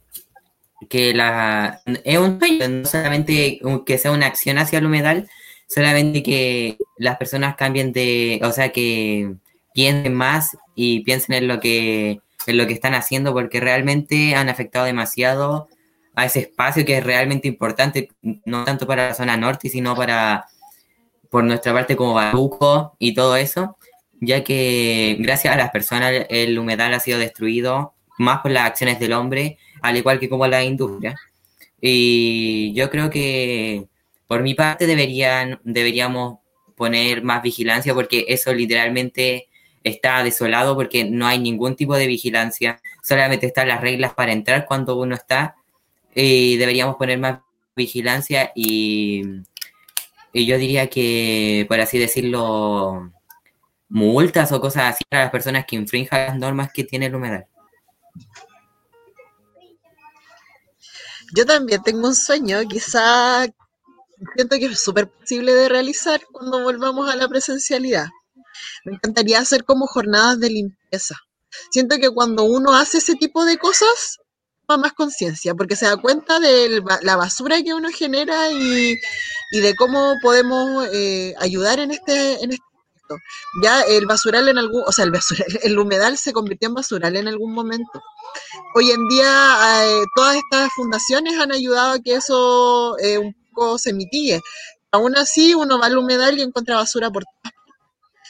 que 0.88 1.14
la 1.14 1.80
es 2.04 2.18
un 2.18 2.38
sueño, 2.38 2.68
no 2.68 2.84
solamente 2.86 3.60
que 3.86 3.98
sea 3.98 4.12
una 4.12 4.26
acción 4.26 4.58
hacia 4.58 4.78
el 4.78 4.86
humedal, 4.86 5.28
solamente 5.68 6.22
que 6.22 6.78
las 6.96 7.16
personas 7.16 7.56
cambien 7.56 7.92
de, 7.92 8.40
o 8.42 8.52
sea, 8.52 8.70
que 8.70 9.34
piensen 9.74 10.14
más 10.14 10.56
y 10.74 11.00
piensen 11.00 11.36
en 11.36 11.48
lo 11.48 11.60
que 11.60 12.20
en 12.46 12.56
lo 12.56 12.66
que 12.66 12.72
están 12.72 12.94
haciendo 12.94 13.32
porque 13.34 13.60
realmente 13.60 14.34
han 14.34 14.48
afectado 14.48 14.86
demasiado 14.86 15.68
a 16.14 16.24
ese 16.24 16.40
espacio 16.40 16.84
que 16.84 16.98
es 16.98 17.04
realmente 17.04 17.46
importante, 17.46 18.10
no 18.22 18.64
tanto 18.64 18.86
para 18.86 19.08
la 19.08 19.14
zona 19.14 19.36
norte, 19.36 19.68
sino 19.68 19.94
para 19.94 20.46
por 21.30 21.44
nuestra 21.44 21.72
parte 21.72 21.94
como 21.94 22.14
Baruco 22.14 22.96
y 22.98 23.14
todo 23.14 23.36
eso, 23.36 23.76
ya 24.20 24.42
que 24.42 25.16
gracias 25.20 25.54
a 25.54 25.58
las 25.58 25.70
personas 25.70 26.12
el 26.28 26.58
humedal 26.58 26.94
ha 26.94 27.00
sido 27.00 27.18
destruido 27.18 27.94
más 28.18 28.40
por 28.40 28.50
las 28.50 28.66
acciones 28.66 28.98
del 28.98 29.12
hombre, 29.12 29.58
al 29.82 29.96
igual 29.96 30.18
que 30.18 30.28
como 30.28 30.46
la 30.46 30.64
industria. 30.64 31.16
Y 31.80 32.72
yo 32.74 32.90
creo 32.90 33.10
que 33.10 33.86
por 34.26 34.42
mi 34.42 34.54
parte 34.54 34.86
deberían, 34.86 35.60
deberíamos 35.64 36.38
poner 36.76 37.22
más 37.22 37.42
vigilancia 37.42 37.94
porque 37.94 38.26
eso 38.28 38.52
literalmente 38.54 39.48
está 39.84 40.22
desolado 40.22 40.74
porque 40.74 41.04
no 41.04 41.26
hay 41.26 41.38
ningún 41.38 41.76
tipo 41.76 41.96
de 41.96 42.06
vigilancia, 42.06 42.80
solamente 43.02 43.46
están 43.46 43.68
las 43.68 43.80
reglas 43.80 44.14
para 44.14 44.32
entrar 44.32 44.66
cuando 44.66 44.98
uno 44.98 45.14
está 45.14 45.56
y 46.14 46.56
deberíamos 46.56 46.96
poner 46.96 47.18
más 47.18 47.40
vigilancia 47.76 48.52
y, 48.54 49.22
y 50.32 50.46
yo 50.46 50.58
diría 50.58 50.88
que, 50.88 51.64
por 51.68 51.80
así 51.80 51.98
decirlo, 51.98 53.12
multas 53.88 54.52
o 54.52 54.60
cosas 54.60 54.94
así 54.94 55.04
para 55.08 55.24
las 55.24 55.32
personas 55.32 55.64
que 55.64 55.76
infrinjan 55.76 56.26
las 56.26 56.38
normas 56.38 56.72
que 56.72 56.84
tiene 56.84 57.06
el 57.06 57.14
humedal. 57.14 57.46
Yo 61.34 61.44
también 61.46 61.82
tengo 61.82 62.08
un 62.08 62.14
sueño, 62.14 62.60
quizá 62.68 63.46
siento 64.34 64.56
que 64.56 64.66
es 64.66 64.82
súper 64.82 65.08
posible 65.08 65.54
de 65.54 65.68
realizar 65.68 66.20
cuando 66.32 66.62
volvamos 66.62 67.10
a 67.10 67.16
la 67.16 67.28
presencialidad. 67.28 68.06
Me 68.84 68.94
encantaría 68.94 69.38
hacer 69.38 69.64
como 69.64 69.86
jornadas 69.86 70.40
de 70.40 70.50
limpieza. 70.50 71.16
Siento 71.70 71.96
que 71.96 72.10
cuando 72.10 72.44
uno 72.44 72.74
hace 72.74 72.98
ese 72.98 73.14
tipo 73.14 73.44
de 73.44 73.58
cosas, 73.58 74.18
toma 74.66 74.82
más 74.82 74.92
conciencia, 74.92 75.54
porque 75.54 75.76
se 75.76 75.86
da 75.86 75.96
cuenta 75.96 76.40
de 76.40 76.82
la 77.02 77.16
basura 77.16 77.62
que 77.62 77.74
uno 77.74 77.88
genera 77.90 78.50
y, 78.50 78.96
de 79.52 79.74
cómo 79.76 80.14
podemos 80.22 80.86
eh, 80.92 81.34
ayudar 81.38 81.80
en 81.80 81.90
este, 81.92 82.42
en 82.44 82.52
este 82.52 82.67
ya 83.62 83.82
el 83.82 84.06
basural 84.06 84.48
en 84.48 84.58
algún, 84.58 84.82
o 84.86 84.92
sea, 84.92 85.04
el 85.04 85.10
basural, 85.10 85.46
el 85.62 85.78
humedal 85.78 86.18
se 86.18 86.32
convirtió 86.32 86.68
en 86.68 86.74
basural 86.74 87.16
en 87.16 87.28
algún 87.28 87.52
momento. 87.52 88.02
Hoy 88.74 88.90
en 88.90 89.08
día 89.08 89.84
eh, 89.84 90.04
todas 90.14 90.36
estas 90.36 90.70
fundaciones 90.74 91.38
han 91.38 91.52
ayudado 91.52 91.92
a 91.92 91.98
que 92.00 92.14
eso 92.14 92.98
eh, 92.98 93.18
un 93.18 93.34
poco 93.54 93.78
se 93.78 93.92
mitigue. 93.92 94.40
Aún 94.90 95.16
así, 95.16 95.54
uno 95.54 95.78
va 95.78 95.86
al 95.86 95.98
humedal 95.98 96.38
y 96.38 96.42
encuentra 96.42 96.76
basura 96.76 97.10
por 97.10 97.24
todas 97.24 97.58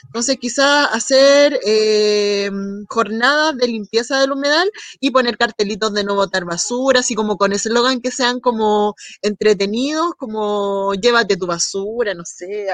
entonces, 0.08 0.38
quizás 0.40 0.88
hacer 0.92 1.58
eh, 1.66 2.50
jornadas 2.88 3.56
de 3.56 3.66
limpieza 3.66 4.20
del 4.20 4.32
humedal 4.32 4.70
y 5.00 5.10
poner 5.10 5.36
cartelitos 5.36 5.92
de 5.92 6.04
no 6.04 6.14
botar 6.14 6.44
basura, 6.44 7.00
así 7.00 7.14
como 7.14 7.36
con 7.36 7.52
eslogan 7.52 8.00
que 8.00 8.10
sean 8.10 8.40
como 8.40 8.94
entretenidos, 9.22 10.14
como 10.16 10.94
llévate 10.94 11.36
tu 11.36 11.46
basura, 11.46 12.14
no 12.14 12.24
sé. 12.24 12.68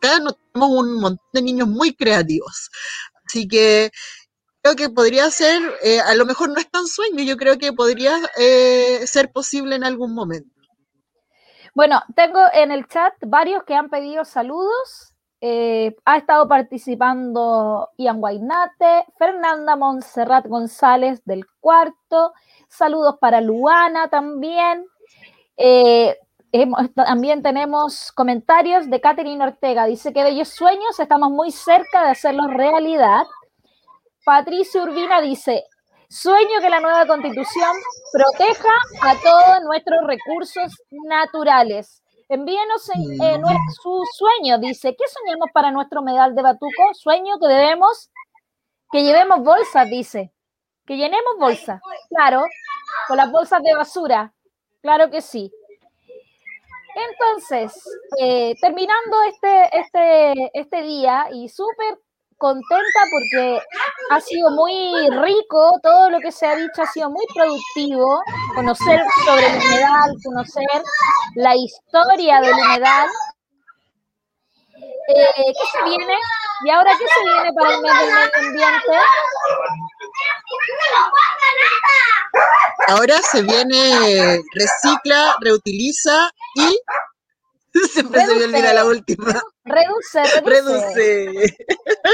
Cada 0.00 0.18
uno 0.20 0.32
tenemos 0.32 0.70
un 0.70 1.00
montón 1.00 1.26
de 1.32 1.42
niños 1.42 1.68
muy 1.68 1.94
creativos. 1.94 2.70
Así 3.26 3.46
que 3.46 3.90
creo 4.62 4.76
que 4.76 4.90
podría 4.90 5.30
ser, 5.30 5.60
eh, 5.82 6.00
a 6.00 6.14
lo 6.14 6.26
mejor 6.26 6.50
no 6.50 6.58
es 6.58 6.70
tan 6.70 6.86
sueño, 6.86 7.22
yo 7.22 7.36
creo 7.36 7.58
que 7.58 7.72
podría 7.72 8.16
eh, 8.38 9.06
ser 9.06 9.30
posible 9.32 9.76
en 9.76 9.84
algún 9.84 10.14
momento. 10.14 10.50
Bueno, 11.74 12.02
tengo 12.16 12.40
en 12.52 12.72
el 12.72 12.86
chat 12.88 13.12
varios 13.26 13.62
que 13.64 13.74
han 13.74 13.88
pedido 13.88 14.24
saludos. 14.24 15.14
Eh, 15.40 15.94
ha 16.04 16.16
estado 16.16 16.48
participando 16.48 17.90
Ian 17.96 18.18
Guainate, 18.18 19.06
Fernanda 19.16 19.76
Montserrat 19.76 20.46
González 20.48 21.22
del 21.24 21.46
cuarto, 21.60 22.32
saludos 22.68 23.18
para 23.20 23.40
Luana 23.40 24.08
también. 24.08 24.84
También 26.94 27.42
tenemos 27.42 28.12
comentarios 28.12 28.88
de 28.88 29.00
Catherine 29.00 29.44
Ortega, 29.44 29.86
dice 29.86 30.12
que 30.12 30.22
bellos 30.22 30.48
sueños, 30.48 30.98
estamos 30.98 31.30
muy 31.30 31.50
cerca 31.50 32.04
de 32.04 32.10
hacerlos 32.10 32.48
realidad. 32.48 33.22
Patricia 34.24 34.82
Urbina 34.82 35.20
dice, 35.20 35.64
sueño 36.08 36.60
que 36.60 36.70
la 36.70 36.80
nueva 36.80 37.06
constitución 37.06 37.72
proteja 38.12 38.72
a 39.02 39.14
todos 39.14 39.62
nuestros 39.64 40.06
recursos 40.06 40.72
naturales 41.06 42.02
Envíenos 42.28 42.90
en, 42.94 43.42
su 43.82 44.02
sueño. 44.12 44.58
Dice, 44.58 44.94
¿qué 44.94 45.04
soñamos 45.08 45.48
para 45.52 45.70
nuestro 45.70 46.02
medal 46.02 46.34
de 46.34 46.42
Batuco? 46.42 46.92
Sueño 46.92 47.38
que 47.40 47.48
debemos, 47.48 48.10
que 48.92 49.02
llevemos 49.02 49.42
bolsas, 49.42 49.88
dice. 49.88 50.32
Que 50.84 50.96
llenemos 50.96 51.36
bolsas. 51.38 51.80
Claro, 52.10 52.44
con 53.06 53.16
las 53.16 53.30
bolsas 53.32 53.62
de 53.62 53.74
basura. 53.74 54.34
Claro 54.82 55.10
que 55.10 55.22
sí. 55.22 55.50
Entonces, 56.98 57.72
eh, 58.20 58.54
terminando 58.60 59.22
este, 59.28 59.78
este, 59.78 60.50
este 60.52 60.82
día 60.82 61.26
y 61.32 61.48
súper 61.48 61.98
contenta 62.36 63.00
porque 63.10 63.60
ha 64.10 64.20
sido 64.20 64.50
muy 64.50 65.08
rico, 65.10 65.78
todo 65.82 66.10
lo 66.10 66.18
que 66.20 66.32
se 66.32 66.46
ha 66.46 66.56
dicho 66.56 66.82
ha 66.82 66.86
sido 66.86 67.10
muy 67.10 67.24
productivo, 67.34 68.20
conocer 68.54 69.00
sobre 69.26 69.46
el 69.46 69.56
humedal, 69.56 70.10
conocer 70.24 70.82
la 71.34 71.54
historia 71.56 72.40
del 72.40 72.52
humedal. 72.52 73.08
Eh, 75.08 75.52
¿Qué 75.52 75.66
se 75.72 75.84
viene? 75.84 76.14
¿Y 76.64 76.70
ahora 76.70 76.90
qué 76.98 77.06
se 77.06 77.24
viene 77.24 77.52
para 77.54 77.74
el 77.74 77.80
medio 77.80 78.16
ambiente? 78.36 78.98
Ahora 82.88 83.18
se 83.22 83.42
viene 83.42 84.40
recicla, 84.54 85.36
reutiliza 85.40 86.30
y 86.54 86.78
Siempre 87.92 88.20
se 88.24 88.34
me 88.34 88.44
olvida 88.44 88.72
la 88.72 88.84
última. 88.84 89.40
Reduce, 89.64 90.40
reduce. 90.40 91.56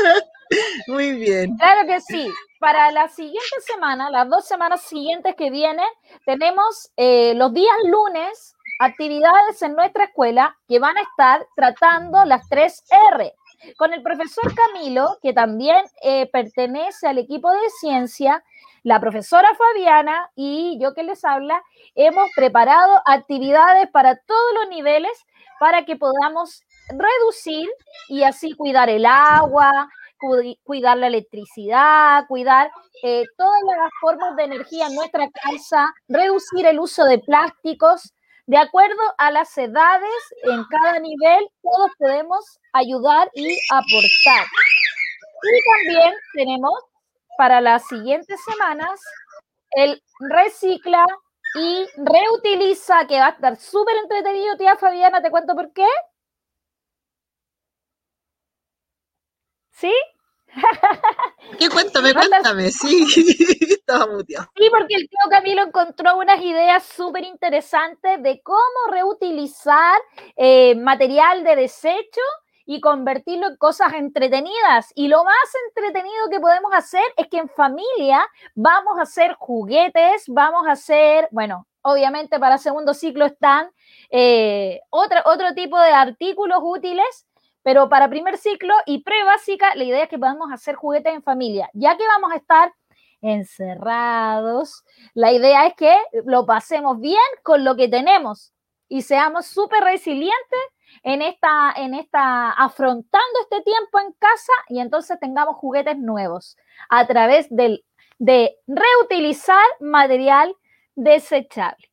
Muy 0.89 1.13
bien. 1.13 1.57
Claro 1.57 1.87
que 1.87 2.01
sí. 2.01 2.29
Para 2.59 2.91
la 2.91 3.09
siguiente 3.09 3.61
semana, 3.65 4.11
las 4.11 4.29
dos 4.29 4.47
semanas 4.47 4.83
siguientes 4.83 5.35
que 5.37 5.51
vienen, 5.51 5.87
tenemos 6.27 6.91
eh, 6.97 7.35
los 7.35 7.53
días 7.53 7.75
lunes 7.87 8.57
actividades 8.81 9.63
en 9.63 9.75
nuestra 9.75 10.05
escuela 10.05 10.57
que 10.69 10.79
van 10.79 10.97
a 10.97 11.03
estar 11.03 11.47
tratando 11.55 12.25
las 12.25 12.49
tres 12.49 12.83
R. 13.13 13.33
Con 13.77 13.95
el 13.95 14.03
profesor 14.03 14.53
Camilo, 14.55 15.19
que 15.23 15.33
también 15.33 15.85
eh, 16.03 16.29
pertenece 16.31 17.07
al 17.07 17.19
equipo 17.19 17.51
de 17.51 17.71
ciencia, 17.81 18.45
la 18.85 19.01
profesora 19.01 19.49
Fabiana 19.57 20.31
y 20.37 20.79
yo 20.81 20.93
que 20.93 21.03
les 21.03 21.25
habla, 21.25 21.61
hemos 21.95 22.29
preparado 22.37 23.03
actividades 23.07 23.89
para 23.91 24.17
todos 24.17 24.55
los 24.61 24.69
niveles 24.69 25.11
para 25.59 25.87
que 25.87 25.97
podamos 25.97 26.63
reducir 26.91 27.67
y 28.09 28.25
así 28.25 28.53
cuidar 28.53 28.91
el 28.91 29.07
agua, 29.07 29.89
cuidar 30.63 30.99
la 30.99 31.07
electricidad, 31.07 32.27
cuidar 32.29 32.71
eh, 33.03 33.25
todas 33.39 33.63
las 33.65 33.91
formas 34.03 34.37
de 34.37 34.45
energía 34.45 34.87
en 34.87 34.95
nuestra 34.95 35.31
casa, 35.31 35.93
reducir 36.07 36.67
el 36.67 36.79
uso 36.79 37.05
de 37.05 37.19
plásticos. 37.19 38.13
De 38.47 38.59
acuerdo 38.59 39.01
a 39.17 39.31
las 39.31 39.57
edades, 39.57 40.13
en 40.43 40.63
cada 40.65 40.99
nivel, 40.99 41.49
todos 41.63 41.91
podemos 41.99 42.61
ayudar 42.75 43.31
y 43.33 43.59
aportar. 43.71 44.47
Y 45.43 45.89
también 45.89 46.15
tenemos 46.35 46.75
para 47.37 47.61
las 47.61 47.87
siguientes 47.87 48.41
semanas 48.45 49.01
el 49.73 50.03
recicla 50.21 51.05
y 51.57 51.87
reutiliza, 51.97 53.07
que 53.07 53.19
va 53.19 53.27
a 53.27 53.31
estar 53.31 53.57
súper 53.57 53.97
entretenido, 53.97 54.57
tía 54.57 54.77
Fabiana, 54.77 55.23
¿te 55.23 55.31
cuento 55.31 55.55
por 55.55 55.73
qué? 55.73 55.87
¿Sí? 59.71 59.93
¿Qué 61.59 61.69
cuéntame, 61.69 62.15
cuéntame? 62.15 62.71
Sí, 62.71 63.05
estaba 63.61 64.07
muteado. 64.07 64.47
Sí, 64.57 64.69
porque 64.71 64.95
el 64.95 65.09
tío 65.09 65.31
Camilo 65.31 65.63
encontró 65.63 66.17
unas 66.17 66.41
ideas 66.41 66.85
súper 66.85 67.25
interesantes 67.25 68.23
de 68.23 68.41
cómo 68.43 68.91
reutilizar 68.91 70.01
eh, 70.37 70.75
material 70.77 71.45
de 71.45 71.57
desecho 71.57 72.21
y 72.67 72.81
convertirlo 72.81 73.49
en 73.49 73.57
cosas 73.57 73.93
entretenidas. 73.95 74.93
Y 74.95 75.09
lo 75.09 75.25
más 75.25 75.35
entretenido 75.69 76.31
que 76.31 76.41
podemos 76.41 76.73
hacer 76.73 77.05
es 77.17 77.29
que 77.29 77.39
en 77.39 77.49
familia 77.49 78.27
vamos 78.55 78.99
a 78.99 79.03
hacer 79.03 79.35
juguetes, 79.35 80.25
vamos 80.29 80.67
a 80.67 80.73
hacer, 80.73 81.29
bueno, 81.31 81.67
obviamente 81.83 82.39
para 82.41 82.59
segundo 82.59 82.95
ciclo 82.95 83.27
están 83.27 83.71
eh, 84.11 84.81
otro, 84.91 85.21
otro 85.27 85.55
tipo 85.55 85.79
de 85.79 85.91
artículos 85.91 86.59
útiles, 86.63 87.27
pero 87.63 87.89
para 87.89 88.09
primer 88.09 88.39
ciclo 88.39 88.75
y 88.87 89.03
pre-básica, 89.03 89.75
la 89.75 89.85
idea 89.85 90.05
es 90.05 90.09
que 90.09 90.19
podamos 90.19 90.53
hacer 90.53 90.75
juguetes 90.75 91.15
en 91.15 91.23
familia, 91.23 91.71
ya 91.73 91.97
que 91.97 92.07
vamos 92.07 92.33
a 92.33 92.37
estar 92.37 92.73
encerrados, 93.21 94.85
la 95.15 95.33
idea 95.33 95.67
es 95.67 95.75
que 95.75 95.97
lo 96.27 96.45
pasemos 96.45 97.01
bien 97.01 97.19
con 97.43 97.65
lo 97.65 97.75
que 97.75 97.89
tenemos 97.89 98.53
y 98.89 99.03
seamos 99.03 99.47
súper 99.47 99.83
resilientes 99.83 100.61
en 101.03 101.23
esta, 101.23 101.73
en 101.77 101.95
esta, 101.95 102.51
afrontando 102.53 103.41
este 103.43 103.63
tiempo 103.63 104.01
en 104.01 104.13
casa 104.13 104.53
y 104.69 104.81
entonces 104.81 105.19
tengamos 105.21 105.57
juguetes 105.57 105.99
nuevos 105.99 106.57
a 106.89 107.07
través 107.07 107.47
del, 107.51 107.85
de 108.19 108.57
reutilizar 108.67 109.65
material 109.81 110.55
desechable. 110.95 111.91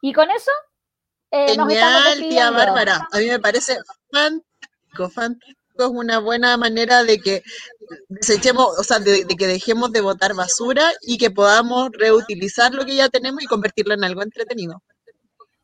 Y 0.00 0.12
con 0.12 0.30
eso 0.30 0.50
eh, 1.30 1.56
nos 1.56 1.72
estamos 1.72 2.16
tía 2.28 2.50
Bárbara. 2.50 3.08
A 3.12 3.18
mí 3.18 3.26
me 3.26 3.40
parece 3.40 3.76
fantástico, 4.10 5.10
fantástico. 5.10 5.60
Es 5.78 5.88
una 5.88 6.20
buena 6.20 6.56
manera 6.56 7.04
de 7.04 7.18
que 7.18 7.42
desechemos, 8.08 8.78
o 8.78 8.82
sea, 8.82 8.98
de, 8.98 9.26
de 9.26 9.36
que 9.36 9.46
dejemos 9.46 9.92
de 9.92 10.00
botar 10.00 10.34
basura 10.34 10.90
y 11.02 11.18
que 11.18 11.30
podamos 11.30 11.90
reutilizar 11.92 12.72
lo 12.72 12.86
que 12.86 12.96
ya 12.96 13.10
tenemos 13.10 13.42
y 13.42 13.46
convertirlo 13.46 13.92
en 13.92 14.04
algo 14.04 14.22
entretenido. 14.22 14.82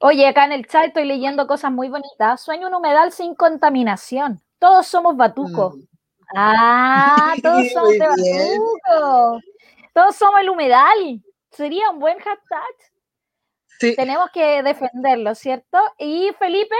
Oye, 0.04 0.26
acá 0.26 0.46
en 0.46 0.52
el 0.52 0.66
chat 0.66 0.86
estoy 0.86 1.04
leyendo 1.04 1.46
cosas 1.46 1.70
muy 1.70 1.88
bonitas. 1.88 2.40
Sueño 2.40 2.66
un 2.66 2.74
humedal 2.74 3.12
sin 3.12 3.36
contaminación. 3.36 4.42
Todos 4.58 4.88
somos 4.88 5.16
batucos. 5.16 5.76
Mm. 5.76 5.80
Ah, 6.34 7.34
todos 7.42 7.70
somos 7.72 7.90
de 7.90 7.98
batuco. 8.00 9.40
Todos 9.94 10.16
somos 10.16 10.40
el 10.40 10.50
humedal. 10.50 11.22
Sería 11.52 11.88
un 11.90 12.00
buen 12.00 12.18
hashtag. 12.18 12.74
Sí. 13.78 13.94
Tenemos 13.94 14.28
que 14.32 14.64
defenderlo, 14.64 15.36
¿cierto? 15.36 15.78
Y 15.98 16.32
Felipe, 16.36 16.74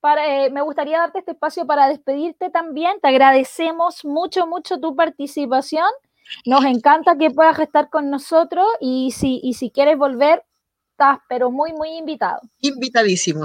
para, 0.00 0.46
eh, 0.46 0.50
me 0.50 0.62
gustaría 0.62 0.98
darte 0.98 1.20
este 1.20 1.32
espacio 1.32 1.66
para 1.66 1.86
despedirte 1.86 2.50
también. 2.50 2.98
Te 3.00 3.06
agradecemos 3.06 4.04
mucho, 4.04 4.48
mucho 4.48 4.80
tu 4.80 4.96
participación. 4.96 5.88
Nos 6.44 6.64
encanta 6.64 7.16
que 7.16 7.30
puedas 7.30 7.60
estar 7.60 7.90
con 7.90 8.10
nosotros 8.10 8.66
y 8.80 9.12
si, 9.12 9.38
y 9.44 9.54
si 9.54 9.70
quieres 9.70 9.96
volver, 9.96 10.42
estás 10.96 11.18
pero 11.28 11.50
muy, 11.50 11.74
muy 11.74 11.90
invitado. 11.90 12.40
Invitadísimo. 12.60 13.44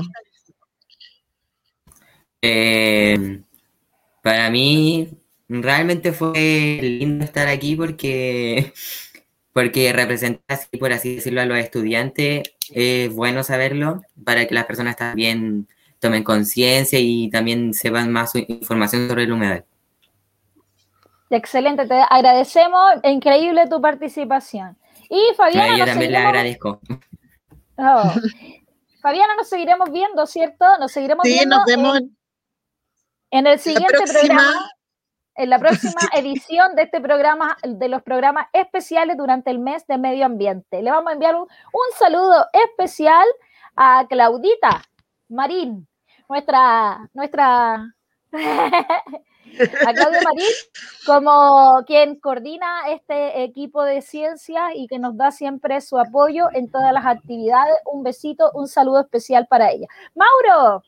Eh, 2.41 3.41
para 4.23 4.49
mí 4.49 5.09
realmente 5.49 6.13
fue 6.13 6.79
lindo 6.81 7.25
estar 7.25 7.49
aquí 7.49 7.75
porque, 7.75 8.73
porque 9.53 9.91
representa, 9.91 10.41
así, 10.47 10.77
por 10.77 10.93
así 10.93 11.15
decirlo, 11.15 11.41
a 11.41 11.45
los 11.45 11.57
estudiantes. 11.57 12.43
Es 12.73 13.13
bueno 13.13 13.43
saberlo 13.43 14.01
para 14.23 14.45
que 14.47 14.55
las 14.55 14.65
personas 14.65 14.95
también 14.95 15.67
tomen 15.99 16.23
conciencia 16.23 16.99
y 16.99 17.29
también 17.29 17.73
sepan 17.73 18.11
más 18.13 18.31
su- 18.31 18.39
información 18.47 19.09
sobre 19.09 19.23
el 19.23 19.33
humedal. 19.33 19.65
Excelente, 21.29 21.85
te 21.85 22.01
agradecemos. 22.09 22.91
Increíble 23.03 23.67
tu 23.67 23.81
participación. 23.81 24.77
Y 25.09 25.21
Fabiana, 25.35 25.67
No, 25.73 25.77
yo 25.79 25.85
también 25.85 26.11
le 26.13 26.17
agradezco. 26.17 26.79
Oh. 27.81 28.13
Fabiana, 29.01 29.35
nos 29.35 29.49
seguiremos 29.49 29.91
viendo, 29.91 30.27
¿cierto? 30.27 30.65
Nos 30.79 30.91
seguiremos 30.91 31.23
Sí, 31.23 31.31
viendo 31.31 31.57
nos 31.57 31.65
vemos 31.65 31.97
en, 31.97 32.17
en 33.31 33.47
el 33.47 33.59
siguiente 33.59 33.97
programa, 34.05 34.69
en 35.35 35.49
la 35.49 35.57
próxima 35.57 35.93
edición 36.15 36.75
de 36.75 36.83
este 36.83 37.01
programa, 37.01 37.57
de 37.63 37.89
los 37.89 38.03
programas 38.03 38.47
especiales 38.53 39.17
durante 39.17 39.49
el 39.49 39.57
mes 39.57 39.87
de 39.87 39.97
medio 39.97 40.25
ambiente. 40.25 40.83
Le 40.83 40.91
vamos 40.91 41.09
a 41.09 41.13
enviar 41.13 41.35
un, 41.35 41.41
un 41.41 41.97
saludo 41.97 42.45
especial 42.53 43.25
a 43.75 44.05
Claudita 44.07 44.83
Marín, 45.29 45.87
nuestra, 46.29 47.09
nuestra 47.13 47.95
a 49.87 49.93
Claudia 49.93 50.21
Marín 50.23 50.45
como 51.05 51.83
quien 51.85 52.15
coordina 52.19 52.89
este 52.89 53.43
equipo 53.43 53.83
de 53.83 54.01
ciencias 54.01 54.71
y 54.75 54.87
que 54.87 54.99
nos 54.99 55.17
da 55.17 55.31
siempre 55.31 55.81
su 55.81 55.97
apoyo 55.97 56.47
en 56.53 56.69
todas 56.69 56.93
las 56.93 57.05
actividades. 57.05 57.75
Un 57.91 58.03
besito, 58.03 58.51
un 58.53 58.67
saludo 58.67 59.01
especial 59.01 59.47
para 59.47 59.71
ella. 59.71 59.87
Mauro, 60.15 60.83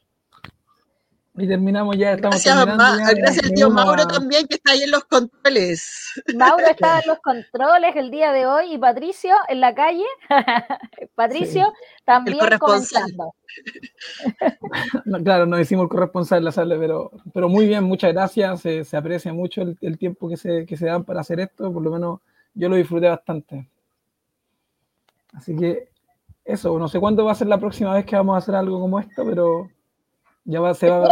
Y 1.35 1.47
terminamos 1.47 1.97
ya, 1.97 2.11
estamos 2.13 2.35
Gracias, 2.43 2.55
terminando. 2.55 2.83
Ma- 2.83 2.97
ya, 3.11 3.17
gracias 3.17 3.43
al 3.45 3.49
nos 3.49 3.55
tío 3.55 3.69
Mauro 3.71 4.03
a- 4.03 4.07
también, 4.07 4.45
que 4.47 4.55
está 4.55 4.71
ahí 4.73 4.83
en 4.83 4.91
los 4.91 5.03
controles. 5.05 6.13
Mauro 6.35 6.65
está 6.67 6.99
en 7.01 7.07
los 7.07 7.19
controles 7.21 7.95
el 7.95 8.11
día 8.11 8.31
de 8.31 8.45
hoy 8.45 8.73
y 8.73 8.77
Patricio 8.77 9.33
en 9.47 9.59
la 9.59 9.73
calle. 9.73 10.05
Patricio 11.15 11.73
también 12.05 12.37
corresponsal. 12.37 13.01
comentando. 13.03 13.33
No, 15.05 15.23
claro, 15.23 15.45
no 15.45 15.59
hicimos 15.59 15.83
el 15.83 15.89
corresponsal 15.89 16.39
en 16.39 16.45
la 16.45 16.51
sala, 16.51 16.75
pero, 16.79 17.11
pero 17.33 17.49
muy 17.49 17.67
bien, 17.67 17.83
muchas 17.83 18.13
gracias. 18.13 18.61
Se, 18.61 18.83
se 18.83 18.97
aprecia 18.97 19.31
mucho 19.33 19.61
el, 19.61 19.77
el 19.81 19.97
tiempo 19.97 20.27
que 20.29 20.37
se, 20.37 20.65
que 20.65 20.75
se 20.77 20.85
dan 20.87 21.03
para 21.03 21.21
hacer 21.21 21.39
esto, 21.39 21.71
por 21.71 21.81
lo 21.83 21.91
menos 21.91 22.19
yo 22.55 22.69
lo 22.69 22.75
disfruté 22.75 23.07
bastante. 23.09 23.67
Así 25.33 25.55
que 25.55 25.89
eso, 26.45 26.77
no 26.79 26.87
sé 26.87 26.99
cuándo 26.99 27.25
va 27.25 27.31
a 27.31 27.35
ser 27.35 27.47
la 27.47 27.59
próxima 27.59 27.93
vez 27.93 28.05
que 28.05 28.15
vamos 28.15 28.35
a 28.35 28.37
hacer 28.39 28.55
algo 28.55 28.79
como 28.79 28.99
esto, 28.99 29.23
pero 29.25 29.69
ya 30.45 30.59
va, 30.59 30.73
se 30.73 30.89
va, 30.89 30.99
va 30.99 31.05
a 31.05 31.07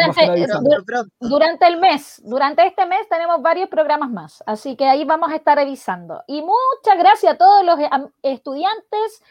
Durante- 1.20 1.68
el 1.68 1.78
mes, 1.80 2.22
durante 2.26 2.66
este 2.68 2.86
mes 2.86 3.08
tenemos 3.10 3.42
varios 3.42 3.70
programas 3.70 4.10
más, 4.10 4.44
así 4.46 4.76
que 4.76 4.86
ahí 4.86 5.06
vamos 5.06 5.32
a 5.32 5.36
estar 5.36 5.58
revisando. 5.58 6.24
Y 6.28 6.42
muchas 6.42 6.98
gracias 6.98 7.34
a 7.34 7.38
todos 7.38 7.64
los 7.64 7.80
am- 7.92 8.12
estudiantes, 8.22 9.24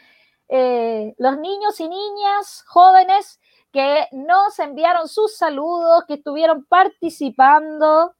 eh, 0.49 1.13
los 1.17 1.37
niños 1.37 1.79
y 1.79 1.87
niñas, 1.87 2.63
jóvenes 2.67 3.39
que 3.71 4.07
nos 4.11 4.57
enviaron 4.59 5.07
sus 5.07 5.37
saludos, 5.37 6.03
que 6.07 6.15
estuvieron 6.15 6.65
participando. 6.65 8.13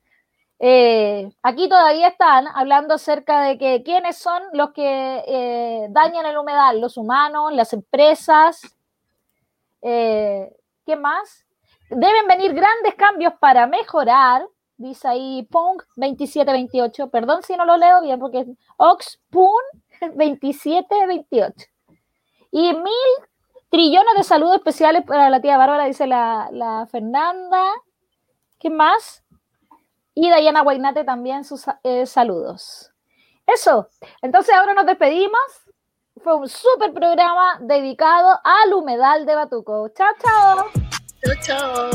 Eh, 0.60 1.30
aquí 1.42 1.68
todavía 1.68 2.10
están 2.10 2.46
hablando 2.54 2.94
acerca 2.94 3.42
de 3.42 3.58
que 3.58 3.82
quiénes 3.84 4.18
son 4.18 4.44
los 4.54 4.72
que 4.72 5.24
eh, 5.28 5.88
dañan 5.90 6.26
el 6.28 6.38
humedal, 6.38 6.80
los 6.80 6.96
humanos, 6.98 7.52
las 7.54 7.74
empresas. 7.74 8.62
Eh, 9.82 10.56
¿Qué 10.86 10.96
más? 10.96 11.46
Deben 11.92 12.26
venir 12.28 12.54
grandes 12.54 12.96
cambios 12.96 13.34
para 13.40 13.68
mejorar, 13.68 14.48
dice 14.78 15.10
ahí 15.10 15.46
Pong 15.52 15.82
2728. 15.98 17.10
Perdón 17.10 17.44
si 17.44 17.56
no 17.58 17.66
lo 17.66 17.76
leo 17.76 18.02
bien, 18.02 18.18
porque 18.18 18.40
es 18.40 18.48
Oxpun 18.78 19.62
2728. 20.00 21.68
Y 22.52 22.74
mil 22.74 23.28
trillones 23.70 24.14
de 24.16 24.24
saludos 24.24 24.56
especiales 24.56 25.04
para 25.06 25.30
la 25.30 25.42
tía 25.42 25.58
Bárbara, 25.58 25.86
dice 25.86 26.08
la, 26.08 26.48
la 26.52 26.88
Fernanda. 26.90 27.62
¿Qué 28.58 28.70
más? 28.70 29.24
Y 30.14 30.30
Dayana 30.30 30.62
Guainate 30.62 31.04
también 31.04 31.44
sus 31.44 31.66
eh, 31.84 32.06
saludos. 32.06 32.92
Eso. 33.46 33.90
Entonces 34.22 34.56
ahora 34.56 34.74
nos 34.74 34.86
despedimos. 34.86 35.42
Fue 36.18 36.36
un 36.36 36.48
súper 36.48 36.94
programa 36.94 37.58
dedicado 37.62 38.40
al 38.44 38.74
humedal 38.74 39.26
de 39.26 39.36
Batuco. 39.36 39.90
Chao, 39.90 40.14
chao. 40.22 41.01
Chao, 41.24 41.36
chao. 41.44 41.92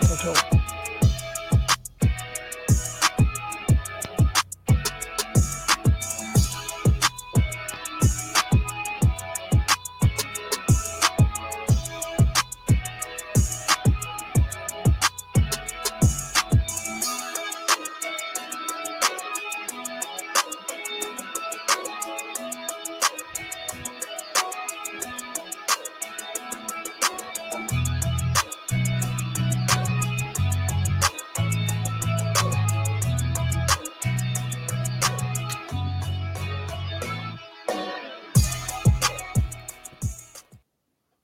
Chau, 0.00 0.16
chau. 0.22 0.63